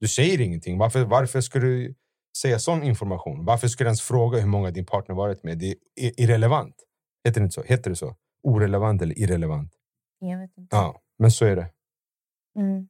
Du 0.00 0.08
säger 0.08 0.40
ingenting. 0.40 0.78
Varför, 0.78 1.04
varför 1.04 1.40
ska 1.40 1.58
du 1.58 1.94
säga 2.38 2.58
sån 2.58 2.82
information? 2.82 3.44
Varför 3.44 3.68
ska 3.68 3.84
du 3.84 3.88
ens 3.88 4.02
fråga 4.02 4.38
hur 4.38 4.48
många 4.48 4.70
din 4.70 4.86
partner 4.86 5.14
varit 5.14 5.44
med? 5.44 5.58
Det 5.58 5.74
är 5.96 6.20
irrelevant. 6.20 6.74
Heter 7.24 7.40
det 7.40 7.44
inte 7.44 7.54
så? 7.54 7.62
Heter 7.62 7.90
det 7.90 7.96
så? 7.96 8.16
Orelevant 8.42 9.02
eller 9.02 9.18
irrelevant? 9.18 9.72
Jag 10.18 10.38
vet 10.38 10.58
inte. 10.58 10.76
Ja, 10.76 11.00
men 11.18 11.30
så 11.30 11.44
är 11.44 11.56
det. 11.56 11.70
Mm. 12.56 12.88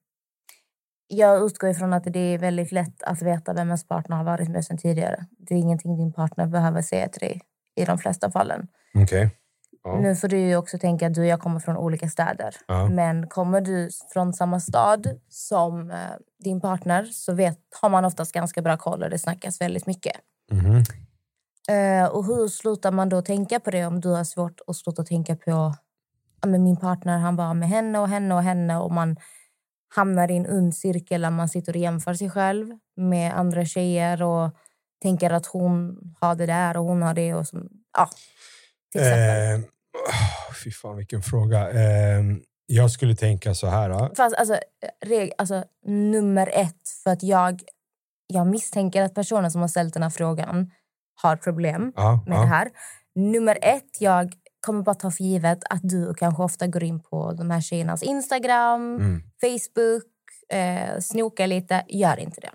Jag 1.07 1.45
utgår 1.45 1.71
ifrån 1.71 1.93
att 1.93 2.05
det 2.05 2.19
är 2.19 2.39
väldigt 2.39 2.73
lätt 2.73 3.03
att 3.03 3.23
veta 3.23 3.55
vem 3.55 3.69
ens 3.69 3.87
partner 3.87 4.17
har 4.17 4.25
varit 4.25 4.49
med 4.49 4.65
sen 4.65 4.79
tidigare. 4.79 5.27
Det 5.39 5.55
är 5.55 5.59
ingenting 5.59 5.97
din 5.97 6.13
partner 6.13 6.47
behöver 6.47 6.83
säga 6.83 7.09
till 7.09 7.21
dig 7.21 7.41
i 7.77 7.85
de 7.85 7.99
flesta 7.99 8.31
fallen. 8.31 8.69
Okej. 8.95 9.31
Ja. 9.85 10.01
Nu 10.01 10.17
får 10.17 10.29
du 10.29 10.39
ju 10.39 10.57
också 10.57 10.79
tänka 10.79 11.07
att 11.07 11.15
du 11.15 11.21
och 11.21 11.27
jag 11.27 11.41
kommer 11.41 11.61
från 11.61 11.77
olika 11.77 12.09
städer. 12.09 12.57
Ja. 12.67 12.89
Men 12.89 13.27
kommer 13.29 13.61
du 13.61 13.91
från 14.13 14.33
samma 14.33 14.61
stad 14.61 15.07
som 15.29 15.91
eh, 15.91 15.97
din 16.45 16.61
partner 16.61 17.05
så 17.05 17.33
vet, 17.33 17.59
har 17.81 17.89
man 17.89 18.05
oftast 18.05 18.33
ganska 18.33 18.63
bra 18.63 18.77
koll 18.77 19.03
och 19.03 19.11
det 19.11 19.19
snackas 19.19 19.61
väldigt 19.61 19.87
mycket. 19.87 20.17
Eh, 21.69 22.05
och 22.05 22.25
hur 22.25 22.49
slutar 22.49 22.93
man 22.93 23.09
då 23.09 23.23
tänka 23.23 23.61
på 23.61 23.71
det 23.71 23.87
om 23.87 24.01
du 24.01 24.09
har 24.09 24.25
svårt 24.25 24.61
att 24.67 24.77
sluta 24.77 25.05
tänka 25.05 25.37
på 25.37 25.75
men 26.47 26.63
min 26.63 26.77
partner 26.77 27.19
han 27.19 27.37
var 27.37 27.55
med 27.55 27.69
henne 27.69 27.99
och 27.99 28.09
henne 28.09 28.35
och 28.35 28.43
henne 28.43 28.79
och 28.79 28.93
man 28.93 29.17
hamnar 29.95 30.31
i 30.31 30.37
en 30.37 30.47
ond 30.47 30.75
cirkel 30.75 31.23
där 31.23 31.31
man 31.31 31.49
sitter 31.49 31.73
och 31.73 31.81
jämför 31.81 32.15
sig 32.15 32.31
själv 32.31 32.67
med 32.97 33.39
andra 33.39 33.65
tjejer 33.65 34.23
och 34.23 34.51
tänker 35.03 35.31
att 35.31 35.47
hon 35.47 35.99
har 36.21 36.35
det 36.35 36.47
där 36.47 36.77
och 36.77 36.85
hon 36.85 37.03
har 37.03 37.15
det. 37.15 37.35
Och 37.35 37.47
som, 37.47 37.69
ja, 37.97 38.09
till 38.93 39.01
exempel. 39.01 39.53
Eh, 39.55 39.61
åh, 40.09 40.55
fy 40.65 40.71
fan 40.71 40.97
vilken 40.97 41.23
fråga. 41.23 41.71
Eh, 41.71 42.23
jag 42.67 42.91
skulle 42.91 43.15
tänka 43.17 43.55
så 43.55 43.67
här. 43.67 43.91
ah. 43.91 44.11
Fast 44.17 44.37
alltså, 44.37 44.59
reg, 45.05 45.33
alltså, 45.39 45.65
nummer 45.87 46.51
ett, 46.55 46.89
för 47.05 47.11
att 47.11 47.23
jag, 47.23 47.61
jag 48.27 48.47
misstänker 48.47 49.03
att 49.03 49.15
personen 49.15 49.51
som 49.51 49.61
har 49.61 49.69
ställt 49.69 49.95
den 49.95 50.03
här 50.03 50.11
frågan 50.11 50.71
har 51.23 51.37
problem 51.37 51.93
Ja, 51.97 52.25
med 52.27 52.37
ja. 52.37 52.41
det 52.41 52.47
här. 52.49 52.69
Nummer 53.15 53.59
ett, 53.63 54.01
jag 54.01 54.33
kommer 54.67 54.83
bara 54.83 54.95
ta 54.95 55.11
för 55.11 55.25
givet 55.25 55.59
att 55.71 55.81
du 55.83 56.15
kanske 56.15 56.43
ofta 56.43 56.67
går 56.67 56.83
in 56.85 57.01
på 57.01 57.33
de 57.33 57.51
här 57.51 57.61
tjejernas 57.61 58.03
Instagram, 58.03 58.97
Mm, 58.97 59.23
Facebook, 59.41 60.05
eh, 60.53 61.01
snokar 61.01 61.47
lite. 61.47 61.85
Gör 61.89 62.21
inte 62.21 62.41
det. 62.41 62.51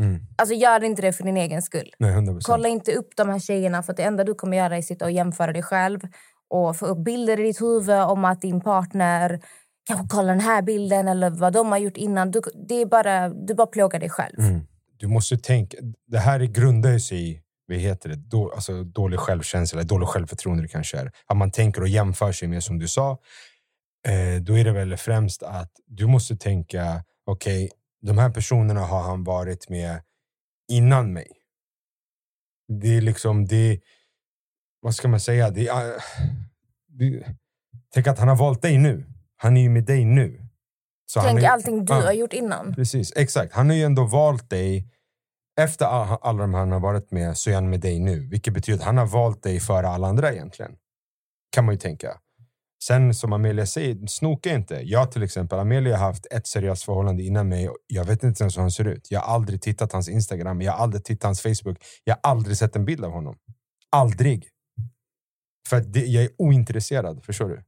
Mm. 0.00 0.20
Alltså 0.36 0.54
gör 0.54 0.84
inte 0.84 1.02
det 1.02 1.12
för 1.12 1.24
din 1.24 1.36
egen 1.36 1.62
skull. 1.62 1.94
Nej, 1.98 2.14
100%. 2.14 2.40
Kolla 2.44 2.68
inte 2.68 2.92
upp 2.92 3.16
de 3.16 3.28
här 3.28 3.38
tjejerna 3.38 3.82
för 3.82 3.92
att 3.92 3.96
det 3.96 4.02
enda 4.02 4.24
du 4.24 4.34
kommer 4.34 4.56
göra 4.56 4.74
är 4.74 4.78
att 4.78 4.84
sitta 4.84 5.04
och 5.04 5.10
jämföra 5.10 5.52
dig 5.52 5.62
själv 5.62 6.00
och 6.50 6.76
få 6.76 6.86
upp 6.86 7.04
bilder 7.04 7.40
i 7.40 7.42
ditt 7.42 7.60
huvud 7.60 8.00
om 8.00 8.24
att 8.24 8.40
din 8.40 8.60
partner 8.60 9.40
kanske 9.86 10.08
kollar 10.08 10.28
den 10.28 10.40
här 10.40 10.62
bilden 10.62 11.08
eller 11.08 11.30
vad 11.30 11.52
de 11.52 11.70
har 11.70 11.78
gjort 11.78 11.96
innan. 11.96 12.30
Du, 12.30 12.40
det 12.68 12.74
är 12.74 12.86
bara, 12.86 13.28
du 13.28 13.54
bara 13.54 13.66
plågar 13.66 14.00
dig 14.00 14.10
själv. 14.10 14.38
Mm. 14.38 14.60
Du 14.96 15.06
måste 15.06 15.38
tänka, 15.38 15.76
det 16.06 16.18
här 16.18 16.40
grundar 16.40 16.98
sig 16.98 17.30
i 17.30 17.40
vad 17.68 17.78
heter 17.78 18.08
det, 18.08 18.16
då, 18.16 18.52
alltså, 18.54 18.84
dålig 18.84 19.18
självkänsla, 19.18 19.80
eller 19.80 19.88
dålig 19.88 20.08
självförtroende 20.08 20.68
kanske 20.68 20.98
är. 20.98 21.12
Att 21.26 21.36
man 21.36 21.50
tänker 21.50 21.80
och 21.80 21.88
jämför 21.88 22.32
sig 22.32 22.48
med, 22.48 22.62
som 22.62 22.78
du 22.78 22.88
sa. 22.88 23.18
Eh, 24.08 24.42
då 24.42 24.58
är 24.58 24.64
det 24.64 24.72
väl 24.72 24.96
främst 24.96 25.42
att 25.42 25.72
du 25.86 26.06
måste 26.06 26.36
tänka, 26.36 27.04
okej, 27.26 27.70
de 28.00 28.18
här 28.18 28.30
personerna 28.30 28.80
har 28.80 29.02
han 29.02 29.24
varit 29.24 29.68
med 29.68 30.02
innan 30.70 31.12
mig. 31.12 31.26
Det 32.68 32.96
är 32.96 33.00
liksom, 33.00 33.46
det, 33.46 33.80
vad 34.80 34.94
ska 34.94 35.08
man 35.08 35.20
säga? 35.20 35.50
Det, 35.50 35.68
är, 35.68 35.88
eh, 35.90 36.00
det, 36.88 37.24
tänk 37.94 38.06
att 38.06 38.18
han 38.18 38.28
har 38.28 38.36
valt 38.36 38.62
dig 38.62 38.78
nu. 38.78 39.04
Han 39.36 39.56
är 39.56 39.60
ju 39.60 39.68
med 39.68 39.84
dig 39.84 40.04
nu. 40.04 40.46
Så 41.06 41.20
han 41.20 41.28
Tänk 41.28 41.42
är- 41.42 41.48
allting 41.48 41.84
du 41.84 41.92
Ja. 41.92 42.00
har 42.00 42.12
gjort 42.12 42.32
innan. 42.32 42.74
Precis, 42.74 43.12
exakt. 43.16 43.52
Han 43.54 43.68
har 43.68 43.76
ju 43.76 43.82
ändå 43.82 44.06
valt 44.06 44.50
dig. 44.50 44.86
Efter 45.60 45.86
a- 45.86 46.18
alla 46.22 46.38
de 46.42 46.54
han 46.54 46.72
har 46.72 46.80
varit 46.80 47.10
med 47.10 47.36
så 47.38 47.50
är 47.50 47.54
han 47.54 47.70
med 47.70 47.80
dig 47.80 48.00
nu. 48.00 48.28
Vilket 48.28 48.54
betyder 48.54 48.78
att 48.78 48.84
han 48.84 48.96
har 48.98 49.06
valt 49.06 49.42
dig 49.42 49.60
före 49.60 49.88
alla 49.88 50.06
andra 50.08 50.32
egentligen. 50.32 50.76
Kan 51.52 51.64
man 51.64 51.74
ju 51.74 51.78
tänka. 51.78 52.20
Sen 52.84 53.14
som 53.14 53.32
Amelia 53.32 53.66
säger, 53.66 54.06
snoka 54.06 54.54
inte. 54.54 54.74
Jag 54.74 55.12
till 55.12 55.22
exempel, 55.22 55.58
Amelia 55.58 55.96
har 55.96 56.06
haft 56.06 56.26
ett 56.30 56.46
seriöst 56.46 56.82
förhållande 56.84 57.22
innan 57.22 57.48
mig. 57.48 57.68
Jag 57.86 58.04
vet 58.04 58.22
inte 58.22 58.42
ens 58.42 58.56
hur 58.56 58.60
han 58.60 58.70
ser 58.70 58.88
ut. 58.88 59.10
Jag 59.10 59.20
har 59.20 59.34
aldrig 59.34 59.62
tittat 59.62 59.92
hans 59.92 60.08
Instagram, 60.08 60.62
jag 60.62 60.72
har 60.72 60.78
aldrig 60.78 61.04
tittat 61.04 61.24
hans 61.24 61.42
Facebook. 61.42 61.78
Jag 62.04 62.14
har 62.14 62.30
aldrig 62.30 62.56
sett 62.56 62.76
en 62.76 62.84
bild 62.84 63.04
av 63.04 63.10
honom. 63.10 63.36
Aldrig. 63.90 64.48
För 65.68 65.76
att 65.76 65.92
det, 65.92 66.06
jag 66.06 66.24
är 66.24 66.30
ointresserad, 66.38 67.24
förstår 67.24 67.48
du? 67.48 67.64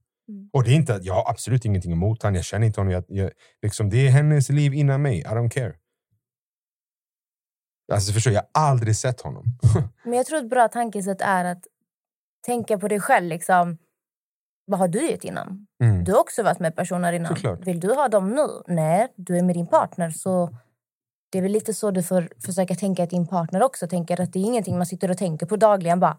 Och 0.53 0.65
det 0.65 0.71
är 0.71 0.75
inte 0.75 0.95
att 0.95 1.05
jag 1.05 1.15
har 1.15 1.31
absolut 1.31 1.65
ingenting 1.65 1.93
emot 1.93 2.23
honom, 2.23 2.35
jag 2.35 2.45
känner 2.45 2.67
inte 2.67 2.81
honom. 2.81 2.93
Jag, 2.93 3.05
jag, 3.09 3.31
liksom, 3.63 3.91
det 3.91 4.07
är 4.07 4.11
hennes 4.11 4.49
liv 4.49 4.75
innan 4.75 5.03
mig, 5.03 5.19
I 5.19 5.25
don't 5.25 5.51
care. 5.51 5.75
Alltså 7.93 8.13
förstår 8.13 8.33
jag 8.33 8.43
har 8.55 8.71
aldrig 8.71 8.97
sett 8.97 9.21
honom. 9.21 9.45
Men 10.05 10.13
jag 10.13 10.27
tror 10.27 10.39
ett 10.39 10.51
bra 10.51 10.69
tankesätt 10.69 11.21
är 11.21 11.45
att 11.45 11.65
tänka 12.47 12.79
på 12.79 12.89
dig 12.89 13.01
själv. 13.01 13.27
Liksom, 13.27 13.79
vad 14.65 14.79
har 14.79 14.89
du 14.89 15.11
gjort 15.11 15.25
innan? 15.25 15.67
Mm. 15.83 16.05
Du 16.05 16.13
har 16.13 16.21
också 16.21 16.43
varit 16.43 16.61
med 16.61 16.77
personer 16.77 17.13
innan. 17.13 17.37
Såklart. 17.37 17.67
Vill 17.67 17.81
du 17.81 17.95
ha 17.95 18.09
dem 18.09 18.31
nu? 18.31 18.49
Nej, 18.67 19.09
du 19.17 19.39
är 19.39 19.43
med 19.43 19.57
din 19.57 19.67
partner. 19.67 20.11
Så 20.11 20.51
det 21.33 21.39
är 21.39 21.43
väl 21.43 21.53
lite 21.53 21.75
så 21.75 21.91
du 21.91 22.03
får 22.03 22.29
försöka 22.47 22.75
tänka 22.75 23.03
att 23.03 23.11
din 23.11 23.27
partner 23.27 23.63
också 23.63 23.89
tänker. 23.89 24.21
Att 24.21 24.33
det 24.33 24.39
är 24.39 24.45
ingenting 24.45 24.77
man 24.77 24.87
sitter 24.87 25.11
och 25.11 25.19
tänker 25.19 25.47
på 25.47 25.57
dagligen. 25.57 26.01
Bara, 26.01 26.17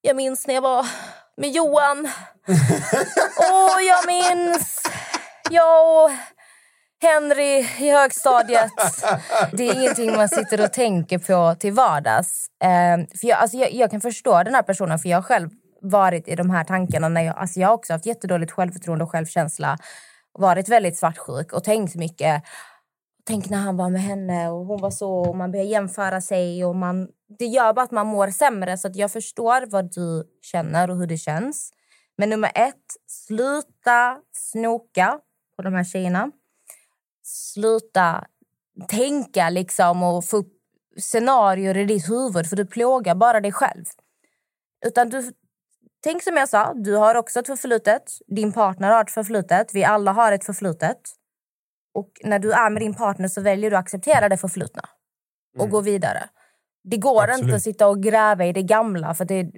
jag 0.00 0.16
minns 0.16 0.46
när 0.46 0.54
jag 0.54 0.62
var 0.62 0.86
med 1.36 1.50
Johan. 1.50 1.98
Åh, 3.38 3.82
jag 3.88 4.06
minns. 4.06 4.82
Jag 5.50 6.04
och 6.04 6.10
Henry 7.02 7.58
i 7.58 7.62
högstadiet. 7.62 8.70
Det 9.52 9.68
är 9.68 9.74
ingenting 9.74 10.16
man 10.16 10.28
sitter 10.28 10.64
och 10.64 10.72
tänker 10.72 11.18
på 11.18 11.54
till 11.60 11.72
vardags. 11.72 12.46
Eh, 12.64 13.18
för 13.20 13.28
jag, 13.28 13.38
alltså 13.38 13.56
jag, 13.56 13.72
jag 13.72 13.90
kan 13.90 14.00
förstå 14.00 14.42
den 14.42 14.54
här 14.54 14.62
personen, 14.62 14.98
för 14.98 15.08
jag 15.08 15.24
själv 15.24 15.50
varit 15.84 16.28
i 16.28 16.34
de 16.34 16.50
här 16.50 16.64
tankarna. 16.64 17.08
När 17.08 17.22
jag, 17.22 17.36
alltså 17.36 17.60
jag 17.60 17.68
har 17.68 17.74
också 17.74 17.92
haft 17.92 18.06
jättedåligt 18.06 18.52
självförtroende 18.52 19.04
och 19.04 19.10
självkänsla. 19.10 19.78
Varit 20.32 20.68
väldigt 20.68 20.98
svartsjuk 20.98 21.52
och 21.52 21.64
tänkt 21.64 21.94
mycket. 21.94 22.42
Tänk 23.26 23.50
när 23.50 23.58
han 23.58 23.76
var 23.76 23.90
med 23.90 24.02
henne 24.02 24.50
och 24.50 24.66
hon 24.66 24.80
var 24.80 24.90
så 24.90 25.10
och 25.10 25.36
man 25.36 25.52
börjar 25.52 25.64
jämföra 25.64 26.20
sig. 26.20 26.64
Och 26.64 26.76
man, 26.76 27.08
det 27.38 27.46
gör 27.46 27.72
bara 27.72 27.82
att 27.82 27.90
man 27.90 28.06
mår 28.06 28.28
sämre. 28.28 28.78
Så 28.78 28.88
att 28.88 28.96
jag 28.96 29.12
förstår 29.12 29.66
vad 29.66 29.94
du 29.94 30.24
känner 30.42 30.90
och 30.90 30.96
hur 30.96 31.06
det 31.06 31.18
känns. 31.18 31.70
Men 32.18 32.30
nummer 32.30 32.52
ett, 32.54 32.96
sluta 33.06 34.18
snoka 34.32 35.18
på 35.56 35.62
de 35.62 35.74
här 35.74 35.84
tjejerna. 35.84 36.30
Sluta 37.22 38.26
tänka 38.88 39.50
liksom 39.50 40.02
och 40.02 40.24
få 40.24 40.36
upp 40.36 40.52
scenarier 40.98 41.76
i 41.76 41.84
ditt 41.84 42.10
huvud 42.10 42.46
för 42.46 42.56
du 42.56 42.66
plågar 42.66 43.14
bara 43.14 43.40
dig 43.40 43.52
själv. 43.52 43.84
Utan 44.86 45.08
du, 45.08 45.32
tänk 46.04 46.22
som 46.22 46.36
jag 46.36 46.48
sa, 46.48 46.72
du 46.74 46.96
har 46.96 47.14
också 47.14 47.40
ett 47.40 47.46
förflutet. 47.46 48.02
Din 48.26 48.52
partner 48.52 48.90
har 48.90 49.02
ett 49.02 49.10
förflutet. 49.10 49.74
Vi 49.74 49.84
alla 49.84 50.12
har 50.12 50.32
ett 50.32 50.44
förflutet. 50.44 51.00
Och 51.94 52.10
när 52.24 52.38
du 52.38 52.52
är 52.52 52.70
med 52.70 52.82
din 52.82 52.94
partner 52.94 53.28
så 53.28 53.40
väljer 53.40 53.70
du 53.70 53.76
att 53.76 53.82
acceptera 53.82 54.28
det 54.28 54.36
förflutna 54.36 54.82
och 55.58 55.70
gå 55.70 55.80
vidare. 55.80 56.28
Det 56.84 56.96
går 56.96 57.22
Absolut. 57.22 57.42
inte 57.42 57.56
att 57.56 57.62
sitta 57.62 57.88
och 57.88 58.02
gräva 58.02 58.44
i 58.44 58.52
det 58.52 58.62
gamla 58.62 59.14
för 59.14 59.24
det, 59.24 59.50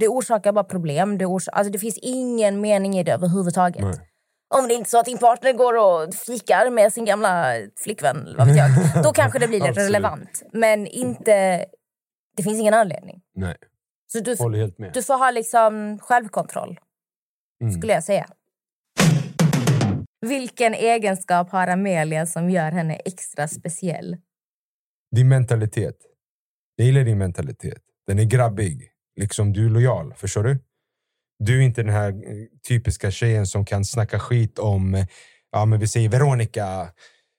det 0.00 0.08
orsakar 0.08 0.52
bara 0.52 0.64
problem. 0.64 1.18
Det, 1.18 1.26
orsak, 1.26 1.54
alltså 1.56 1.72
det 1.72 1.78
finns 1.78 1.98
ingen 1.98 2.60
mening 2.60 2.98
i 2.98 3.04
det 3.04 3.12
överhuvudtaget. 3.12 3.82
Nej. 3.82 4.10
Om 4.54 4.68
det 4.68 4.74
inte 4.74 4.88
är 4.88 4.90
så 4.90 4.98
att 4.98 5.04
din 5.04 5.18
partner 5.18 5.52
går 5.52 5.76
och 5.76 6.14
fikar 6.14 6.70
med 6.70 6.92
sin 6.92 7.04
gamla 7.04 7.54
flickvän, 7.76 8.34
vad 8.38 8.46
vet 8.46 8.56
jag, 8.56 8.70
då 9.04 9.12
kanske 9.12 9.38
det 9.38 9.48
blir 9.48 9.60
relevant. 9.60 10.42
Men 10.52 10.86
inte... 10.86 11.64
Det 12.36 12.42
finns 12.42 12.60
ingen 12.60 12.74
anledning. 12.74 13.20
Nej, 13.34 13.56
Så 14.18 14.20
du, 14.24 14.36
håller 14.38 14.58
helt 14.58 14.78
med. 14.78 14.90
du 14.94 15.02
får 15.02 15.14
ha 15.18 15.30
liksom 15.30 15.98
självkontroll, 16.02 16.78
Mm. 17.62 17.72
skulle 17.72 17.92
jag 17.92 18.04
säga. 18.04 18.26
Vilken 20.26 20.74
egenskap 20.74 21.50
har 21.50 21.68
Amelia 21.68 22.26
som 22.26 22.50
gör 22.50 22.70
henne 22.72 22.94
extra 22.96 23.48
speciell? 23.48 24.16
Din 25.16 25.28
mentalitet. 25.28 25.96
Jag 26.76 26.86
gillar 26.86 27.04
din 27.04 27.18
mentalitet. 27.18 27.82
Den 28.06 28.18
är 28.18 28.24
grabbig. 28.24 28.90
Liksom, 29.20 29.52
du 29.52 29.66
är 29.66 29.70
lojal. 29.70 30.14
Förstår 30.16 30.42
du? 30.44 30.58
Du 31.38 31.58
är 31.58 31.62
inte 31.62 31.82
den 31.82 31.92
här 31.92 32.08
eh, 32.08 32.46
typiska 32.68 33.10
tjejen 33.10 33.46
som 33.46 33.64
kan 33.64 33.84
snacka 33.84 34.18
skit 34.18 34.58
om, 34.58 34.94
eh, 34.94 35.06
ja 35.50 35.64
men 35.64 35.80
vi 35.80 35.88
säger 35.88 36.08
Veronica. 36.08 36.88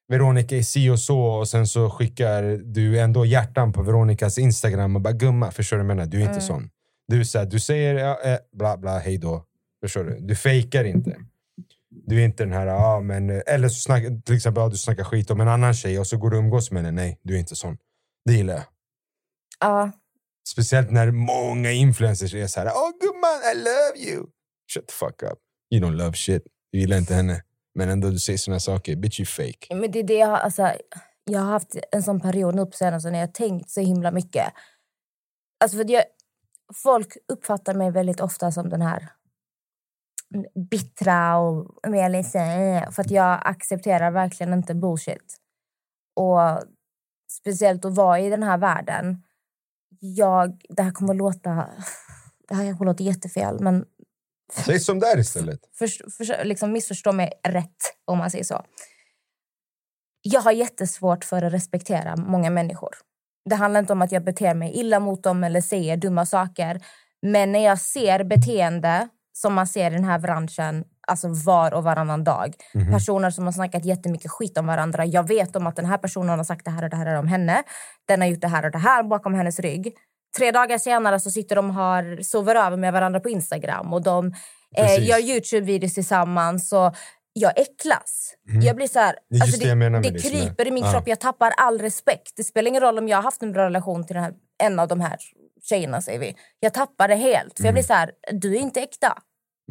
Veronica 0.08 0.58
är 0.58 0.62
si 0.62 0.90
och 0.90 1.00
så 1.00 1.20
och 1.20 1.48
sen 1.48 1.68
så 1.68 1.90
skickar 1.90 2.44
du 2.64 3.00
ändå 3.00 3.26
hjärtan 3.26 3.74
på 3.74 3.82
Veronicas 3.84 4.38
Instagram 4.38 4.96
och 4.96 5.02
bara 5.02 5.14
gumma. 5.14 5.52
Förstår 5.52 5.78
du 5.78 5.84
vad 5.84 5.90
jag 5.92 5.98
menar? 5.98 6.12
Du 6.12 6.18
är 6.18 6.22
inte 6.22 6.32
Mm. 6.32 6.42
sån. 6.42 6.70
Du, 7.08 7.26
så 7.26 7.40
här, 7.40 7.46
du 7.46 7.60
säger 7.60 7.96
ja, 7.96 8.22
eh, 8.24 8.38
bla 8.52 8.78
bla 8.78 9.00
hej 9.00 9.18
då. 9.18 9.44
Förstår 9.84 10.04
du? 10.04 10.18
Du 10.20 10.36
fejkar 10.36 10.84
inte. 10.84 11.16
Du 12.08 12.22
är 12.22 12.26
inte 12.26 12.44
den 12.44 12.54
här, 12.54 12.68
ja 12.68 13.00
men... 13.02 13.30
Eller 13.30 13.68
så 13.70 13.80
snack, 13.80 14.04
till 14.26 14.36
exempel, 14.36 14.62
ja, 14.62 14.70
du 14.70 14.78
snackar 14.78 15.04
skit 15.04 15.32
om 15.32 15.42
en 15.42 15.48
annan 15.48 15.74
tjej 15.74 16.00
och 16.00 16.08
så 16.08 16.18
går 16.18 16.30
du 16.30 16.38
och 16.38 16.44
umgås 16.44 16.72
med 16.72 16.84
henne. 16.86 17.02
Nej, 17.02 17.20
du 17.24 17.36
är 17.36 17.40
inte 17.40 17.56
sån. 17.56 17.78
Det 18.26 18.34
gillar 18.34 18.54
jag. 18.54 18.64
Ja, 19.60 19.92
Speciellt 20.48 20.92
när 20.92 21.12
många 21.12 21.72
influencers 21.72 22.34
är 22.34 22.48
så 22.48 22.60
här, 22.60 22.68
åh 22.68 22.92
gumman, 23.02 23.40
I 23.54 23.56
love 23.58 24.12
you. 24.12 24.28
Shut 24.74 24.88
the 24.88 24.94
fuck 24.94 25.24
up. 25.24 25.40
You 25.74 25.84
don't 25.86 25.96
love 25.96 26.14
shit. 26.14 26.44
Du 26.72 26.80
gillar 26.80 26.98
inte 26.98 27.14
henne. 27.14 27.42
Men 27.76 27.90
ändå 27.90 28.10
du 28.10 28.20
säger 28.20 28.38
såna 28.38 28.60
saker. 28.60 28.96
Bitch 28.96 29.20
you 29.20 29.26
fake. 29.26 29.76
men 29.76 29.92
det 29.92 30.00
är 30.00 30.04
det 30.04 30.18
jag 30.18 30.28
har... 30.28 30.38
Alltså, 30.38 30.72
jag 31.24 31.40
har 31.40 31.52
haft 31.52 31.76
en 31.92 32.04
sån 32.04 32.20
period 32.20 32.56
nu 32.56 32.66
på 32.66 32.72
senaste 32.72 33.10
när 33.10 33.20
jag 33.20 33.28
har 33.28 33.34
tänkt 33.34 33.70
så 33.70 33.82
himla 33.82 34.12
mycket. 34.12 34.54
Alltså 35.60 35.78
för 35.78 35.92
jag, 35.92 36.04
folk 36.84 37.18
uppfattar 37.28 37.74
mig 37.74 37.92
väldigt 37.92 38.20
ofta 38.20 38.52
som 38.52 38.70
den 38.70 38.82
här 38.82 39.10
bittra 40.70 41.38
och 41.38 41.72
mer 41.88 42.10
liksom, 42.10 42.42
för 42.92 43.02
att 43.02 43.12
jag 43.12 43.40
accepterar 43.44 44.12
verkligen 44.12 44.54
inte 44.54 44.76
bullshit. 44.76 45.38
Och 46.16 46.40
speciellt 47.32 47.86
att 47.86 47.96
vara 47.96 48.20
i 48.20 48.30
den 48.30 48.44
här 48.44 48.58
världen. 48.58 49.24
Jag, 50.00 50.62
det 50.70 50.84
här 50.84 50.92
kommer 50.92 51.14
att 51.14 51.18
låta... 51.18 51.70
Det 52.48 52.56
här 52.56 52.66
kanske 52.66 52.86
låter 52.86 53.04
jättefel, 53.04 53.60
men 53.60 53.86
Säg 54.54 54.80
som 54.80 55.00
det 55.00 55.08
är 55.08 55.18
istället. 55.18 55.60
för, 55.78 55.88
för, 56.12 56.46
liksom 56.46 56.72
missförstå 56.72 57.12
mig 57.12 57.32
rätt, 57.48 57.76
om 58.06 58.18
man 58.18 58.32
säger 58.32 58.44
så. 58.44 58.66
Jag 60.22 60.42
har 60.42 60.52
jättesvårt 60.52 61.24
för 61.24 61.42
att 61.42 61.54
respektera 61.54 62.16
många 62.16 62.50
människor. 62.50 62.96
Det 63.50 63.56
handlar 63.56 63.80
inte 63.80 63.94
om 63.94 64.02
att 64.02 64.12
jag 64.12 64.24
beter 64.24 64.54
mig 64.54 64.72
illa 64.74 65.00
mot 65.00 65.24
dem 65.24 65.44
eller 65.44 65.62
säger 65.62 65.98
dumma 65.98 66.26
saker. 66.26 66.82
Men 67.22 67.52
när 67.52 67.66
jag 67.66 67.80
ser 67.80 68.24
beteende 68.24 69.08
som 69.34 69.54
man 69.54 69.68
ser 69.68 69.92
i 69.92 69.94
den 69.94 70.04
här 70.04 70.20
branschen 70.20 70.86
alltså 71.08 71.28
var 71.28 71.74
och 71.74 71.84
varannan 71.84 72.24
dag. 72.24 72.56
Personer 72.92 73.30
som 73.30 73.46
har 73.46 73.52
snackat 73.52 73.86
jättemycket 73.86 74.32
skit 74.32 74.58
om 74.58 74.68
varandra. 74.68 75.06
Jag 75.06 75.28
vet 75.28 75.56
om 75.56 75.68
att 75.68 75.76
den 75.76 75.86
här 75.86 75.98
personen 75.98 76.38
har 76.38 76.44
sagt 76.44 76.66
det 76.66 76.72
här 76.72 76.84
och 76.84 76.90
det 76.90 76.98
här 76.98 77.20
om 77.20 77.28
henne. 77.28 77.64
Den 78.08 78.22
har 78.22 78.28
gjort 78.28 78.42
det 78.42 78.48
här 78.48 78.66
och 78.66 78.72
det 78.72 78.78
här 78.78 79.04
bakom 79.04 79.34
hennes 79.34 79.60
rygg. 79.60 79.94
Tre 80.38 80.52
dagar 80.52 80.78
senare 80.78 81.20
så 81.20 81.32
sitter 81.32 81.56
de 81.56 81.70
och 81.70 81.76
har, 81.76 82.22
sover 82.22 82.56
över 82.56 82.78
med 82.78 82.94
varandra 82.94 83.20
på 83.20 83.30
Instagram. 83.30 83.94
Och 83.94 84.04
de 84.04 84.34
eh, 84.78 85.08
gör 85.08 85.20
Youtube-videos 85.20 85.94
tillsammans. 85.94 86.74
Och 86.74 86.96
jag 87.34 87.60
äcklas. 87.60 88.34
Jag 88.62 88.76
blir 88.76 88.88
så 88.88 89.00
här, 89.00 89.16
Mm. 89.32 89.42
Alltså 89.42 89.60
det 89.60 89.76
det 89.76 90.10
det, 90.12 90.20
kryper 90.20 90.68
i 90.68 90.72
min 90.72 90.84
Ja. 90.84 90.92
kropp. 90.92 91.08
Jag 91.08 91.20
tappar 91.20 91.52
all 91.58 91.80
respekt. 91.82 92.34
Det 92.36 92.44
spelar 92.44 92.68
ingen 92.70 92.82
roll 92.82 92.98
om 92.98 93.08
jag 93.08 93.18
har 93.18 93.24
haft 93.24 93.44
en 93.44 93.52
bra 93.52 93.66
relation 93.66 94.06
till 94.08 94.16
här, 94.16 94.34
en 94.64 94.80
av 94.80 94.88
de 94.88 95.02
här 95.02 95.18
tjejerna. 95.64 96.02
Säger 96.02 96.20
vi. 96.20 96.36
Jag 96.60 96.74
tappar 96.74 97.08
det 97.08 97.16
helt. 97.16 97.58
För 97.58 97.66
jag 97.66 97.74
blir 97.74 97.84
så 97.84 97.94
här, 97.94 98.12
du 98.32 98.56
är 98.56 98.60
inte 98.60 98.82
äkta. 98.82 99.18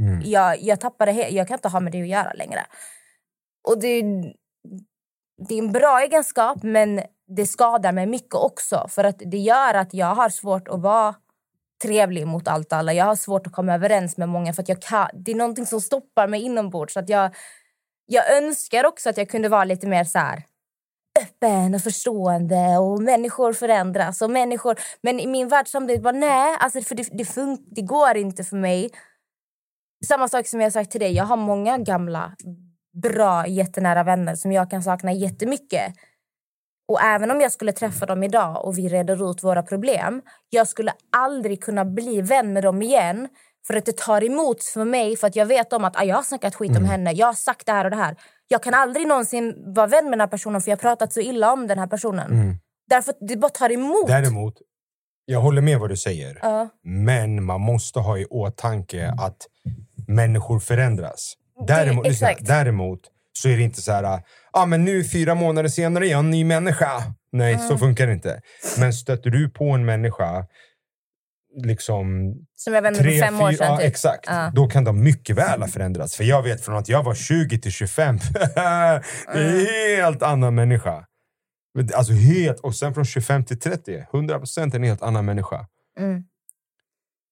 Mm. 0.00 0.22
Jag, 0.24 0.62
jag 0.62 0.80
tappar 0.80 1.06
det 1.06 1.12
helt. 1.12 1.32
Jag 1.32 1.48
kan 1.48 1.54
inte 1.54 1.68
ha 1.68 1.80
med 1.80 1.92
det 1.92 2.02
att 2.02 2.08
göra 2.08 2.32
längre. 2.32 2.66
Och 3.68 3.80
det, 3.80 4.02
det 5.48 5.54
är 5.54 5.58
en 5.58 5.72
bra 5.72 6.00
egenskap, 6.00 6.62
men 6.62 7.00
det 7.26 7.46
skadar 7.46 7.92
mig 7.92 8.06
mycket 8.06 8.34
också. 8.34 8.86
För 8.88 9.04
att 9.04 9.18
det 9.18 9.38
gör 9.38 9.74
att 9.74 9.94
jag 9.94 10.14
har 10.14 10.28
svårt 10.28 10.68
att 10.68 10.80
vara 10.80 11.14
trevlig 11.82 12.26
mot 12.26 12.48
allt 12.48 12.72
alla. 12.72 12.92
Jag 12.92 13.04
har 13.04 13.16
svårt 13.16 13.46
att 13.46 13.52
komma 13.52 13.74
överens 13.74 14.16
med 14.16 14.28
många. 14.28 14.52
för 14.52 14.62
att 14.62 14.68
jag 14.68 14.82
kan, 14.82 15.08
Det 15.14 15.30
är 15.30 15.36
någonting 15.36 15.66
som 15.66 15.80
stoppar 15.80 16.28
mig 16.28 16.42
inombords. 16.42 16.92
Så 16.94 17.00
att 17.00 17.08
jag, 17.08 17.34
jag 18.06 18.36
önskar 18.36 18.86
också 18.86 19.10
att 19.10 19.16
jag 19.16 19.28
kunde 19.28 19.48
vara 19.48 19.64
lite 19.64 19.86
mer 19.86 20.04
så 20.04 20.18
här 20.18 20.42
öppen 21.20 21.74
och 21.74 21.80
förstående 21.80 22.78
och 22.78 23.02
människor 23.02 23.52
förändras. 23.52 24.22
Och 24.22 24.30
människor, 24.30 24.78
men 25.02 25.20
i 25.20 25.26
min 25.26 25.48
värld 25.48 25.68
samtidigt 25.68 26.02
bara 26.02 26.12
nej, 26.12 26.56
alltså 26.60 26.80
för 26.80 26.94
det, 26.94 27.08
det, 27.12 27.24
fun- 27.24 27.64
det 27.66 27.82
går 27.82 28.16
inte 28.16 28.44
för 28.44 28.56
mig. 28.56 28.90
Samma 30.08 30.28
sak 30.28 30.46
som 30.46 30.60
jag 30.60 30.72
sagt 30.72 30.90
till 30.90 31.00
dig, 31.00 31.12
jag 31.12 31.24
har 31.24 31.36
många 31.36 31.78
gamla 31.78 32.36
bra, 33.02 33.46
jättenära 33.46 34.02
vänner 34.02 34.34
som 34.34 34.52
jag 34.52 34.70
kan 34.70 34.82
sakna 34.82 35.12
jättemycket. 35.12 35.94
Och 36.88 37.02
även 37.02 37.30
om 37.30 37.40
jag 37.40 37.52
skulle 37.52 37.72
träffa 37.72 38.06
dem 38.06 38.22
idag 38.22 38.64
och 38.64 38.78
vi 38.78 38.88
reder 38.88 39.30
ut 39.30 39.44
våra 39.44 39.62
problem, 39.62 40.22
jag 40.50 40.68
skulle 40.68 40.92
aldrig 41.16 41.62
kunna 41.62 41.84
bli 41.84 42.20
vän 42.20 42.52
med 42.52 42.62
dem 42.62 42.82
igen 42.82 43.28
för 43.66 43.76
att 43.76 43.86
det 43.86 43.96
tar 43.96 44.24
emot 44.24 44.64
för 44.64 44.84
mig 44.84 45.16
för 45.16 45.26
att 45.26 45.36
jag 45.36 45.46
vet 45.46 45.72
om 45.72 45.84
att 45.84 45.96
ah, 45.96 46.04
jag 46.04 46.16
har 46.16 46.22
snackat 46.22 46.54
skit 46.54 46.76
om 46.76 46.84
henne, 46.84 47.12
jag 47.12 47.26
har 47.26 47.34
sagt 47.34 47.66
det 47.66 47.72
här 47.72 47.84
och 47.84 47.90
det 47.90 47.96
här. 47.96 48.16
Jag 48.48 48.62
kan 48.62 48.74
aldrig 48.74 49.06
någonsin 49.06 49.74
vara 49.74 49.86
vän 49.86 50.04
med 50.04 50.12
den 50.12 50.20
här 50.20 50.26
personen 50.26 50.60
för 50.60 50.70
jag 50.70 50.76
har 50.76 50.80
pratat 50.80 51.12
så 51.12 51.20
illa 51.20 51.52
om 51.52 51.66
den 51.66 51.78
här 51.78 51.86
personen. 51.86 52.58
Därför 52.90 53.10
att 53.10 53.18
det 53.20 53.36
bara 53.36 53.48
tar 53.48 53.72
emot. 53.72 54.06
Däremot, 54.06 54.54
jag 55.24 55.40
håller 55.40 55.62
med 55.62 55.78
vad 55.78 55.90
du 55.90 55.96
säger. 55.96 56.38
Ja. 56.42 56.68
Men 56.82 57.44
man 57.44 57.60
måste 57.60 57.98
ha 57.98 58.18
i 58.18 58.24
åtanke 58.24 59.14
att 59.18 59.36
människor 60.08 60.58
förändras. 60.58 61.34
Däremot, 61.66 62.06
lyssna, 62.06 62.30
exakt. 62.30 62.48
däremot 62.48 63.00
så 63.32 63.48
är 63.48 63.56
det 63.56 63.62
inte 63.62 63.82
så 63.82 63.92
här, 63.92 64.22
ah, 64.54 64.66
men 64.66 64.84
nu 64.84 65.04
fyra 65.04 65.34
månader 65.34 65.68
senare 65.68 66.06
är 66.06 66.10
jag 66.10 66.18
en 66.18 66.30
ny 66.30 66.44
människa. 66.44 67.02
Nej, 67.32 67.58
så 67.58 67.78
funkar 67.78 68.06
det 68.06 68.12
inte. 68.12 68.40
Men 68.78 68.92
stöter 68.92 69.30
du 69.30 69.50
på 69.50 69.70
en 69.70 69.84
människa 69.84 70.46
liksom 71.62 72.34
Som 72.56 72.74
jag 72.74 72.82
var 72.82 72.90
med 72.90 72.96
för 72.98 73.20
fem 73.20 73.40
år 73.40 73.52
sedan. 73.52 73.66
ja, 73.70 73.76
typ. 73.76 73.86
exakt. 73.86 74.24
Ja. 74.26 74.52
Då 74.54 74.68
kan 74.68 74.84
de 74.84 75.04
mycket 75.04 75.36
väl 75.36 75.60
ha 75.60 75.68
förändrats. 75.68 76.16
För 76.16 76.24
jag 76.24 76.42
vet 76.42 76.64
från 76.64 76.76
att 76.76 76.88
jag 76.88 77.02
var 77.02 77.14
20 77.14 77.58
till 77.58 77.72
25. 77.72 78.18
det 78.34 78.60
är 78.60 79.02
en 79.34 79.66
helt 79.96 80.22
annan 80.22 80.54
människa. 80.54 81.06
Alltså 81.94 82.12
helt, 82.12 82.60
och 82.60 82.74
sen 82.74 82.94
från 82.94 83.04
25 83.04 83.44
till 83.44 83.60
30, 83.60 84.04
100% 84.12 84.76
en 84.76 84.82
helt 84.82 85.02
annan 85.02 85.24
människa. 85.24 85.66
Mm. 86.00 86.22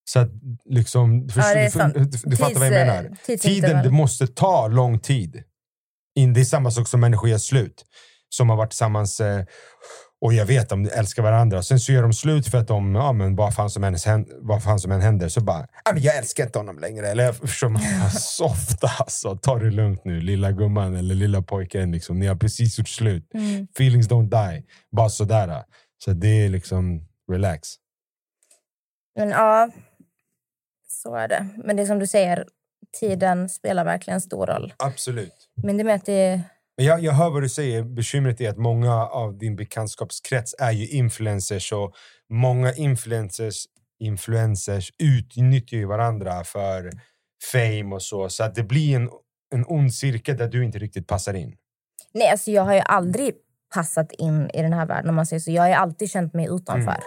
Så 0.04 0.18
att 0.18 0.30
liksom, 0.64 1.26
du, 1.26 1.34
Ja, 1.36 1.64
du, 1.64 1.70
sant. 1.70 1.94
du, 1.94 2.04
du 2.24 2.36
fattar 2.36 2.54
vad 2.54 2.66
jag 2.66 2.86
menar. 2.86 3.36
Tiden, 3.36 3.82
det 3.82 3.90
måste 3.90 4.26
ta 4.26 4.68
lång 4.68 4.98
tid. 4.98 5.42
In, 6.14 6.32
det 6.32 6.40
är 6.40 6.44
samma 6.44 6.70
sak 6.70 6.88
som 6.88 7.00
människor 7.00 7.30
gör 7.30 7.38
slut. 7.38 7.84
Som 8.28 8.50
har 8.50 8.56
varit 8.56 8.70
tillsammans 8.70 9.20
eh, 9.20 9.44
och 10.22 10.32
jag 10.32 10.46
vet 10.46 10.68
de 10.68 10.88
älskar 10.92 11.22
varandra. 11.22 11.62
Sen 11.62 11.80
så 11.80 11.92
gör 11.92 12.02
de 12.02 12.12
slut 12.12 12.48
för 12.48 12.58
att 12.58 12.68
de, 12.68 12.94
ja 12.94 13.12
men 13.12 13.36
vad 13.36 13.54
fan 13.54 13.70
som 13.70 13.84
än, 13.84 13.96
vad 14.40 14.62
fan 14.62 14.80
som 14.80 14.92
än 14.92 15.00
händer 15.00 15.28
så 15.28 15.40
bara, 15.40 15.66
ja 15.84 15.92
men 15.92 16.02
jag 16.02 16.16
älskar 16.16 16.44
inte 16.44 16.58
honom 16.58 16.78
längre. 16.78 17.08
Eller 17.08 17.32
förstår 17.32 17.68
man, 17.68 17.82
softa 18.10 18.88
alltså, 18.98 19.36
ta 19.36 19.58
det 19.58 19.70
lugnt 19.70 20.04
nu 20.04 20.20
lilla 20.20 20.52
gumman 20.52 20.96
eller 20.96 21.14
lilla 21.14 21.42
pojken. 21.42 21.92
Liksom. 21.92 22.18
Ni 22.18 22.26
har 22.26 22.36
precis 22.36 22.78
gjort 22.78 22.88
slut. 22.88 23.34
Mm. 23.34 23.66
Feelings 23.74 24.08
don't 24.08 24.30
die. 24.30 24.64
Bara 24.96 25.08
sådär. 25.08 25.64
Så 26.04 26.12
det 26.12 26.44
är 26.44 26.48
liksom, 26.48 27.08
relax. 27.32 27.68
Men 29.16 29.28
ja, 29.28 29.70
så 30.88 31.14
är 31.14 31.28
det. 31.28 31.48
Men 31.64 31.76
det 31.76 31.82
är 31.82 31.86
som 31.86 31.98
du 31.98 32.06
säger, 32.06 32.46
tiden 33.00 33.48
spelar 33.48 33.84
verkligen 33.84 34.20
stor 34.20 34.46
roll. 34.46 34.74
Absolut. 34.76 35.48
Men 35.62 35.76
det 35.76 35.84
med 35.84 35.94
att 35.94 36.06
det... 36.06 36.42
Men 36.76 36.86
jag, 36.86 37.00
jag 37.00 37.12
hör 37.12 37.30
vad 37.30 37.42
du 37.42 37.48
säger. 37.48 37.82
Bekymret 37.82 38.40
är 38.40 38.48
att 38.48 38.58
många 38.58 39.06
av 39.06 39.38
din 39.38 39.56
bekantskapskrets 39.56 40.54
är 40.58 40.72
ju 40.72 40.88
influencers 40.88 41.72
och 41.72 41.94
många 42.30 42.72
influencers, 42.72 43.64
influencers 44.00 44.92
utnyttjar 44.98 45.78
ju 45.78 45.86
varandra 45.86 46.44
för 46.44 46.90
fame 47.52 47.94
och 47.94 48.02
så. 48.02 48.28
Så 48.28 48.44
att 48.44 48.54
det 48.54 48.62
blir 48.62 48.96
en, 48.96 49.10
en 49.54 49.64
ond 49.68 49.94
cirkel 49.94 50.36
där 50.36 50.48
du 50.48 50.64
inte 50.64 50.78
riktigt 50.78 51.06
passar 51.06 51.34
in. 51.34 51.56
Nej, 52.14 52.30
alltså 52.30 52.50
jag 52.50 52.62
har 52.62 52.74
ju 52.74 52.80
aldrig 52.80 53.34
passat 53.74 54.12
in 54.12 54.50
i 54.54 54.62
den 54.62 54.72
här 54.72 54.86
världen. 54.86 55.08
Om 55.08 55.16
man 55.16 55.26
säger 55.26 55.40
så. 55.40 55.50
Jag 55.50 55.62
har 55.62 55.68
ju 55.68 55.74
alltid 55.74 56.10
känt 56.10 56.34
mig 56.34 56.46
utanför. 56.50 57.02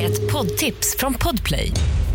Ett 0.00 0.32
poddtips 0.32 0.96
från 0.98 1.14
Podplay. 1.14 1.72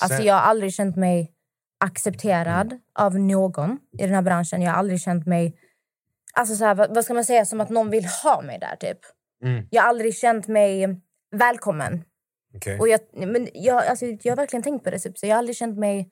Alltså 0.00 0.22
jag 0.22 0.34
har 0.34 0.40
aldrig 0.40 0.74
känt 0.74 0.96
mig 0.96 1.32
accepterad 1.80 2.78
av 2.94 3.18
någon 3.18 3.78
i 3.98 4.02
den 4.02 4.14
här 4.14 4.22
branschen. 4.22 4.62
Jag 4.62 4.70
har 4.70 4.78
aldrig 4.78 5.00
känt 5.00 5.26
mig... 5.26 5.56
Alltså 6.34 6.56
så 6.56 6.64
här, 6.64 6.74
vad, 6.74 6.94
vad 6.94 7.04
ska 7.04 7.14
man 7.14 7.24
säga? 7.24 7.44
Som 7.44 7.60
att 7.60 7.70
någon 7.70 7.90
vill 7.90 8.04
ha 8.22 8.42
mig 8.42 8.58
där 8.58 8.76
typ. 8.76 8.98
Mm. 9.44 9.66
Jag 9.70 9.82
har 9.82 9.88
aldrig 9.88 10.16
känt 10.16 10.48
mig 10.48 11.00
välkommen. 11.36 12.04
Okej. 12.54 12.78
Och 12.78 12.88
jag, 12.88 13.00
men 13.12 13.48
jag, 13.54 13.86
alltså, 13.86 14.06
jag 14.06 14.32
har 14.32 14.36
verkligen 14.36 14.62
tänkt 14.62 14.84
på 14.84 14.90
det. 14.90 14.98
Typ. 14.98 15.18
Så 15.18 15.26
jag 15.26 15.34
har 15.34 15.38
aldrig 15.38 15.56
känt 15.56 15.78
mig 15.78 16.10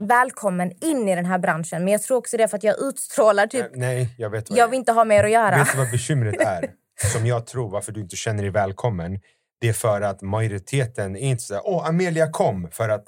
välkommen 0.00 0.72
in 0.80 1.08
i 1.08 1.14
den 1.14 1.26
här 1.26 1.38
branschen. 1.38 1.84
Men 1.84 1.92
jag 1.92 2.02
tror 2.02 2.16
också 2.16 2.36
det 2.36 2.42
är 2.42 2.48
för 2.48 2.56
att 2.56 2.64
jag 2.64 2.82
utstrålar 2.82 3.46
typ... 3.46 3.66
Nej, 3.74 4.14
jag 4.18 4.30
vet 4.30 4.50
vad 4.50 4.58
Jag 4.58 4.68
vill 4.68 4.78
inte 4.78 4.92
ha 4.92 5.04
mer 5.04 5.24
att 5.24 5.30
göra. 5.30 5.56
Vet 5.56 5.72
du 5.72 5.78
vad 5.78 5.90
bekymret 5.90 6.40
är? 6.40 6.74
Som 7.12 7.26
jag 7.26 7.46
tror 7.46 7.70
varför 7.70 7.92
du 7.92 8.00
inte 8.00 8.16
känner 8.16 8.42
dig 8.42 8.52
välkommen. 8.52 9.20
Det 9.60 9.68
är 9.68 9.72
för 9.72 10.00
att 10.00 10.22
majoriteten 10.22 11.16
är 11.16 11.20
inte 11.20 11.42
så 11.42 11.54
här, 11.54 11.62
åh 11.66 11.88
Amelia 11.88 12.30
kom. 12.30 12.68
För 12.72 12.88
att 12.88 13.04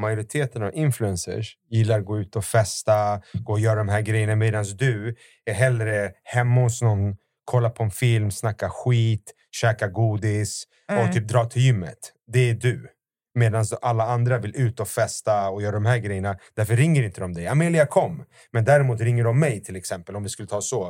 majoriteten 0.00 0.62
av 0.62 0.74
influencers 0.74 1.56
gillar 1.70 1.98
att 1.98 2.04
gå 2.04 2.18
ut 2.18 2.36
och 2.36 2.44
festa, 2.44 3.22
gå 3.32 3.52
och 3.52 3.60
göra 3.60 3.76
de 3.76 3.88
här 3.88 4.00
grejerna 4.00 4.36
medan 4.36 4.64
du 4.64 5.16
är 5.44 5.54
hellre 5.54 6.12
hemma 6.24 6.60
hos 6.60 6.82
någon, 6.82 7.16
kolla 7.44 7.70
på 7.70 7.82
en 7.82 7.90
film, 7.90 8.30
snacka 8.30 8.70
skit, 8.70 9.34
käka 9.50 9.88
godis 9.88 10.64
och 10.98 11.12
typ 11.12 11.28
dra 11.28 11.44
till 11.44 11.62
gymmet. 11.62 12.12
Det 12.26 12.50
är 12.50 12.54
du. 12.54 12.88
Medan 13.34 13.64
alla 13.82 14.04
andra 14.04 14.38
vill 14.38 14.56
ut 14.56 14.80
och 14.80 14.88
festa 14.88 15.50
och 15.50 15.62
göra 15.62 15.72
de 15.72 15.86
här 15.86 15.98
grejerna. 15.98 16.38
Därför 16.54 16.76
ringer 16.76 17.02
inte 17.02 17.20
de 17.20 17.32
dig. 17.32 17.46
Amelia 17.46 17.86
kom. 17.86 18.24
Men 18.52 18.64
däremot 18.64 19.00
ringer 19.00 19.24
de 19.24 19.40
mig 19.40 19.62
till 19.62 19.76
exempel 19.76 20.16
om 20.16 20.22
vi 20.22 20.28
skulle 20.28 20.48
ta 20.48 20.60
så. 20.60 20.86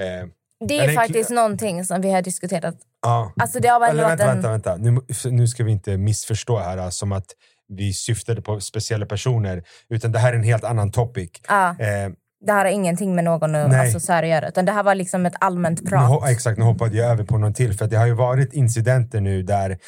Eh, 0.00 0.28
Det 0.68 0.78
är 0.78 0.82
Eller- 0.84 0.94
faktiskt 0.94 1.30
någonting 1.30 1.84
som 1.84 2.00
vi 2.00 2.12
har 2.12 2.22
diskuterat. 2.22 2.74
Ja. 3.02 3.32
Alltså 3.36 3.60
det 3.60 3.68
har 3.68 3.80
varit 3.80 3.90
Eller 3.92 4.08
vänta, 4.08 4.24
en... 4.24 4.28
vänta, 4.42 4.50
vänta. 4.50 4.76
Nu, 4.76 5.00
nu 5.30 5.48
ska 5.48 5.64
vi 5.64 5.72
inte 5.72 5.96
missförstå 5.96 6.58
här 6.58 6.78
alltså, 6.78 6.98
som 6.98 7.12
att 7.12 7.26
vi 7.68 7.92
syftade 7.92 8.42
på 8.42 8.60
speciella 8.60 9.06
personer. 9.06 9.62
Utan 9.88 10.12
det 10.12 10.18
här 10.18 10.32
är 10.32 10.36
en 10.36 10.42
helt 10.42 10.64
annan 10.64 10.90
topic. 10.90 11.30
Ja, 11.48 11.68
Eh, 11.70 12.10
det 12.46 12.52
här 12.52 12.64
har 12.64 12.72
ingenting 12.72 13.14
med 13.14 13.24
någon 13.24 13.54
att- 13.54 13.74
alltså, 13.74 14.00
så 14.00 14.12
att 14.12 14.28
göra. 14.28 14.48
Utan 14.48 14.64
det 14.64 14.72
här 14.72 14.82
var 14.82 14.94
liksom 14.94 15.26
ett 15.26 15.34
allmänt 15.40 15.82
nu, 15.82 15.90
prat. 15.90 16.10
ho- 16.10 16.28
exakt, 16.28 16.58
nu 16.58 16.64
hoppade 16.64 16.96
jag 16.96 17.10
över 17.10 17.24
på 17.24 17.38
någon 17.38 17.54
till. 17.54 17.74
För 17.78 17.86
det 17.86 17.96
har 17.96 18.06
ju 18.06 18.12
varit 18.14 18.52
incidenter 18.52 19.20
nu 19.20 19.42
där 19.42 19.78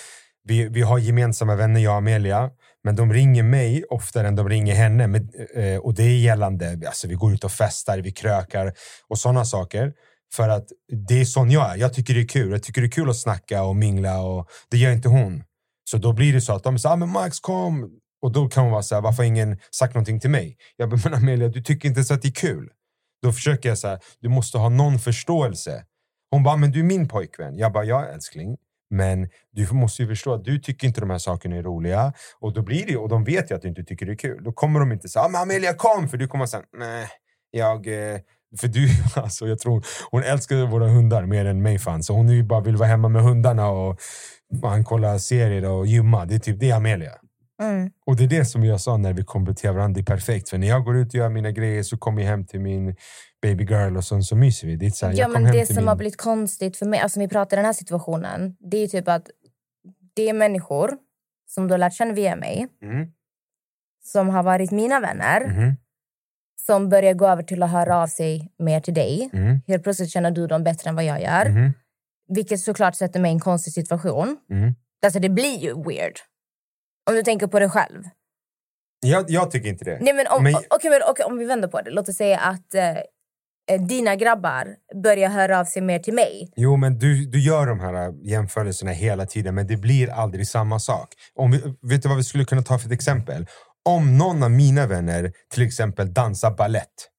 vi, 0.45 0.69
vi 0.69 0.83
har 0.83 0.99
gemensamma 0.99 1.55
vänner, 1.55 1.81
jag 1.81 1.93
och 1.93 1.99
Amelia. 1.99 2.51
Men 2.85 2.97
de 2.97 3.13
ringer 3.13 3.43
mig 3.43 3.85
oftare 3.91 4.29
än 4.29 4.37
de 4.37 4.49
ringer 4.49 4.75
henne. 4.75 5.07
Men, 5.07 5.29
eh, 5.55 5.79
och 5.79 5.95
det 5.95 6.03
är 6.03 6.19
gällande, 6.19 6.81
alltså 6.87 7.09
vi 7.09 7.15
går 7.15 7.35
ut 7.35 7.45
och 7.45 7.53
festar, 7.53 7.99
vi 7.99 8.13
krökar 8.13 8.73
och 9.09 9.19
sådana 9.19 9.45
saker. 9.45 9.93
För 10.35 10.49
att 10.49 10.69
det 11.07 11.21
är 11.21 11.25
sån 11.25 11.51
jag 11.51 11.73
är. 11.73 11.77
Jag 11.77 11.95
tycker 11.95 12.15
det 12.15 12.21
är 12.21 12.29
kul. 12.29 12.51
Jag 12.51 12.63
tycker 12.63 12.81
det 12.81 12.87
är 12.87 12.91
kul 12.91 13.11
att 13.11 13.17
snacka 13.17 13.63
och 13.63 13.77
mingla 13.77 14.23
och 14.23 14.49
det 14.71 14.77
gör 14.77 14.93
inte 14.93 15.09
hon. 15.09 15.45
Så 15.91 15.99
då 15.99 16.13
blir 16.13 16.33
det 16.33 16.41
så 16.41 16.53
att 16.53 16.65
de 16.65 16.79
säger 16.79 16.93
ah, 16.93 16.97
men 16.97 17.09
Max 17.09 17.41
kom. 17.41 17.91
Och 18.23 18.33
då 18.33 18.49
kan 18.49 18.63
hon 18.63 18.73
vara 18.73 18.83
så 18.83 18.95
här, 18.95 19.03
varför 19.03 19.23
har 19.23 19.29
ingen 19.29 19.59
sagt 19.71 19.95
någonting 19.95 20.21
till 20.21 20.31
mig? 20.31 20.57
Jag 20.77 20.91
bara, 20.91 21.01
men 21.05 21.15
Amelia, 21.15 21.49
du 21.49 21.63
tycker 21.63 21.89
inte 21.89 22.05
så 22.05 22.15
att 22.15 22.23
det 22.23 22.29
är 22.29 22.33
kul. 22.33 22.71
Då 23.23 23.33
försöker 23.33 23.69
jag 23.69 23.79
så 23.79 23.89
här, 23.89 23.99
du 24.21 24.29
måste 24.29 24.59
ha 24.59 24.69
någon 24.69 24.99
förståelse. 24.99 25.85
Hon 26.31 26.43
bara, 26.43 26.57
men 26.57 26.71
du 26.71 26.81
är 26.81 26.85
min 26.85 27.09
pojkvän. 27.09 27.59
Jag 27.59 27.73
bara, 27.73 27.85
ja 27.85 28.07
älskling. 28.07 28.57
Men 28.91 29.29
du 29.53 29.73
måste 29.73 30.03
ju 30.03 30.09
förstå 30.09 30.35
att 30.35 30.45
du 30.45 30.59
tycker 30.59 30.87
inte 30.87 31.01
de 31.01 31.11
här 31.11 31.19
sakerna 31.19 31.57
är 31.57 31.63
roliga. 31.63 32.13
Och 32.41 32.53
då 32.53 32.63
blir 32.63 32.87
det, 32.87 32.97
och 32.97 33.09
de 33.09 33.25
vet 33.25 33.51
ju 33.51 33.55
att 33.55 33.63
du 33.63 33.69
inte 33.69 33.85
tycker 33.85 34.07
det 34.07 34.13
är 34.13 34.17
kul. 34.17 34.45
Då 34.45 34.53
kommer 34.53 34.81
de 34.81 34.93
inte 34.93 35.09
säga, 35.09 35.25
ah, 35.25 35.29
men 35.29 35.43
Amelia 35.43 35.75
kom! 35.75 36.09
För 36.09 36.17
du 36.17 36.29
kommer 36.29 36.47
säga, 36.47 36.63
nej, 36.79 37.09
jag... 37.51 37.87
eh, 37.87 38.21
för 38.57 38.69
du, 38.69 38.89
alltså 39.21 39.47
jag 39.49 39.59
tror, 39.59 39.85
hon 40.11 40.23
älskar 40.23 40.67
våra 40.67 40.89
hundar 40.89 41.27
mer 41.27 41.45
än 41.45 41.63
mig 41.63 41.79
fan. 41.79 42.03
Så 42.03 42.13
hon 42.15 42.29
ju 42.29 42.43
bara 42.43 42.61
vill 42.61 42.77
vara 42.77 42.89
hemma 42.89 43.09
med 43.09 43.23
hundarna 43.23 43.69
och 43.69 44.01
fan, 44.61 44.85
kolla 44.85 45.19
serier 45.19 45.71
och 45.71 45.87
gymma. 45.87 46.25
Det 46.25 46.35
är 46.35 46.39
typ 46.39 46.61
det 46.61 46.71
är 46.71 46.77
Amelia. 46.77 47.13
Mm. 47.63 47.91
Och 48.07 48.17
det 48.17 48.25
är 48.25 48.29
det 48.29 48.45
som 48.45 48.65
jag 48.65 48.81
sa 48.81 48.97
när 48.97 49.13
vi 49.13 49.25
kompletterar 49.25 49.73
varandra, 49.73 49.95
det 49.95 50.01
är 50.01 50.15
perfekt. 50.17 50.49
För 50.49 50.59
när 50.59 50.67
jag 50.69 50.85
går 50.85 50.97
ut 50.97 51.09
och 51.09 51.15
gör 51.15 51.29
mina 51.29 51.51
grejer 51.51 51.83
så 51.83 51.99
kommer 51.99 52.23
jag 52.23 52.29
hem 52.29 52.47
till 52.47 52.61
min 52.61 52.97
baby 53.43 53.65
girl 53.65 53.97
och 53.97 54.05
så, 54.05 54.23
så 54.23 54.37
myser 54.37 54.67
vi. 54.67 54.77
Det 54.77 54.87
är 54.87 54.91
så 54.91 55.07
här, 55.07 55.15
Ja, 55.17 55.29
men 55.29 55.45
det 55.45 55.67
som 55.67 55.77
min... 55.77 55.89
har 55.89 55.97
blivit 55.97 56.17
konstigt 56.17 56.77
för 56.77 56.87
mig, 56.87 57.01
alltså 57.01 57.21
vi 57.21 57.29
pratar 57.29 57.57
i 57.57 57.59
den 57.59 57.65
här 57.67 57.73
situationen, 57.73 58.57
det 58.71 58.77
är 58.77 58.89
typ 58.89 59.09
att 59.09 59.31
det 60.15 60.29
är 60.29 60.33
människor 60.33 60.91
som 61.49 61.69
du 61.69 61.73
har 61.75 61.79
lärt 61.79 61.95
känna 61.95 62.13
via 62.13 62.37
mig, 62.37 62.67
Mm. 62.83 63.07
som 64.05 64.29
har 64.29 64.43
varit 64.43 64.71
mina 64.71 65.01
vänner. 65.01 65.47
Mhm. 65.47 65.77
Som 66.67 66.89
börjar 66.89 67.15
gå 67.15 67.27
över 67.29 67.43
till 67.43 67.63
att 67.63 67.71
höra 67.71 67.97
av 68.03 68.07
sig 68.07 68.53
mer 68.59 68.81
till 68.81 68.95
dig. 68.95 69.31
Mm. 69.33 69.61
Helt 69.67 69.83
plötsligt 69.83 70.11
känner 70.11 70.31
du 70.31 70.47
dem 70.47 70.65
bättre 70.65 70.89
än 70.91 70.97
vad 70.97 71.05
jag 71.05 71.23
gör. 71.23 71.49
Mhm. 71.49 71.73
Vilket 72.29 72.61
såklart 72.61 72.95
sätter 72.95 73.21
mig 73.21 73.31
i 73.31 73.35
en 73.35 73.41
konstig 73.41 73.73
situation. 73.73 74.37
Mm. 74.51 74.75
Alltså 75.05 75.21
det 75.21 75.29
blir 75.29 75.59
ju 75.59 75.75
weird. 75.83 76.15
Om 77.11 77.15
du 77.15 77.23
tänker 77.23 77.47
på 77.47 77.59
dig 77.59 77.69
själv. 77.69 78.03
Jag, 79.07 79.25
jag 79.31 79.51
tycker 79.51 79.69
inte 79.69 79.85
det. 79.85 79.99
Nej, 80.01 80.15
men 80.15 80.27
om, 80.27 80.45
Men- 80.45 80.55
okej, 80.71 80.91
men, 80.91 81.01
okej, 81.09 81.25
om 81.25 81.39
vi 81.39 81.45
vänder 81.45 81.69
på 81.69 81.81
det. 81.81 81.91
Låt 81.91 82.09
oss 82.09 82.17
säga 82.17 82.39
att 82.41 82.75
eh, 82.75 82.91
eh, 83.71 83.83
dina 83.89 84.17
grabbar 84.17 84.69
börjar 85.03 85.29
höra 85.29 85.61
av 85.61 85.65
sig 85.65 85.83
mer 85.83 85.99
till 85.99 86.15
mig. 86.15 86.53
Jo, 86.57 86.77
men 86.77 86.99
du, 86.99 87.27
du 87.27 87.41
gör 87.41 87.67
de 87.67 87.81
här 87.81 88.13
jämförelserna 88.27 88.91
hela 88.93 89.27
tiden, 89.27 89.55
men 89.55 89.67
det 89.67 89.77
blir 89.77 90.11
aldrig 90.11 90.49
samma 90.49 90.79
sak. 90.79 91.09
Om 91.35 91.51
vi, 91.51 91.59
vet 91.83 92.03
du 92.03 92.09
vad 92.09 92.17
vi 92.17 92.25
skulle 92.25 92.45
kunna 92.45 92.63
ta 92.63 92.79
för 92.79 92.87
ett 92.87 92.93
exempel? 92.93 93.47
Om 93.89 94.19
någon 94.19 94.43
av 94.43 94.51
mina 94.51 94.87
vänner 94.87 95.33
till 95.55 95.63
exempel 95.63 96.13
dansar 96.15 96.51
ballett 96.51 97.11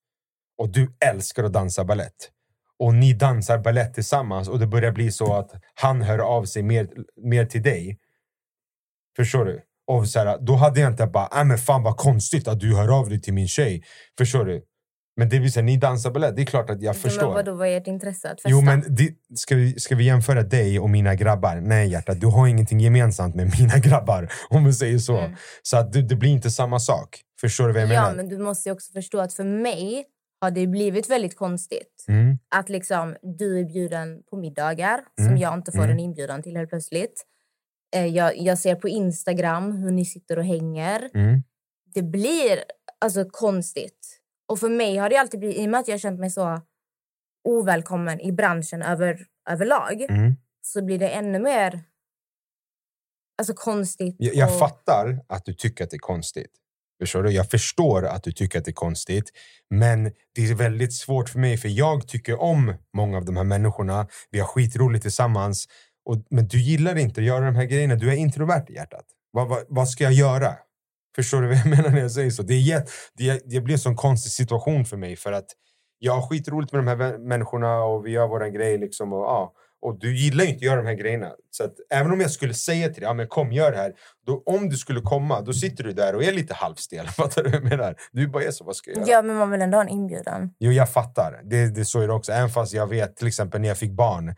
och 0.58 0.70
du 0.70 0.96
älskar 1.06 1.44
att 1.44 1.54
dansa 1.54 1.86
ballett 1.86 2.32
och 2.80 2.94
ni 2.94 3.14
dansar 3.14 3.58
ballett 3.58 3.94
tillsammans 3.94 4.50
och 4.50 4.60
det 4.60 4.68
börjar 4.68 4.92
bli 4.92 5.12
så 5.12 5.34
att 5.34 5.52
han 5.74 6.02
hör 6.02 6.20
av 6.20 6.46
sig 6.46 6.64
mer, 6.64 6.88
mer 7.24 7.46
till 7.46 7.62
dig. 7.64 8.00
Förstår 9.16 9.46
du? 9.46 9.62
Och 9.88 10.08
så 10.08 10.20
här, 10.20 10.38
då 10.42 10.56
hade 10.56 10.80
jag 10.80 10.92
inte 10.92 11.08
bara, 11.08 11.42
äh, 11.42 11.46
men 11.46 11.58
fan 11.58 11.84
vad 11.84 11.98
konstigt 11.98 12.48
att 12.48 12.60
du 12.60 12.76
hör 12.76 13.00
av 13.00 13.10
dig 13.10 13.22
till 13.22 13.34
min 13.34 13.48
tjej. 13.48 13.84
Förstår 14.18 14.46
du? 14.46 14.64
Men 15.18 15.30
det 15.30 15.40
vill 15.40 15.52
säga, 15.54 15.64
ni 15.64 15.78
dansar 15.78 16.12
ballett, 16.12 16.36
det 16.36 16.42
är 16.42 16.46
klart 16.46 16.70
att 16.70 16.82
jag 16.82 16.96
förstår. 16.98 17.22
Men 17.28 17.34
vadå, 17.34 17.54
vad 17.54 17.68
är 17.68 17.78
ert 17.78 17.88
intresse? 17.88 18.28
Att 18.30 18.42
festa? 18.42 18.50
Jo, 18.50 18.62
men 18.62 18.84
det, 18.90 19.10
ska, 19.36 19.56
vi, 19.56 19.80
ska 19.80 19.96
vi 19.96 20.04
jämföra 20.04 20.44
dig 20.44 20.80
och 20.80 20.90
mina 20.90 21.16
grabbar? 21.16 21.56
Nej 21.56 21.90
hjärtat, 21.90 22.22
du 22.22 22.28
har 22.28 22.48
ingenting 22.48 22.80
gemensamt 22.80 23.36
med 23.36 23.54
mina 23.60 23.78
grabbar. 23.80 24.32
Om 24.50 24.66
vi 24.66 24.74
säger 24.74 24.98
så. 24.98 25.18
Mm. 25.20 25.36
Så 25.64 25.78
att 25.78 25.94
det, 25.94 26.02
det 26.02 26.16
blir 26.16 26.30
inte 26.30 26.52
samma 26.52 26.80
sak. 26.80 27.22
Förstår 27.42 27.68
du 27.68 27.74
vad 27.74 27.82
jag 27.82 27.90
ja, 27.92 28.02
menar? 28.02 28.16
men 28.16 28.30
du 28.30 28.38
måste 28.38 28.72
också 28.72 28.92
förstå 28.94 29.20
att 29.20 29.34
för 29.34 29.44
mig 29.44 30.06
har 30.42 30.52
det 30.52 30.68
blivit 30.68 31.10
väldigt 31.10 31.36
konstigt. 31.38 32.06
Mm, 32.08 32.38
Att 32.56 32.70
liksom, 32.70 33.16
du 33.38 33.60
är 33.60 33.64
bjuden 33.64 34.22
på 34.30 34.38
middagar 34.38 35.00
Mm. 35.20 35.30
som 35.30 35.38
jag 35.38 35.54
inte 35.54 35.72
får 35.72 35.80
Mm. 35.84 35.92
en 35.92 36.00
inbjudan 36.00 36.44
till 36.44 36.56
helt 36.58 36.70
plötsligt. 36.70 37.24
Eh, 37.96 38.06
jag, 38.06 38.38
jag 38.38 38.58
ser 38.58 38.76
på 38.76 38.90
Instagram 38.90 39.72
hur 39.72 39.92
ni 39.92 40.06
sitter 40.06 40.38
och 40.40 40.46
hänger. 40.46 41.10
mm, 41.14 41.44
Det 41.94 42.02
blir 42.04 42.60
alltså 43.06 43.26
konstigt. 43.32 44.17
Och 44.48 44.60
för 44.60 44.70
mig 44.70 44.98
har 44.98 45.10
det 45.10 45.18
alltid 45.18 45.40
blivit, 45.40 45.58
i 45.58 45.66
och 45.66 45.70
med 45.70 45.80
att 45.80 45.88
jag 45.88 45.94
har 45.94 46.00
känt 46.00 46.20
mig 46.20 46.30
så 46.30 46.62
ovälkommen 47.44 48.22
i 48.22 48.32
branschen 48.32 48.82
över, 48.82 49.26
överlag, 49.50 50.02
mm. 50.02 50.36
så 50.62 50.86
blir 50.86 51.00
det 51.00 51.10
ännu 51.10 51.40
mer 51.40 51.84
alltså 53.38 53.54
konstigt. 53.54 54.16
Jag, 54.20 54.36
jag 54.36 54.54
och- 54.54 54.60
fattar 54.60 55.20
att 55.28 55.46
du 55.46 55.54
tycker 55.54 55.84
att 55.84 55.90
det 55.90 55.98
är 55.98 56.00
konstigt. 56.00 56.52
Förstår 57.00 57.24
du? 57.24 57.32
Jag 57.32 57.50
förstår 57.50 58.06
att 58.06 58.24
du 58.24 58.32
tycker 58.32 58.60
att 58.60 58.66
det 58.66 58.72
är 58.72 58.74
konstigt. 58.74 59.32
Men 59.70 60.04
det 60.36 60.42
är 60.50 60.56
väldigt 60.56 60.94
svårt 60.94 61.30
för 61.30 61.40
mig, 61.40 61.58
för 61.58 61.70
jag 61.70 62.08
tycker 62.08 62.42
om 62.42 62.74
många 62.94 63.18
av 63.18 63.26
de 63.26 63.38
här 63.38 63.44
människorna. 63.44 64.08
Vi 64.32 64.40
har 64.40 64.48
skitroligt 64.48 65.02
tillsammans. 65.02 65.68
Och, 66.06 66.18
men 66.30 66.48
du 66.48 66.62
gillar 66.62 66.96
inte 66.96 67.22
att 67.22 67.28
göra 67.28 67.46
de 67.46 67.56
här 67.56 67.66
grejerna. 67.66 67.96
Du 67.96 68.10
är 68.12 68.16
introvert 68.16 68.66
i 68.70 68.74
hjärtat. 68.74 69.06
Vad, 69.32 69.48
vad, 69.48 69.66
vad 69.68 69.90
ska 69.90 70.04
jag 70.04 70.14
göra? 70.14 70.56
Förstår 71.20 71.42
du 71.42 71.48
vad 71.48 71.58
jag 71.58 71.66
menar 71.66 71.90
när 71.90 72.02
jag 72.02 72.12
säger 72.12 72.30
så? 72.30 72.44
Det, 72.44 72.54
är 72.54 72.62
jätt, 72.62 72.90
det, 73.18 73.42
det 73.46 73.62
blir 73.62 73.74
en 73.74 73.80
sån 73.80 73.96
konstig 73.96 74.32
situation 74.32 74.86
för 74.86 74.98
mig. 74.98 75.16
För 75.16 75.32
att 75.32 75.48
jag 76.00 76.14
har 76.14 76.22
skitroligt 76.22 76.72
med 76.72 76.80
de 76.86 76.88
här 76.88 77.18
människorna 77.18 77.84
och 77.84 78.06
vi 78.06 78.12
gör 78.12 78.28
våran 78.28 78.54
grej. 78.54 78.78
Liksom 78.78 79.14
och, 79.14 79.20
ja. 79.20 79.54
och 79.82 80.00
du 80.00 80.18
gillar 80.18 80.44
ju 80.44 80.50
inte 80.50 80.58
att 80.58 80.62
göra 80.62 80.82
de 80.82 80.88
här 80.88 80.94
grejerna. 80.94 81.32
Så 81.52 81.64
att, 81.64 81.74
även 81.90 82.12
om 82.12 82.22
jag 82.22 82.32
skulle 82.32 82.54
säga 82.54 82.88
till 82.88 82.94
dig, 82.94 83.04
ja, 83.04 83.14
men 83.14 83.28
kom 83.28 83.52
gör 83.52 83.72
det 83.72 83.78
här. 83.78 83.94
Då, 84.26 84.44
om 84.46 84.70
du 84.70 84.78
skulle 84.78 85.02
komma, 85.02 85.42
då 85.42 85.54
sitter 85.54 85.84
du 85.84 85.94
där 85.94 86.16
och 86.16 86.24
är 86.24 86.34
lite 86.34 86.54
halvstel. 86.54 87.08
Fattar 87.18 87.44
du 87.44 87.50
vad 87.50 87.62
jag 87.62 87.70
menar? 87.70 87.96
Du 88.12 88.28
bara 88.28 88.44
är 88.44 88.52
så, 88.52 88.64
vad 88.64 88.76
ska 88.76 88.92
jag 88.92 88.98
göra? 88.98 89.10
Ja, 89.10 89.22
men 89.22 89.36
man 89.36 89.52
vill 89.52 89.62
ändå 89.62 89.78
ha 89.78 89.84
en 89.84 89.90
inbjudan. 89.90 90.50
Jo, 90.60 90.72
jag 90.72 90.90
fattar. 90.90 91.42
Det, 91.44 91.68
det 91.76 91.86
så 91.86 92.00
är 92.00 92.08
det 92.08 92.14
också. 92.14 92.32
Även 92.32 92.50
fast 92.50 92.74
jag 92.74 92.88
vet, 92.88 93.16
till 93.16 93.28
exempel 93.28 93.62
när 93.62 93.68
jag 93.68 93.78
fick 93.78 93.92
barn. 93.92 94.36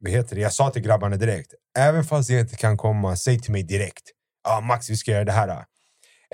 Vad 0.00 0.12
heter 0.12 0.36
det? 0.36 0.42
Jag 0.42 0.52
sa 0.52 0.70
till 0.70 0.82
grabbarna 0.82 1.16
direkt. 1.16 1.54
Även 1.78 2.04
fast 2.04 2.30
jag 2.30 2.40
inte 2.40 2.56
kan 2.56 2.76
komma, 2.76 3.16
säg 3.16 3.40
till 3.40 3.52
mig 3.52 3.62
direkt. 3.62 4.04
Ja, 4.44 4.60
Max, 4.60 4.90
vi 4.90 4.96
ska 4.96 5.10
göra 5.10 5.24
det 5.24 5.32
här. 5.32 5.64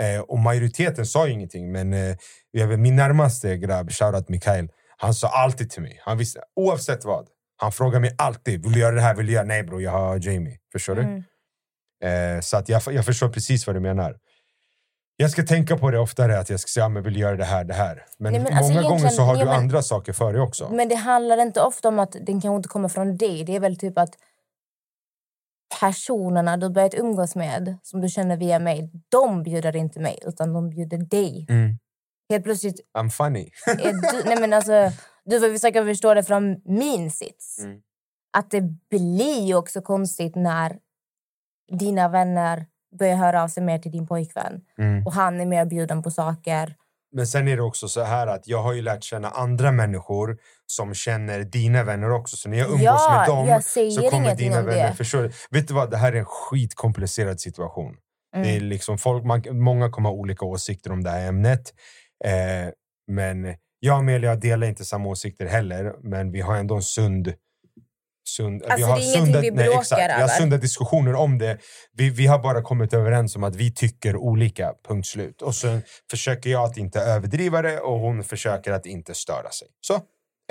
Eh, 0.02 0.20
och 0.20 0.38
majoriteten 0.38 1.06
sa 1.06 1.26
ju 1.26 1.32
ingenting, 1.32 1.72
men 1.72 1.92
eh, 1.92 2.16
jag 2.50 2.78
min 2.78 2.96
närmaste 2.96 3.56
grabb, 3.56 3.90
shoutout 3.90 4.28
Mikael, 4.28 4.68
han 4.96 5.14
sa 5.14 5.28
alltid 5.28 5.70
till 5.70 5.82
mig. 5.82 6.00
Han 6.04 6.18
visste, 6.18 6.40
oavsett 6.56 7.04
vad. 7.04 7.28
Han 7.56 7.72
frågar 7.72 8.00
mig 8.00 8.14
alltid, 8.18 8.62
vill 8.62 8.72
du 8.72 8.80
göra 8.80 8.94
det 8.94 9.00
här? 9.00 9.14
Vill 9.14 9.26
du 9.26 9.32
göra? 9.32 9.44
Nej 9.44 9.62
bror, 9.62 9.82
jag 9.82 9.90
har 9.90 10.28
Jamie. 10.28 10.58
Förstår 10.72 10.94
du? 10.94 11.02
Mm. 11.02 12.36
Eh, 12.36 12.40
så 12.40 12.56
att 12.56 12.68
jag, 12.68 12.82
jag 12.86 13.04
förstår 13.04 13.28
precis 13.28 13.66
vad 13.66 13.76
du 13.76 13.80
menar. 13.80 14.16
Jag 15.16 15.30
ska 15.30 15.42
tänka 15.42 15.76
på 15.76 15.90
det 15.90 15.98
oftare, 15.98 16.38
att 16.38 16.50
jag 16.50 16.60
ska 16.60 16.68
säga, 16.68 16.84
ja, 16.84 16.88
men 16.88 17.02
vill 17.02 17.16
göra 17.16 17.36
det 17.36 17.44
här, 17.44 17.64
det 17.64 17.74
här. 17.74 18.04
Men, 18.18 18.32
Nej, 18.32 18.42
men 18.42 18.52
alltså 18.52 18.72
många 18.72 18.88
gånger 18.88 19.08
så 19.08 19.22
har 19.22 19.36
du 19.36 19.44
men- 19.44 19.54
andra 19.54 19.82
saker 19.82 20.12
före 20.12 20.40
också. 20.40 20.68
Men 20.72 20.88
det 20.88 20.94
handlar 20.94 21.38
inte 21.42 21.60
ofta 21.60 21.88
om 21.88 21.98
att 21.98 22.12
den 22.12 22.40
kanske 22.40 22.56
inte 22.56 22.68
kommer 22.68 22.88
från 22.88 23.16
dig. 23.16 23.44
Det 23.44 23.56
är 23.56 23.60
väl 23.60 23.76
typ 23.76 23.98
att 23.98 24.14
personerna 25.82 26.56
du 26.56 26.70
börjat 26.70 26.94
umgås 26.94 27.36
med, 27.36 27.78
som 27.82 28.00
du 28.00 28.08
känner 28.08 28.36
via 28.36 28.58
mig, 28.58 28.90
de 29.08 29.42
bjuder 29.42 29.76
inte 29.76 30.00
mig, 30.00 30.18
utan 30.26 30.52
de 30.52 30.70
bjuder 30.70 30.98
dig. 30.98 31.46
Mm. 31.48 31.78
Helt 32.30 32.44
plötsligt 32.44 32.80
I'm 32.98 33.10
funny. 33.10 33.50
du... 33.66 34.22
Nej 34.24 34.40
men 34.40 34.52
alltså, 34.52 34.90
du 35.24 35.40
får 35.40 35.52
försöka 35.52 35.84
förstå 35.84 36.14
det 36.14 36.22
från 36.22 36.60
min 36.64 37.10
sits. 37.10 37.58
Mm. 37.58 37.80
Att 38.32 38.50
det 38.50 38.60
blir 38.90 39.54
också 39.54 39.82
konstigt 39.82 40.36
när 40.36 40.78
dina 41.78 42.08
vänner 42.08 42.66
börjar 42.98 43.16
höra 43.16 43.42
av 43.42 43.48
sig 43.48 43.62
mer 43.62 43.78
till 43.78 43.92
din 43.92 44.06
pojkvän. 44.06 44.60
Mm. 44.78 45.06
Och 45.06 45.12
han 45.12 45.40
är 45.40 45.46
mer 45.46 45.64
bjuden 45.64 46.02
på 46.02 46.10
saker. 46.10 46.76
Men 47.12 47.26
sen 47.26 47.48
är 47.48 47.56
det 47.56 47.62
också 47.62 47.88
så 47.88 48.02
här 48.02 48.26
att 48.26 48.48
jag 48.48 48.62
har 48.62 48.72
ju 48.72 48.82
lärt 48.82 49.04
känna 49.04 49.30
andra 49.30 49.72
människor 49.72 50.38
som 50.66 50.94
känner 50.94 51.40
dina 51.40 51.84
vänner 51.84 52.10
också. 52.10 52.36
Så 52.36 52.48
när 52.48 52.58
jag 52.58 52.66
umgås 52.66 52.82
Ja, 52.82 53.16
med 53.18 53.28
dem 53.28 53.62
så 53.92 54.10
kommer 54.10 54.34
dina 54.34 54.62
vänner... 54.62 55.22
du? 55.22 55.32
Vet 55.50 55.68
du 55.68 55.74
vad, 55.74 55.90
det 55.90 55.96
här 55.96 56.12
är 56.12 56.16
en 56.16 56.24
skitkomplicerad 56.24 57.40
situation. 57.40 57.96
Mm. 58.36 58.46
Det 58.46 58.56
är 58.56 58.60
liksom 58.60 58.98
folk, 58.98 59.24
man, 59.24 59.42
många 59.50 59.90
kommer 59.90 60.08
ha 60.08 60.16
olika 60.16 60.44
åsikter 60.44 60.92
om 60.92 61.04
det 61.04 61.10
här 61.10 61.28
ämnet. 61.28 61.74
Eh, 62.24 62.72
men 63.08 63.56
jag 63.80 63.94
och 63.94 63.98
Amelia 63.98 64.36
delar 64.36 64.66
inte 64.66 64.84
samma 64.84 65.08
åsikter 65.08 65.46
heller. 65.46 65.94
Men 66.02 66.32
vi 66.32 66.40
har 66.40 66.56
ändå 66.56 66.74
en 66.74 66.82
sund... 66.82 67.34
sund 68.28 68.62
Alltså, 68.62 68.76
vi 68.76 68.82
har 68.82 68.96
det 68.98 69.04
är 69.04 69.16
ingenting 69.16 69.40
vi 69.40 69.50
bråkar 69.50 69.80
exakt, 69.80 70.00
Vi 70.00 70.12
har 70.12 70.20
över. 70.20 70.28
sunda 70.28 70.56
diskussioner 70.56 71.14
om 71.14 71.38
det. 71.38 71.58
Vi, 71.92 72.10
vi 72.10 72.26
har 72.26 72.38
bara 72.38 72.62
kommit 72.62 72.94
överens 72.94 73.36
om 73.36 73.44
att 73.44 73.56
vi 73.56 73.72
tycker 73.74 74.16
olika, 74.16 74.74
punkt 74.88 75.06
slut. 75.06 75.42
Och 75.42 75.54
så 75.54 75.80
försöker 76.10 76.50
jag 76.50 76.64
att 76.64 76.76
inte 76.76 77.00
överdriva 77.00 77.62
det 77.62 77.80
och 77.80 77.98
hon 77.98 78.24
försöker 78.24 78.72
att 78.72 78.86
inte 78.86 79.14
störa 79.14 79.50
sig. 79.50 79.68
Så, 79.80 80.00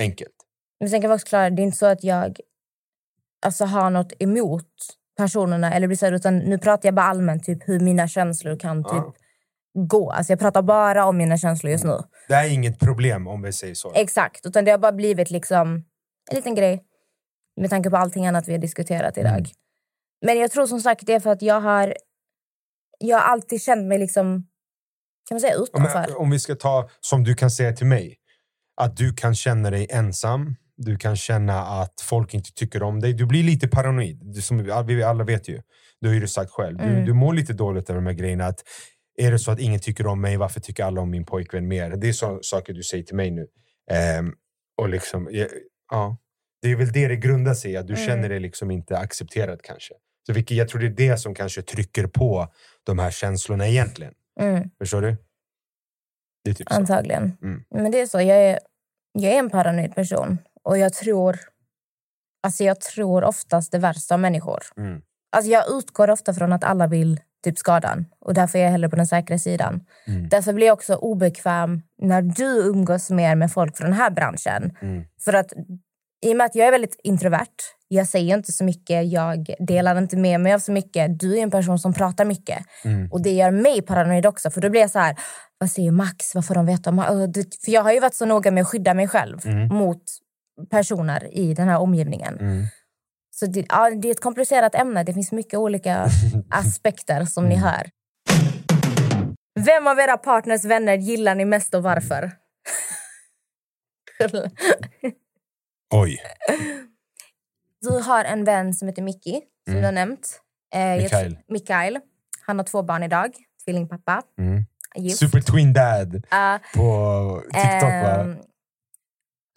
enkelt. 0.02 0.32
Men 0.80 0.90
sen 0.90 1.02
kan 1.02 1.10
vi 1.10 1.16
också 1.16 1.28
klara 1.28 1.50
det 1.50 1.62
är 1.62 1.64
inte 1.64 1.78
så 1.78 1.86
att 1.86 2.04
jag 2.04 2.38
alltså, 3.46 3.66
har 3.66 3.90
något 3.90 4.14
emot 4.20 4.68
personerna. 5.18 5.74
Eller 5.74 5.88
blir 5.88 5.98
så 5.98 6.06
här, 6.06 6.14
utan 6.14 6.38
nu 6.38 6.58
pratar 6.58 6.88
jag 6.88 6.96
bara 6.96 7.06
allmänt 7.06 7.44
typ 7.44 7.68
hur 7.70 7.80
mina 7.80 8.08
känslor 8.08 8.60
kan 8.60 8.84
typ 8.84 8.94
Ja. 8.94 9.14
gå. 9.74 10.12
Alltså, 10.12 10.32
jag 10.34 10.40
pratar 10.40 10.62
bara 10.62 11.06
om 11.06 11.18
mina 11.18 11.38
känslor 11.38 11.72
just 11.72 11.84
nu. 11.84 11.98
Det 12.28 12.34
är 12.34 12.50
inget 12.50 12.80
problem 12.80 13.28
om 13.28 13.42
vi 13.42 13.54
säger 13.54 13.76
så. 13.76 13.94
Exakt. 13.96 14.46
Utan 14.46 14.66
det 14.66 14.72
har 14.72 14.78
bara 14.78 14.92
blivit 14.92 15.32
liksom 15.32 15.84
en 16.32 16.36
liten 16.36 16.56
grej. 16.56 16.84
Med 17.58 17.70
tanke 17.70 17.89
på 17.89 17.97
allting 17.97 18.28
annat 18.28 18.47
vi 18.47 18.52
har 18.52 18.60
diskuterat 18.60 19.18
idag. 19.18 19.32
Mm. 19.32 19.45
Men 20.26 20.38
jag 20.39 20.52
tror 20.52 20.68
som 20.68 20.80
sagt 20.82 21.06
det 21.06 21.14
är 21.14 21.20
för 21.20 21.30
att 21.30 21.41
jag 21.41 21.62
har 21.62 21.93
jag 22.99 23.18
har 23.18 23.24
alltid 23.24 23.62
känt 23.62 23.88
mig 23.88 23.97
liksom 23.97 24.47
kan 25.28 25.36
man 25.36 25.39
säga 25.39 25.56
utanför. 25.56 26.20
om 26.20 26.30
vi 26.30 26.39
ska 26.39 26.56
ta 26.56 26.89
som 26.99 27.24
du 27.24 27.36
kan 27.36 27.52
säga 27.52 27.74
till 27.74 27.86
mig. 27.88 28.18
Att 28.82 28.97
du 28.97 29.14
kan 29.14 29.36
känna 29.36 29.70
dig 29.70 29.88
ensam. 29.89 30.56
Du 30.78 30.97
kan 30.97 31.16
känna 31.18 31.62
att 31.62 32.02
folk 32.02 32.34
inte 32.34 32.52
tycker 32.54 32.84
om 32.84 32.99
dig. 32.99 33.14
Du 33.14 33.26
blir 33.26 33.43
lite 33.43 33.68
paranoid. 33.68 34.20
Du, 34.24 34.41
som 34.41 34.86
vi, 34.88 35.04
alla 35.04 35.24
vet 35.24 35.47
ju. 35.49 35.62
Du 36.02 36.08
har 36.08 36.16
ju 36.16 36.28
sagt 36.28 36.52
själv. 36.52 36.78
Du, 36.78 36.84
Mm. 36.84 37.06
du 37.06 37.14
mår 37.14 37.34
lite 37.34 37.54
dåligt 37.54 37.89
över 37.89 38.02
de 38.02 38.06
här 38.06 38.14
grejerna. 38.14 38.45
Att, 38.45 38.64
är 39.18 39.32
det 39.32 39.39
så 39.39 39.52
att 39.52 39.60
ingen 39.60 39.80
tycker 39.80 40.08
om 40.08 40.22
mig, 40.22 40.38
varför 40.38 40.60
tycker 40.60 40.84
alla 40.84 41.02
om 41.02 41.10
min 41.10 41.26
pojkvän 41.26 41.68
mer? 41.68 41.89
Det 41.89 42.10
är 42.10 42.14
så, 42.14 42.39
saker 42.41 42.74
du 42.74 42.84
säger 42.84 43.04
till 43.04 43.16
mig 43.16 43.32
nu. 43.32 43.47
Ehm, 43.91 44.34
och 44.78 44.89
liksom, 44.89 45.28
ja, 45.32 45.45
ja, 45.91 46.18
det 46.62 46.72
är 46.72 46.76
väl 46.76 46.91
det 46.91 47.07
det 47.07 47.16
grundar 47.16 47.53
sig 47.53 47.72
i. 47.72 47.78
Att 47.78 47.88
du 47.88 47.93
Mm. 47.93 48.05
känner 48.07 48.30
dig 48.30 48.39
liksom 48.39 48.72
inte 48.72 48.97
accepterad 48.97 49.62
kanske. 49.64 49.93
Så 50.28 50.34
vilket, 50.34 50.57
jag 50.57 50.70
tror 50.70 50.82
det 50.82 50.88
är 50.88 51.09
det 51.09 51.18
som 51.18 51.36
kanske 51.36 51.62
trycker 51.62 52.07
på 52.07 52.47
de 52.84 52.99
här 52.99 53.12
känslorna 53.12 53.68
egentligen. 53.68 54.14
Mm, 54.39 54.70
Förstår 54.80 55.01
du? 55.01 55.18
Det 56.43 56.49
är 56.49 56.53
typ 56.53 56.68
så. 56.70 56.76
antagligen. 56.76 57.38
Mm. 57.41 57.64
Men 57.76 57.91
det 57.91 58.01
är 58.01 58.05
så. 58.07 58.22
Jag 58.22 58.38
är, 58.38 58.59
jag 59.14 59.34
är 59.34 59.39
en 59.39 59.49
paranoid 59.49 59.95
person. 59.95 60.38
Och 60.64 60.78
jag 60.78 60.93
tror 60.93 61.39
alltså 62.43 62.64
jag 62.64 62.82
tror 62.82 63.24
oftast 63.24 63.72
det 63.72 63.78
värsta 63.80 64.16
om 64.16 64.22
människor. 64.22 64.59
Mm. 64.78 65.01
Alltså 65.32 65.51
jag 65.51 65.70
utgår 65.78 66.09
ofta 66.09 66.34
från 66.34 66.53
att 66.53 66.64
alla 66.64 66.88
vill 66.88 67.20
typ 67.43 67.57
skadan. 67.57 68.05
Och 68.20 68.34
därför 68.34 68.59
är 68.59 68.64
jag 68.64 68.72
hellre 68.72 68.89
på 68.89 68.95
den 68.95 69.07
säkra 69.07 69.39
sidan. 69.39 69.86
Mm. 70.07 70.30
Därför 70.30 70.53
blir 70.53 70.68
jag 70.68 70.74
också 70.74 70.95
obekväm 70.95 71.82
när 71.97 72.22
du 72.22 72.45
umgås 72.70 73.09
mer 73.09 73.36
med 73.36 73.51
folk 73.51 73.78
från 73.78 73.89
den 73.89 73.99
här 73.99 74.09
branschen. 74.12 74.78
Mm. 74.82 75.03
För 75.20 75.34
att 75.34 75.53
I 76.22 76.34
och 76.34 76.38
med 76.38 76.46
att 76.46 76.56
jag 76.56 76.68
är 76.68 76.72
väldigt 76.72 77.00
introvert, 77.04 77.56
jag 77.88 78.08
säger 78.08 78.38
inte 78.38 78.52
så 78.52 78.64
mycket, 78.64 79.12
jag 79.12 79.56
delar 79.60 79.98
inte 79.98 80.18
med 80.18 80.40
mig 80.40 80.54
av 80.54 80.60
så 80.60 80.72
mycket. 80.72 81.20
Du 81.20 81.38
är 81.38 81.44
en 81.44 81.52
person 81.52 81.80
som 81.80 81.94
pratar 81.94 82.26
mycket. 82.26 82.66
Mm. 82.86 83.12
Och 83.12 83.22
det 83.22 83.32
gör 83.32 83.52
mig 83.52 83.82
paranoid 83.82 84.26
också. 84.26 84.52
För 84.52 84.62
då 84.62 84.70
blir 84.70 84.82
jag 84.82 84.92
så 84.92 85.00
här, 85.00 85.16
vad 85.58 85.72
säger 85.72 85.92
Max? 85.92 86.36
Vad 86.36 86.46
får 86.46 86.56
de 86.56 86.66
veta? 86.66 86.92
För 87.66 87.72
jag 87.72 87.82
har 87.82 87.92
ju 87.92 88.00
varit 88.00 88.14
så 88.14 88.26
noga 88.26 88.52
med 88.52 88.62
att 88.62 88.68
skydda 88.68 88.94
mig 88.94 89.08
själv 89.08 89.40
mot 89.72 90.04
personer 90.70 91.38
i 91.38 91.54
den 91.54 91.68
här 91.68 91.78
omgivningen. 91.78 92.40
Mm. 92.40 92.66
Så 93.32 93.46
det, 93.46 93.66
ja, 93.70 93.90
det 93.90 94.08
är 94.08 94.12
ett 94.12 94.22
komplicerat 94.22 94.76
ämne. 94.76 95.04
Det 95.04 95.14
finns 95.14 95.32
mycket 95.32 95.60
olika 95.60 96.08
aspekter 96.50 97.26
som 97.26 97.50
ni 97.50 97.56
hör. 97.56 97.90
Vem 99.60 99.88
av 99.88 100.00
era 100.00 100.18
partners 100.18 100.66
vänner 100.66 100.94
gillar 100.94 101.36
ni 101.36 101.46
mest 101.46 101.74
och 101.74 101.84
varför? 101.84 102.32
Oj. 105.92 106.18
Du 107.82 107.89
har 108.02 108.24
en 108.26 108.44
vän 108.44 108.74
som 108.74 108.88
heter 108.88 109.02
Mickey, 109.02 109.42
som 109.66 109.76
du 109.76 109.86
har 109.86 109.92
nämnt. 109.92 110.42
Eh, 110.74 111.04
Mikael. 111.04 111.38
Mikael. 111.48 112.00
Han 112.42 112.58
har 112.60 112.64
två 112.66 112.84
barn 112.84 113.04
idag. 113.04 113.32
Tvillingpappa. 113.66 114.22
Mm. 114.39 114.64
Gift. 114.96 115.18
Super 115.18 115.42
Twin 115.42 115.74
Dad 115.74 116.16
Uh, 116.16 116.58
på 116.76 117.42
TikTok 117.46 117.82
va? 117.82 118.22
ehm, 118.22 118.38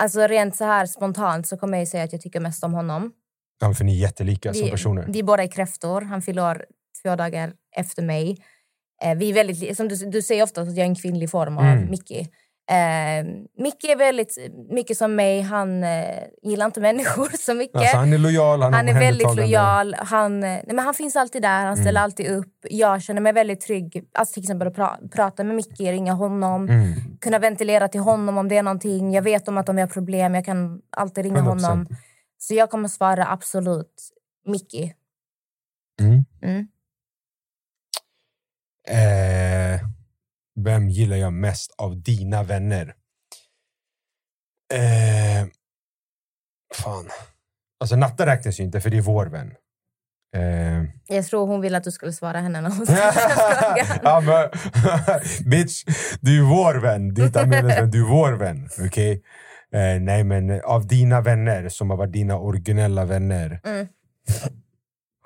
alltså 0.03 0.21
rent 0.27 0.57
så 0.57 0.65
här 0.65 0.87
spontant 0.87 1.49
så 1.49 1.57
kommer 1.57 1.79
jag 1.79 1.89
säga 1.89 2.05
att 2.05 2.13
jag 2.13 2.21
tycker 2.21 2.41
mest 2.41 2.65
om 2.65 2.75
honom. 2.75 3.13
Ja, 3.61 3.75
för 3.75 3.85
ni 3.85 3.93
är 3.97 4.01
jättelika 4.03 4.55
som 4.55 4.65
Vi, 4.65 4.71
personer. 4.71 5.05
vi 5.09 5.23
båda 5.23 5.43
är 5.43 5.47
kräftor. 5.49 6.01
Han 6.01 6.23
fyller 6.23 6.51
år 6.51 6.65
två 7.03 7.17
dagar 7.17 7.53
efter 7.77 8.03
mig. 8.03 8.45
Eh, 9.03 9.15
vi 9.15 9.31
är 9.31 9.35
väldigt, 9.35 9.77
som 9.77 9.89
du, 9.89 9.97
du 9.97 10.23
säger 10.23 10.43
ofta 10.43 10.61
att 10.61 10.69
jag 10.69 10.79
är 10.79 10.85
en 10.85 10.95
kvinnlig 10.95 11.31
form 11.31 11.59
av 11.59 11.65
Mm. 11.65 11.91
Mickey. 11.91 12.27
Eh, 12.71 13.27
Mickey 13.63 13.87
är 13.89 13.97
väldigt 13.97 14.39
mycket 14.71 14.97
som 14.97 15.15
mig. 15.15 15.41
Han 15.41 15.85
eh, 15.85 16.23
gillar 16.43 16.67
inte 16.67 16.81
människor 16.81 17.29
så 17.39 17.55
mycket. 17.55 17.77
Alltså, 17.77 17.97
han 17.97 18.13
är 18.13 18.19
lojal, 18.19 18.63
han, 18.63 18.75
Han 18.75 18.89
är 18.89 19.01
väldigt 19.01 19.37
lojal. 19.37 19.95
Han, 19.99 20.35
eh, 20.35 20.41
nej, 20.49 20.65
men 20.67 20.79
han 20.79 20.95
finns 20.95 21.17
alltid 21.17 21.43
där, 21.43 21.67
han 21.67 21.77
ställer 21.77 22.01
alltid 22.01 22.27
upp. 22.31 22.67
Jag 22.71 23.03
känner 23.03 23.21
mig 23.21 23.33
väldigt 23.33 23.61
trygg. 23.61 24.05
Alltså 24.15 24.35
till 24.35 24.43
exempel 24.43 24.69
att 24.69 24.75
pra- 24.77 25.09
prata 25.11 25.45
med 25.45 25.57
Micke, 25.57 25.81
ringa 25.81 26.13
honom. 26.13 26.69
Mm. 26.69 26.93
Kunna 27.21 27.39
ventilera 27.39 27.89
till 27.89 28.01
honom 28.01 28.39
om 28.39 28.49
det 28.49 28.57
är 28.57 28.63
någonting. 28.63 29.13
Jag 29.13 29.23
vet 29.23 29.49
om 29.49 29.59
att 29.59 29.69
om 29.69 29.79
jag 29.79 29.87
har 29.87 29.93
problem, 29.93 30.35
jag 30.35 30.45
kan 30.45 30.81
alltid 30.97 31.25
ringa 31.25 31.41
100%. 31.41 31.45
honom. 31.45 31.87
Så 32.39 32.55
jag 32.55 32.71
kommer 32.71 32.89
svara 32.89 33.27
absolut 33.33 34.11
Mickey. 34.47 34.93
Mm. 36.01 36.25
Mm. 36.43 36.69
Eh, 38.89 39.81
vem 40.61 40.89
gillar 40.89 41.17
jag 41.17 41.33
mest 41.33 41.75
av 41.79 42.03
dina 42.03 42.43
vänner? 42.43 42.95
Eh, 44.75 45.47
fan. 46.75 47.09
Alltså 47.81 47.97
Natta 47.97 48.27
räknas 48.27 48.61
ju 48.61 48.65
inte 48.65 48.81
för 48.81 48.91
det 48.91 48.97
är 48.97 49.01
vår 49.03 49.27
vän. 49.27 49.55
Eh, 50.37 50.85
Jag 51.17 51.27
tror 51.27 51.47
hon 51.47 51.61
ville 51.61 51.79
att 51.79 51.85
du 51.85 51.91
skulle 51.93 52.13
svara 52.13 52.41
henne 52.41 52.61
när 52.61 52.71
hon 52.71 52.87
ja, 54.03 54.21
men, 54.21 55.51
bitch, 55.51 55.85
du 56.21 56.39
är 56.39 56.43
vår 56.43 56.75
vän. 56.75 57.15
Du 57.15 57.23
är 57.23 57.27
inte 57.27 57.45
vän, 57.45 57.91
du 57.91 58.01
är 58.05 58.09
vår 58.09 58.33
vän. 58.33 58.69
Okej? 58.87 59.23
Eh, 59.73 60.01
nej, 60.01 60.25
men 60.25 60.61
av 60.65 60.87
dina 60.87 61.21
vänner 61.21 61.69
som 61.69 61.91
har 61.91 61.97
varit 61.97 62.13
dina 62.13 62.39
originella 62.39 63.05
vänner. 63.05 63.61
Mm. 63.65 63.87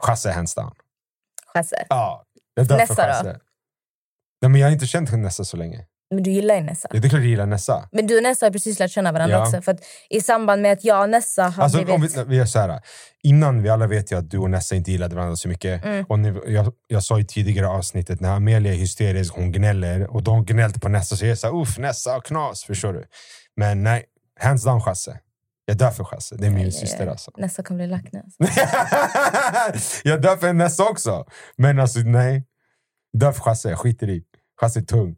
Chasse 0.01 0.31
hands 0.31 0.55
down. 0.55 0.75
Chasse. 1.55 1.87
Ja, 1.89 2.25
för 2.69 2.77
Nessa 2.77 3.23
då? 3.23 3.39
Nej, 4.43 4.51
men 4.51 4.61
jag 4.61 4.69
har 4.69 4.73
inte 4.73 4.87
känt 4.87 5.13
Nessa 5.13 5.45
så 5.45 5.57
länge. 5.57 5.85
Men 6.15 6.23
du 6.23 6.31
gillar 6.31 6.55
ju 6.55 6.61
Nessa. 6.63 6.89
Det 6.91 6.99
är 6.99 7.01
klart 7.01 7.13
jag 7.13 7.25
gillar 7.31 7.47
Nessa. 7.47 7.89
Men 7.93 8.07
du 8.07 8.17
och 8.17 8.23
Nessa 8.23 8.47
har 8.47 8.51
precis 8.51 8.79
lärt 8.79 8.91
känna 8.91 9.13
varandra 9.13 9.37
Ja. 9.37 9.47
också. 9.47 9.63
För 9.63 9.73
att 9.73 9.81
I 10.11 10.21
samband 10.21 10.63
med 10.63 10.73
att 10.73 10.85
jag 10.85 11.03
och 11.03 11.11
Nessa 11.11 11.43
har 11.49 11.63
Alltså, 11.65 11.79
om 11.79 11.85
blivit... 11.85 12.17
vi, 12.17 12.25
vi 12.25 12.39
är 12.39 12.45
så 12.45 12.59
här, 12.59 12.81
innan 13.23 13.63
vi 13.63 13.69
alla 13.69 13.87
vet 13.87 14.13
ju 14.13 14.19
att 14.19 14.31
du 14.31 14.39
och 14.39 14.51
Nessa 14.51 14.75
inte 14.75 14.93
gillade 14.93 15.15
varandra 15.17 15.37
så 15.37 15.49
mycket. 15.49 15.85
Mm. 15.85 16.05
Och 16.09 16.19
ni, 16.19 16.41
jag, 16.47 16.73
jag 16.87 17.05
sa 17.05 17.21
i 17.21 17.25
tidigare 17.25 17.69
avsnittet 17.69 18.21
när 18.21 18.31
Amelia 18.37 18.73
är 18.73 18.77
hysterisk, 18.77 19.35
hon 19.35 19.53
gnäller 19.53 20.11
och 20.11 20.23
de 20.23 20.45
gnällt 20.45 20.83
på 20.83 20.89
Nessa 20.89 21.17
så 21.17 21.27
jag 21.27 21.37
här, 21.43 21.63
uff 21.63 21.79
Nessa 21.79 22.17
och 22.17 22.25
knas, 22.25 22.65
förstår 22.65 22.93
du? 22.93 23.05
Men 23.57 23.83
nej, 23.83 24.05
hands 24.41 24.65
down 24.65 24.81
Chasse. 24.81 25.19
Jag 25.65 25.77
dör 25.77 25.91
för 25.91 26.05
Chasse, 26.05 26.37
det 26.37 26.47
är 26.47 26.51
min 26.51 26.73
syster 26.73 27.07
alltså. 27.07 27.31
Nessa 27.37 27.63
kommer 27.63 27.79
bli 27.79 27.87
lack 27.87 28.13
nu. 28.13 28.23
Alltså. 28.25 28.61
jag 30.09 30.23
dör 30.23 30.37
för 30.37 30.53
Nessa 30.53 30.85
också. 30.85 31.25
Men 31.57 31.79
alltså 31.81 31.99
nej, 31.99 32.45
för 33.21 33.33
Chasse, 33.33 33.77
skiter 33.77 34.09
i. 34.09 34.25
Chasse 34.61 34.81
är 34.81 34.83
tung. 34.83 35.17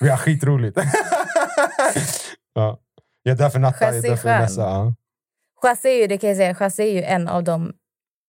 Vi 0.00 0.08
har 0.08 0.16
skitroligt. 0.16 0.78
ja. 2.54 2.80
Jag 3.22 3.38
dör 3.38 3.50
för 3.50 3.58
Natta, 3.58 3.84
jag 3.84 3.96
är 3.96 4.02
för 4.02 4.16
skön. 4.16 4.42
Nessa. 4.42 4.60
Ja. 4.60 4.94
Chasse 5.62 5.88
är 5.88 6.00
ju, 6.00 6.06
det 6.06 6.18
kan 6.18 6.28
jag 6.28 6.36
säga, 6.36 6.54
Chasse 6.54 6.82
är 6.82 6.92
ju 6.92 7.02
en 7.02 7.28
av 7.28 7.44
de 7.44 7.72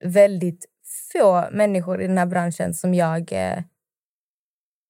väldigt 0.04 0.66
få 1.14 1.50
människor 1.52 2.02
i 2.02 2.08
den 2.08 2.18
här 2.18 2.26
branschen 2.26 2.74
som 2.74 2.94
jag 2.94 3.32
eh, 3.32 3.64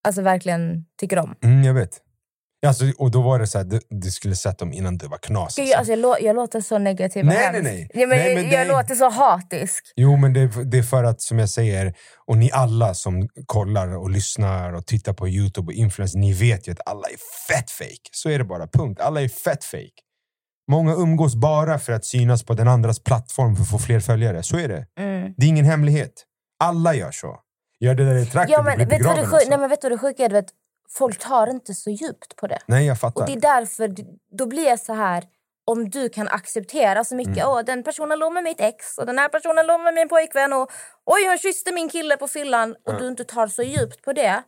alltså 0.04 0.22
verkligen 0.22 0.86
tycker 0.98 1.20
om. 1.20 1.36
Mm, 1.44 1.64
jag 1.64 1.74
vet. 1.74 2.02
Alltså, 2.68 2.86
och 2.98 3.12
då 3.12 3.22
var 3.22 3.40
det 3.40 3.48
så 3.48 3.58
här, 3.58 3.66
du, 3.66 3.80
du 3.90 4.12
skulle 4.12 4.36
sett 4.36 4.58
dem 4.58 4.74
innan 4.74 4.98
du 4.98 5.08
var 5.08 5.18
knas. 5.18 5.56
Gud, 5.56 5.64
Alltså. 5.66 5.78
alltså, 5.78 5.92
jag, 5.94 6.00
lå- 6.00 6.18
jag 6.26 6.36
låter 6.36 6.62
så 6.62 6.78
negativ 6.78 7.26
Nej, 7.26 7.50
nej, 7.54 7.62
nej. 7.62 7.90
Ja, 7.94 8.00
men, 8.08 8.10
Nej, 8.18 8.36
men 8.36 8.50
jag 8.50 8.68
det- 8.68 8.72
låter 8.72 8.96
så 8.96 9.10
hatisk. 9.10 9.84
Jo, 9.96 10.18
men 10.18 10.34
det, 10.34 10.40
är- 10.40 10.64
det 10.64 10.78
är 10.78 10.84
för 10.84 11.04
att, 11.04 11.22
som 11.22 11.40
jag 11.40 11.50
säger, 11.50 11.94
och 12.28 12.38
ni 12.38 12.52
alla 12.52 12.94
som 12.94 13.28
kollar 13.46 13.98
och 13.98 14.10
lyssnar 14.10 14.74
och 14.74 14.86
tittar 14.86 15.14
på 15.14 15.28
Youtube 15.28 15.68
och 15.68 15.74
influencers, 15.74 16.16
ni 16.16 16.34
vet 16.34 16.68
ju 16.68 16.72
att 16.72 16.80
alla 16.88 17.08
är 17.08 17.18
fett 17.54 17.72
fake. 17.72 18.10
Så 18.12 18.30
är 18.30 18.38
det 18.38 18.44
bara, 18.46 18.68
punkt. 18.68 19.02
Alla 19.02 19.22
är 19.22 19.28
fett 19.28 19.64
fake. 19.64 20.02
Många 20.72 20.94
umgås 20.94 21.36
bara 21.36 21.80
för 21.80 21.94
att 21.94 22.06
synas 22.06 22.44
på 22.44 22.54
den 22.54 22.68
andras 22.68 23.00
plattform 23.04 23.56
för 23.56 23.64
att 23.64 23.70
få 23.70 23.78
fler 23.80 24.00
följare. 24.00 24.44
Så 24.44 24.58
är 24.58 24.68
det. 24.68 24.86
Mm. 25.00 25.34
Det 25.38 25.46
är 25.46 25.50
ingen 25.50 25.66
hemlighet. 25.66 26.14
Alla 26.60 26.94
gör 26.94 27.12
så. 27.12 27.38
Gör 27.80 27.96
det 27.96 28.06
där 28.06 28.16
i 28.16 28.26
trakten, 28.26 28.52
Ja, 28.54 28.58
du 28.58 28.64
men, 28.64 28.76
blir 28.76 28.86
vet, 28.86 28.98
du 28.98 29.04
vad 29.04 29.16
det 29.16 29.22
begraven. 29.22 29.26
sjuk, 29.32 29.34
Alltså. 29.34 29.50
nej, 29.50 29.60
men 29.60 29.70
vet 29.70 29.82
du 29.82 29.90
vad 29.90 29.98
det 29.98 30.02
sjuka 30.02 30.26
är? 30.26 30.30
Du 30.30 30.36
Vet, 30.36 30.46
folk 30.94 31.20
tar 31.20 31.48
inte 31.48 31.74
så 31.74 31.90
djupt 31.90 32.36
på 32.36 32.48
det. 32.48 32.60
Nej, 32.66 32.86
jag 32.86 33.00
fattar. 33.00 33.22
Och 33.22 33.28
det 33.28 33.34
är 33.34 33.40
därför, 33.42 33.96
då 34.38 34.46
blir 34.46 34.68
jag 34.68 34.80
så 34.80 34.94
här... 34.94 35.24
Om 35.66 35.90
du 35.90 36.10
kan 36.10 36.28
acceptera 36.28 37.04
så 37.04 37.16
mycket, 37.16 37.38
Mm. 37.38 37.50
åh 37.50 37.62
den 37.62 37.84
personen 37.84 38.20
låg 38.20 38.34
med 38.34 38.44
mitt 38.44 38.62
ex 38.62 38.98
och 38.98 39.06
den 39.06 39.20
här 39.20 39.30
personen 39.30 39.68
låg 39.68 39.82
med 39.82 39.94
min 39.94 40.10
pojkvän 40.10 40.54
och 40.54 40.72
oj 41.06 41.28
hon 41.28 41.38
kysste 41.38 41.72
min 41.72 41.90
kille 41.90 42.18
på 42.18 42.28
fyllan 42.28 42.76
och 42.86 43.00
du 43.00 43.08
inte 43.08 43.24
tar 43.24 43.48
så 43.48 43.64
djupt 43.64 44.02
på 44.02 44.14
det, 44.14 44.44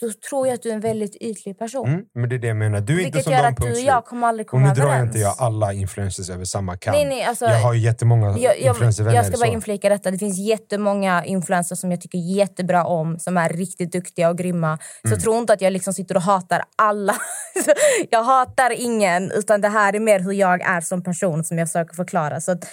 då 0.00 0.10
tror 0.28 0.46
jag 0.46 0.54
att 0.54 0.62
du 0.62 0.70
är 0.70 0.74
en 0.74 0.80
väldigt 0.80 1.16
ytlig 1.20 1.58
person. 1.58 1.88
Mm, 1.88 2.02
men 2.14 2.28
det 2.28 2.34
är 2.36 2.38
det 2.38 2.46
jag 2.46 2.56
menar. 2.56 2.80
Du 2.80 2.92
är 2.94 2.98
inte 2.98 3.04
Vilket 3.04 3.24
som 3.24 3.32
gör 3.32 3.44
att 3.44 3.56
du 3.56 3.72
och 3.72 3.78
jag 3.78 4.04
kommer 4.04 4.26
aldrig 4.26 4.46
Och 4.46 4.50
komma 4.50 4.68
nu 4.68 4.74
drar 4.74 4.82
jag 4.82 4.92
överens. 4.92 5.08
inte 5.08 5.18
jag 5.18 5.34
alla 5.38 5.72
influencers 5.72 6.30
över 6.30 6.44
samma 6.44 6.76
kam. 6.76 6.92
Nej, 6.92 7.04
nej, 7.04 7.24
alltså, 7.24 7.44
jag 7.44 7.60
har 7.60 7.72
ju 7.72 7.80
jättemånga 7.80 8.26
jag, 8.38 8.60
jag, 8.60 8.66
influencervänner. 8.66 9.16
jag 9.16 9.26
ska 9.26 9.36
bara 9.36 9.46
så. 9.46 9.52
inflika 9.52 9.88
detta. 9.88 10.10
Det 10.10 10.18
finns 10.18 10.38
jättemånga 10.38 11.24
influencers 11.24 11.78
som 11.78 11.90
jag 11.90 12.00
tycker 12.00 12.18
jättebra 12.18 12.84
om, 12.84 13.18
som 13.18 13.36
är 13.36 13.48
riktigt 13.48 13.92
duktiga 13.92 14.28
och 14.30 14.38
grymma. 14.38 14.78
Så 15.02 15.08
Mm. 15.08 15.20
tro 15.20 15.38
inte 15.38 15.52
att 15.52 15.60
jag 15.60 15.72
liksom 15.72 15.92
sitter 15.94 16.14
och 16.16 16.22
hatar 16.22 16.62
alla. 16.76 17.14
jag 18.10 18.22
hatar 18.22 18.70
ingen, 18.70 19.30
utan 19.30 19.60
det 19.60 19.68
här 19.68 19.94
är 19.96 20.00
mer 20.00 20.20
hur 20.20 20.32
jag 20.32 20.60
är 20.62 20.80
som 20.80 21.02
person 21.02 21.44
som 21.44 21.58
jag 21.58 21.68
försöker 21.68 21.94
förklara. 21.94 22.40
Så 22.40 22.52
att, 22.52 22.64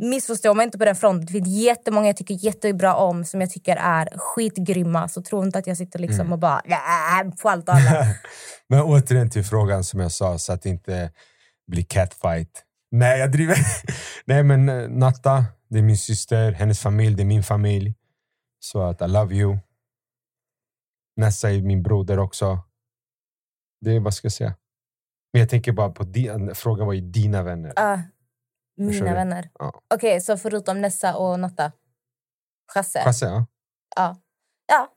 missförstå 0.00 0.54
mig 0.54 0.64
inte 0.64 0.78
på 0.78 0.84
den 0.84 0.96
fronten. 0.96 1.26
Det 1.26 1.32
finns 1.32 1.48
jättemånga 1.48 2.06
jag 2.06 2.16
tycker 2.16 2.34
jättebra 2.34 2.94
om 2.94 3.24
som 3.24 3.40
jag 3.40 3.50
tycker 3.50 3.76
är 3.76 4.08
skitgrymma. 4.18 5.08
Så 5.08 5.22
tro 5.22 5.44
inte 5.44 5.58
att 5.58 5.66
jag 5.66 5.76
sitter 5.76 5.98
liksom 5.98 6.20
Mm. 6.20 6.32
och 6.32 6.38
bara 6.38 6.62
"Nä, 6.64 7.32
på 7.42 7.48
allt 7.48 7.68
och 7.68 7.74
alla. 7.74 8.06
Men 8.68 8.82
återigen 8.82 9.30
till 9.30 9.44
frågan 9.44 9.84
som 9.84 10.00
jag 10.00 10.12
sa, 10.12 10.38
så 10.38 10.52
att 10.52 10.62
det 10.62 10.68
inte 10.68 11.12
blir 11.66 11.82
catfight. 11.84 12.64
Nej, 12.90 13.18
jag 13.20 13.32
driver. 13.32 13.56
Nej, 14.24 14.42
men 14.42 14.68
eh, 14.68 14.88
Natta, 14.88 15.44
det 15.68 15.78
är 15.78 15.82
min 15.82 15.98
syster. 15.98 16.52
Hennes 16.52 16.80
familj, 16.80 17.16
det 17.16 17.22
är 17.22 17.24
min 17.24 17.42
familj. 17.42 17.94
Så 18.60 18.82
att 18.82 19.02
I 19.02 19.06
love 19.08 19.34
you. 19.34 19.58
Nessa 21.16 21.50
är 21.50 21.62
min 21.62 21.82
broder 21.82 22.18
också. 22.18 22.58
Det 23.80 23.90
är 23.96 24.00
vad 24.00 24.14
ska 24.14 24.24
jag 24.26 24.32
säga. 24.32 24.54
Men 25.32 25.40
jag 25.40 25.48
tänker 25.48 25.72
bara 25.72 25.90
på 25.90 26.04
din, 26.04 26.54
frågan 26.54 26.86
var 26.86 26.92
ju 26.94 27.00
dina 27.00 27.42
vänner. 27.42 27.72
Förstår 27.76 28.19
mina 28.80 29.14
vänner. 29.14 29.50
Ja. 29.58 29.80
Okej, 29.94 30.20
så 30.20 30.36
förutom 30.36 30.80
Nessa 30.80 31.16
och 31.16 31.40
Natta? 31.40 31.72
Chasse? 32.74 33.02
Chasse, 33.04 33.26
ja. 33.26 33.46
Ja. 33.96 34.16
ja. 34.68 34.88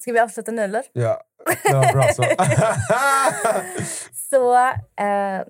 Ska 0.00 0.12
vi 0.12 0.18
avsluta 0.20 0.52
nu 0.52 0.62
eller? 0.62 0.84
ja. 0.92 1.22
Det 1.64 1.74
var 1.74 1.92
bra 1.92 2.12
så. 2.12 2.22
Så 4.30 4.54
eh, 5.04 5.42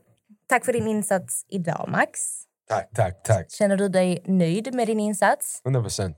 tack 0.49 0.65
för 0.65 0.73
din 0.73 0.87
insats 0.87 1.45
idag 1.49 1.89
Max. 1.89 2.21
tack, 2.69 2.91
tack, 2.95 3.23
tack. 3.23 3.51
Känner 3.51 3.77
du 3.77 3.89
dig 3.89 4.23
nöjd 4.27 4.75
med 4.75 4.87
din 4.87 5.01
insats? 5.01 5.61
100 5.65 5.81
procent. 5.83 6.17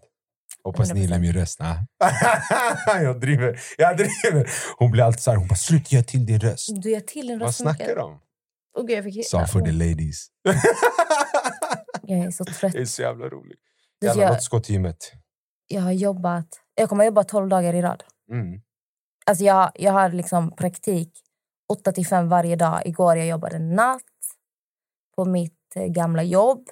Hoppas 0.64 0.92
ni 0.92 1.00
100%. 1.00 1.02
gillar 1.02 1.18
min 1.18 1.32
röst. 1.32 1.60
Jag 2.86 3.20
driver. 3.20 3.60
Jag 3.78 3.96
driver. 3.96 4.50
Hon 4.78 4.90
blir 4.90 5.02
alltid 5.04 5.20
så 5.22 5.30
här, 5.30 5.38
hon 5.38 5.48
bara 5.48 5.54
sluta 5.54 5.84
göra 5.88 6.04
till 6.04 6.26
din 6.26 6.40
röst. 6.40 6.82
Du 6.82 6.90
gör 6.90 7.00
till 7.00 7.30
en 7.30 7.38
Vad 7.38 7.48
röst 7.48 7.58
snackar 7.58 7.94
du 7.94 8.00
om? 8.00 8.20
Oh, 8.74 8.86
gud, 8.86 8.96
jag, 8.98 9.04
fick... 9.04 9.26
Sa 9.26 9.46
för 9.46 9.60
the 9.60 9.72
ladies. 9.72 10.26
jag 12.02 12.18
är 12.18 12.30
så 12.30 12.44
trött. 12.44 12.72
det 12.72 12.80
är 12.80 12.84
så 12.84 13.02
jävla 13.02 13.28
roligt. 13.28 13.60
Du, 14.00 14.06
Jävlar, 14.06 14.22
jag, 14.22 14.30
låt 14.30 14.38
oss 14.38 14.48
gå 14.48 14.60
till 14.60 14.74
gymmet. 14.74 15.12
jag 15.66 15.82
har 15.82 15.92
jobbat... 15.92 16.48
Jag 16.74 16.88
kommer 16.88 17.04
att 17.04 17.06
jobba 17.06 17.24
12 17.24 17.48
dagar 17.48 17.74
i 17.74 17.82
rad. 17.82 18.04
Mm. 18.30 18.60
Alltså 19.26 19.44
jag, 19.44 19.70
jag 19.74 19.92
har 19.92 20.10
liksom 20.10 20.50
praktik 20.56 21.12
8 21.68 21.92
till 21.92 22.06
5 22.06 22.28
varje 22.28 22.56
dag. 22.56 22.82
Igår 22.84 23.16
jag 23.16 23.26
jobbade 23.26 23.58
natt 23.58 24.02
på 25.16 25.24
mitt 25.24 25.76
eh, 25.76 25.86
gamla 25.86 26.22
jobb. 26.22 26.68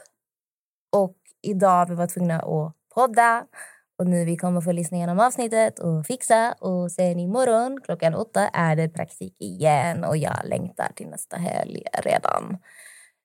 Och 0.92 1.16
idag 1.42 1.88
vi 1.88 1.94
varit 1.94 2.14
tvungna 2.14 2.40
att 2.40 2.74
podda. 2.94 3.46
Och 4.02 4.08
nu 4.08 4.24
vi 4.24 4.36
kommer 4.36 4.60
få 4.60 4.72
lyssna 4.72 4.96
igenom 4.96 5.20
avsnittet 5.20 5.78
och 5.78 6.06
fixa. 6.06 6.52
Och 6.52 6.90
sen 6.90 7.18
imorgon 7.20 7.80
klockan 7.84 8.14
åtta 8.14 8.48
är 8.48 8.76
det 8.76 8.88
praktik 8.88 9.36
igen. 9.38 10.04
Och 10.04 10.16
jag 10.16 10.36
längtar 10.44 10.92
till 10.96 11.06
nästa 11.06 11.36
helg 11.36 11.82
redan. 12.02 12.58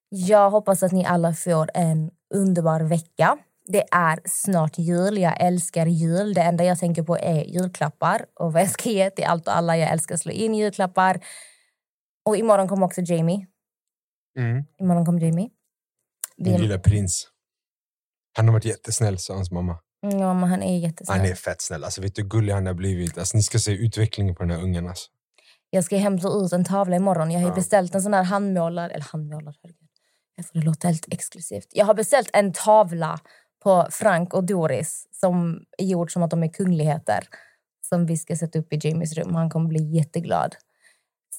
Jag 0.09 0.51
hoppas 0.51 0.83
att 0.83 0.91
ni 0.91 1.05
alla 1.05 1.33
får 1.33 1.69
en 1.73 2.11
underbar 2.33 2.81
vecka. 2.81 3.37
Det 3.67 3.83
är 3.91 4.19
snart 4.25 4.77
jul. 4.77 5.17
Jag 5.17 5.41
älskar 5.41 5.85
jul. 5.85 6.33
Det 6.33 6.41
enda 6.41 6.63
jag 6.63 6.79
tänker 6.79 7.03
på 7.03 7.17
är 7.17 7.43
julklappar 7.43 8.25
och 8.33 8.53
vad 8.53 8.61
jag 8.61 8.69
ska 8.69 8.89
ge 8.89 9.09
till 9.09 9.25
allt 9.25 9.47
och 9.47 9.57
alla. 9.57 9.77
Jag 9.77 9.91
älskar 9.91 10.15
att 10.15 10.21
slå 10.21 10.31
in 10.31 10.55
julklappar. 10.55 11.19
Och 12.25 12.37
imorgon 12.37 12.67
kommer 12.67 12.85
också 12.85 13.01
Jamie. 13.01 13.47
Mm. 14.39 14.63
Imorgon 14.79 15.05
kommer 15.05 15.21
Jamie. 15.21 15.49
Vi, 16.37 16.57
lilla 16.57 16.79
prins. 16.79 17.27
Han 18.37 18.47
har 18.47 18.53
varit 18.53 18.65
jättesnäll, 18.65 19.17
sa 19.17 19.33
hans 19.33 19.51
mamma. 19.51 19.79
Ja, 20.01 20.33
men 20.33 20.49
han 20.49 20.63
är 20.63 20.77
jättesnäll. 20.79 21.17
Han 21.19 21.27
är 21.29 21.35
fett 21.35 21.61
snäll. 21.61 21.83
Alltså, 21.83 22.01
vet 22.01 22.15
du 22.15 22.21
hur 22.21 22.29
gullig 22.29 22.53
han 22.53 22.65
har 22.65 22.73
blivit? 22.73 23.17
Alltså, 23.17 23.37
ni 23.37 23.43
ska 23.43 23.59
se 23.59 23.71
utvecklingen 23.71 24.35
på 24.35 24.43
den 24.43 24.51
här 24.51 24.63
ungen. 24.63 24.87
Alltså. 24.87 25.09
Jag 25.69 25.83
ska 25.83 25.97
hämta 25.97 26.27
ut 26.27 26.53
en 26.53 26.65
tavla 26.65 26.95
imorgon. 26.95 27.31
Jag 27.31 27.39
har 27.39 27.49
Ja. 27.49 27.55
beställt 27.55 27.95
en 27.95 28.01
sån 28.01 28.13
här 28.13 28.23
handmålad... 28.23 28.91
Eller 28.91 29.05
handmålad, 29.11 29.55
herregud. 29.63 29.87
Jag 30.35 30.45
får 30.45 30.59
det 30.59 30.65
låta 30.65 30.87
helt 30.87 31.05
exklusivt. 31.13 31.67
Jag 31.71 31.85
har 31.85 31.93
beställt 31.93 32.29
en 32.33 32.53
tavla 32.53 33.19
på 33.63 33.87
Frank 33.91 34.33
och 34.33 34.43
Doris 34.43 35.07
som 35.11 35.59
är 35.77 35.85
gjord 35.85 36.11
som 36.13 36.23
att 36.23 36.29
de 36.31 36.43
är 36.43 36.53
kungligheter. 36.53 37.27
Som 37.89 38.05
vi 38.05 38.17
ska 38.17 38.35
sätta 38.35 38.59
upp 38.59 38.73
i 38.73 38.79
Jamies 38.83 39.13
rum. 39.13 39.35
Han 39.35 39.49
kommer 39.49 39.67
bli 39.69 39.83
jätteglad. 39.95 40.55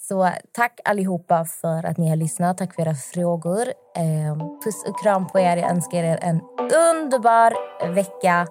Så 0.07 0.29
tack 0.51 0.79
allihopa 0.85 1.45
för 1.45 1.85
att 1.85 1.97
ni 1.97 2.09
har 2.09 2.15
lyssnat. 2.15 2.57
Tack 2.57 2.75
för 2.75 2.81
era 2.81 2.95
frågor. 2.95 3.67
Eh, 3.95 4.35
puss 4.63 4.83
och 4.87 4.99
kram 5.03 5.27
på 5.27 5.39
er. 5.39 5.57
Jag 5.57 5.71
önskar 5.71 6.03
er 6.03 6.19
en 6.21 6.41
underbar 6.89 7.53
vecka. 7.93 8.47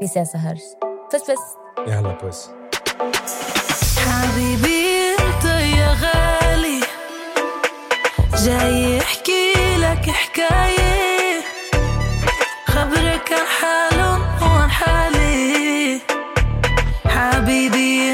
Vi 0.00 0.06
ses 0.06 0.34
och 0.34 0.40
hörs. 0.40 0.62
Puss 1.10 1.26
puss! 1.26 1.56
Jävla 1.88 2.14
puss. 2.16 2.50
حبيبي 4.06 5.16
انت 5.20 5.44
يا 5.44 5.96
غالي 6.02 6.80
جاي 8.44 8.96
يحكي 8.96 9.52
لك 9.78 10.10
حكاية 10.10 11.40
خبرك 12.66 13.32
عن 13.32 13.46
حاله 13.60 14.18
وعن 14.42 14.70
حالي 14.70 16.00
حبيبي 17.06 18.13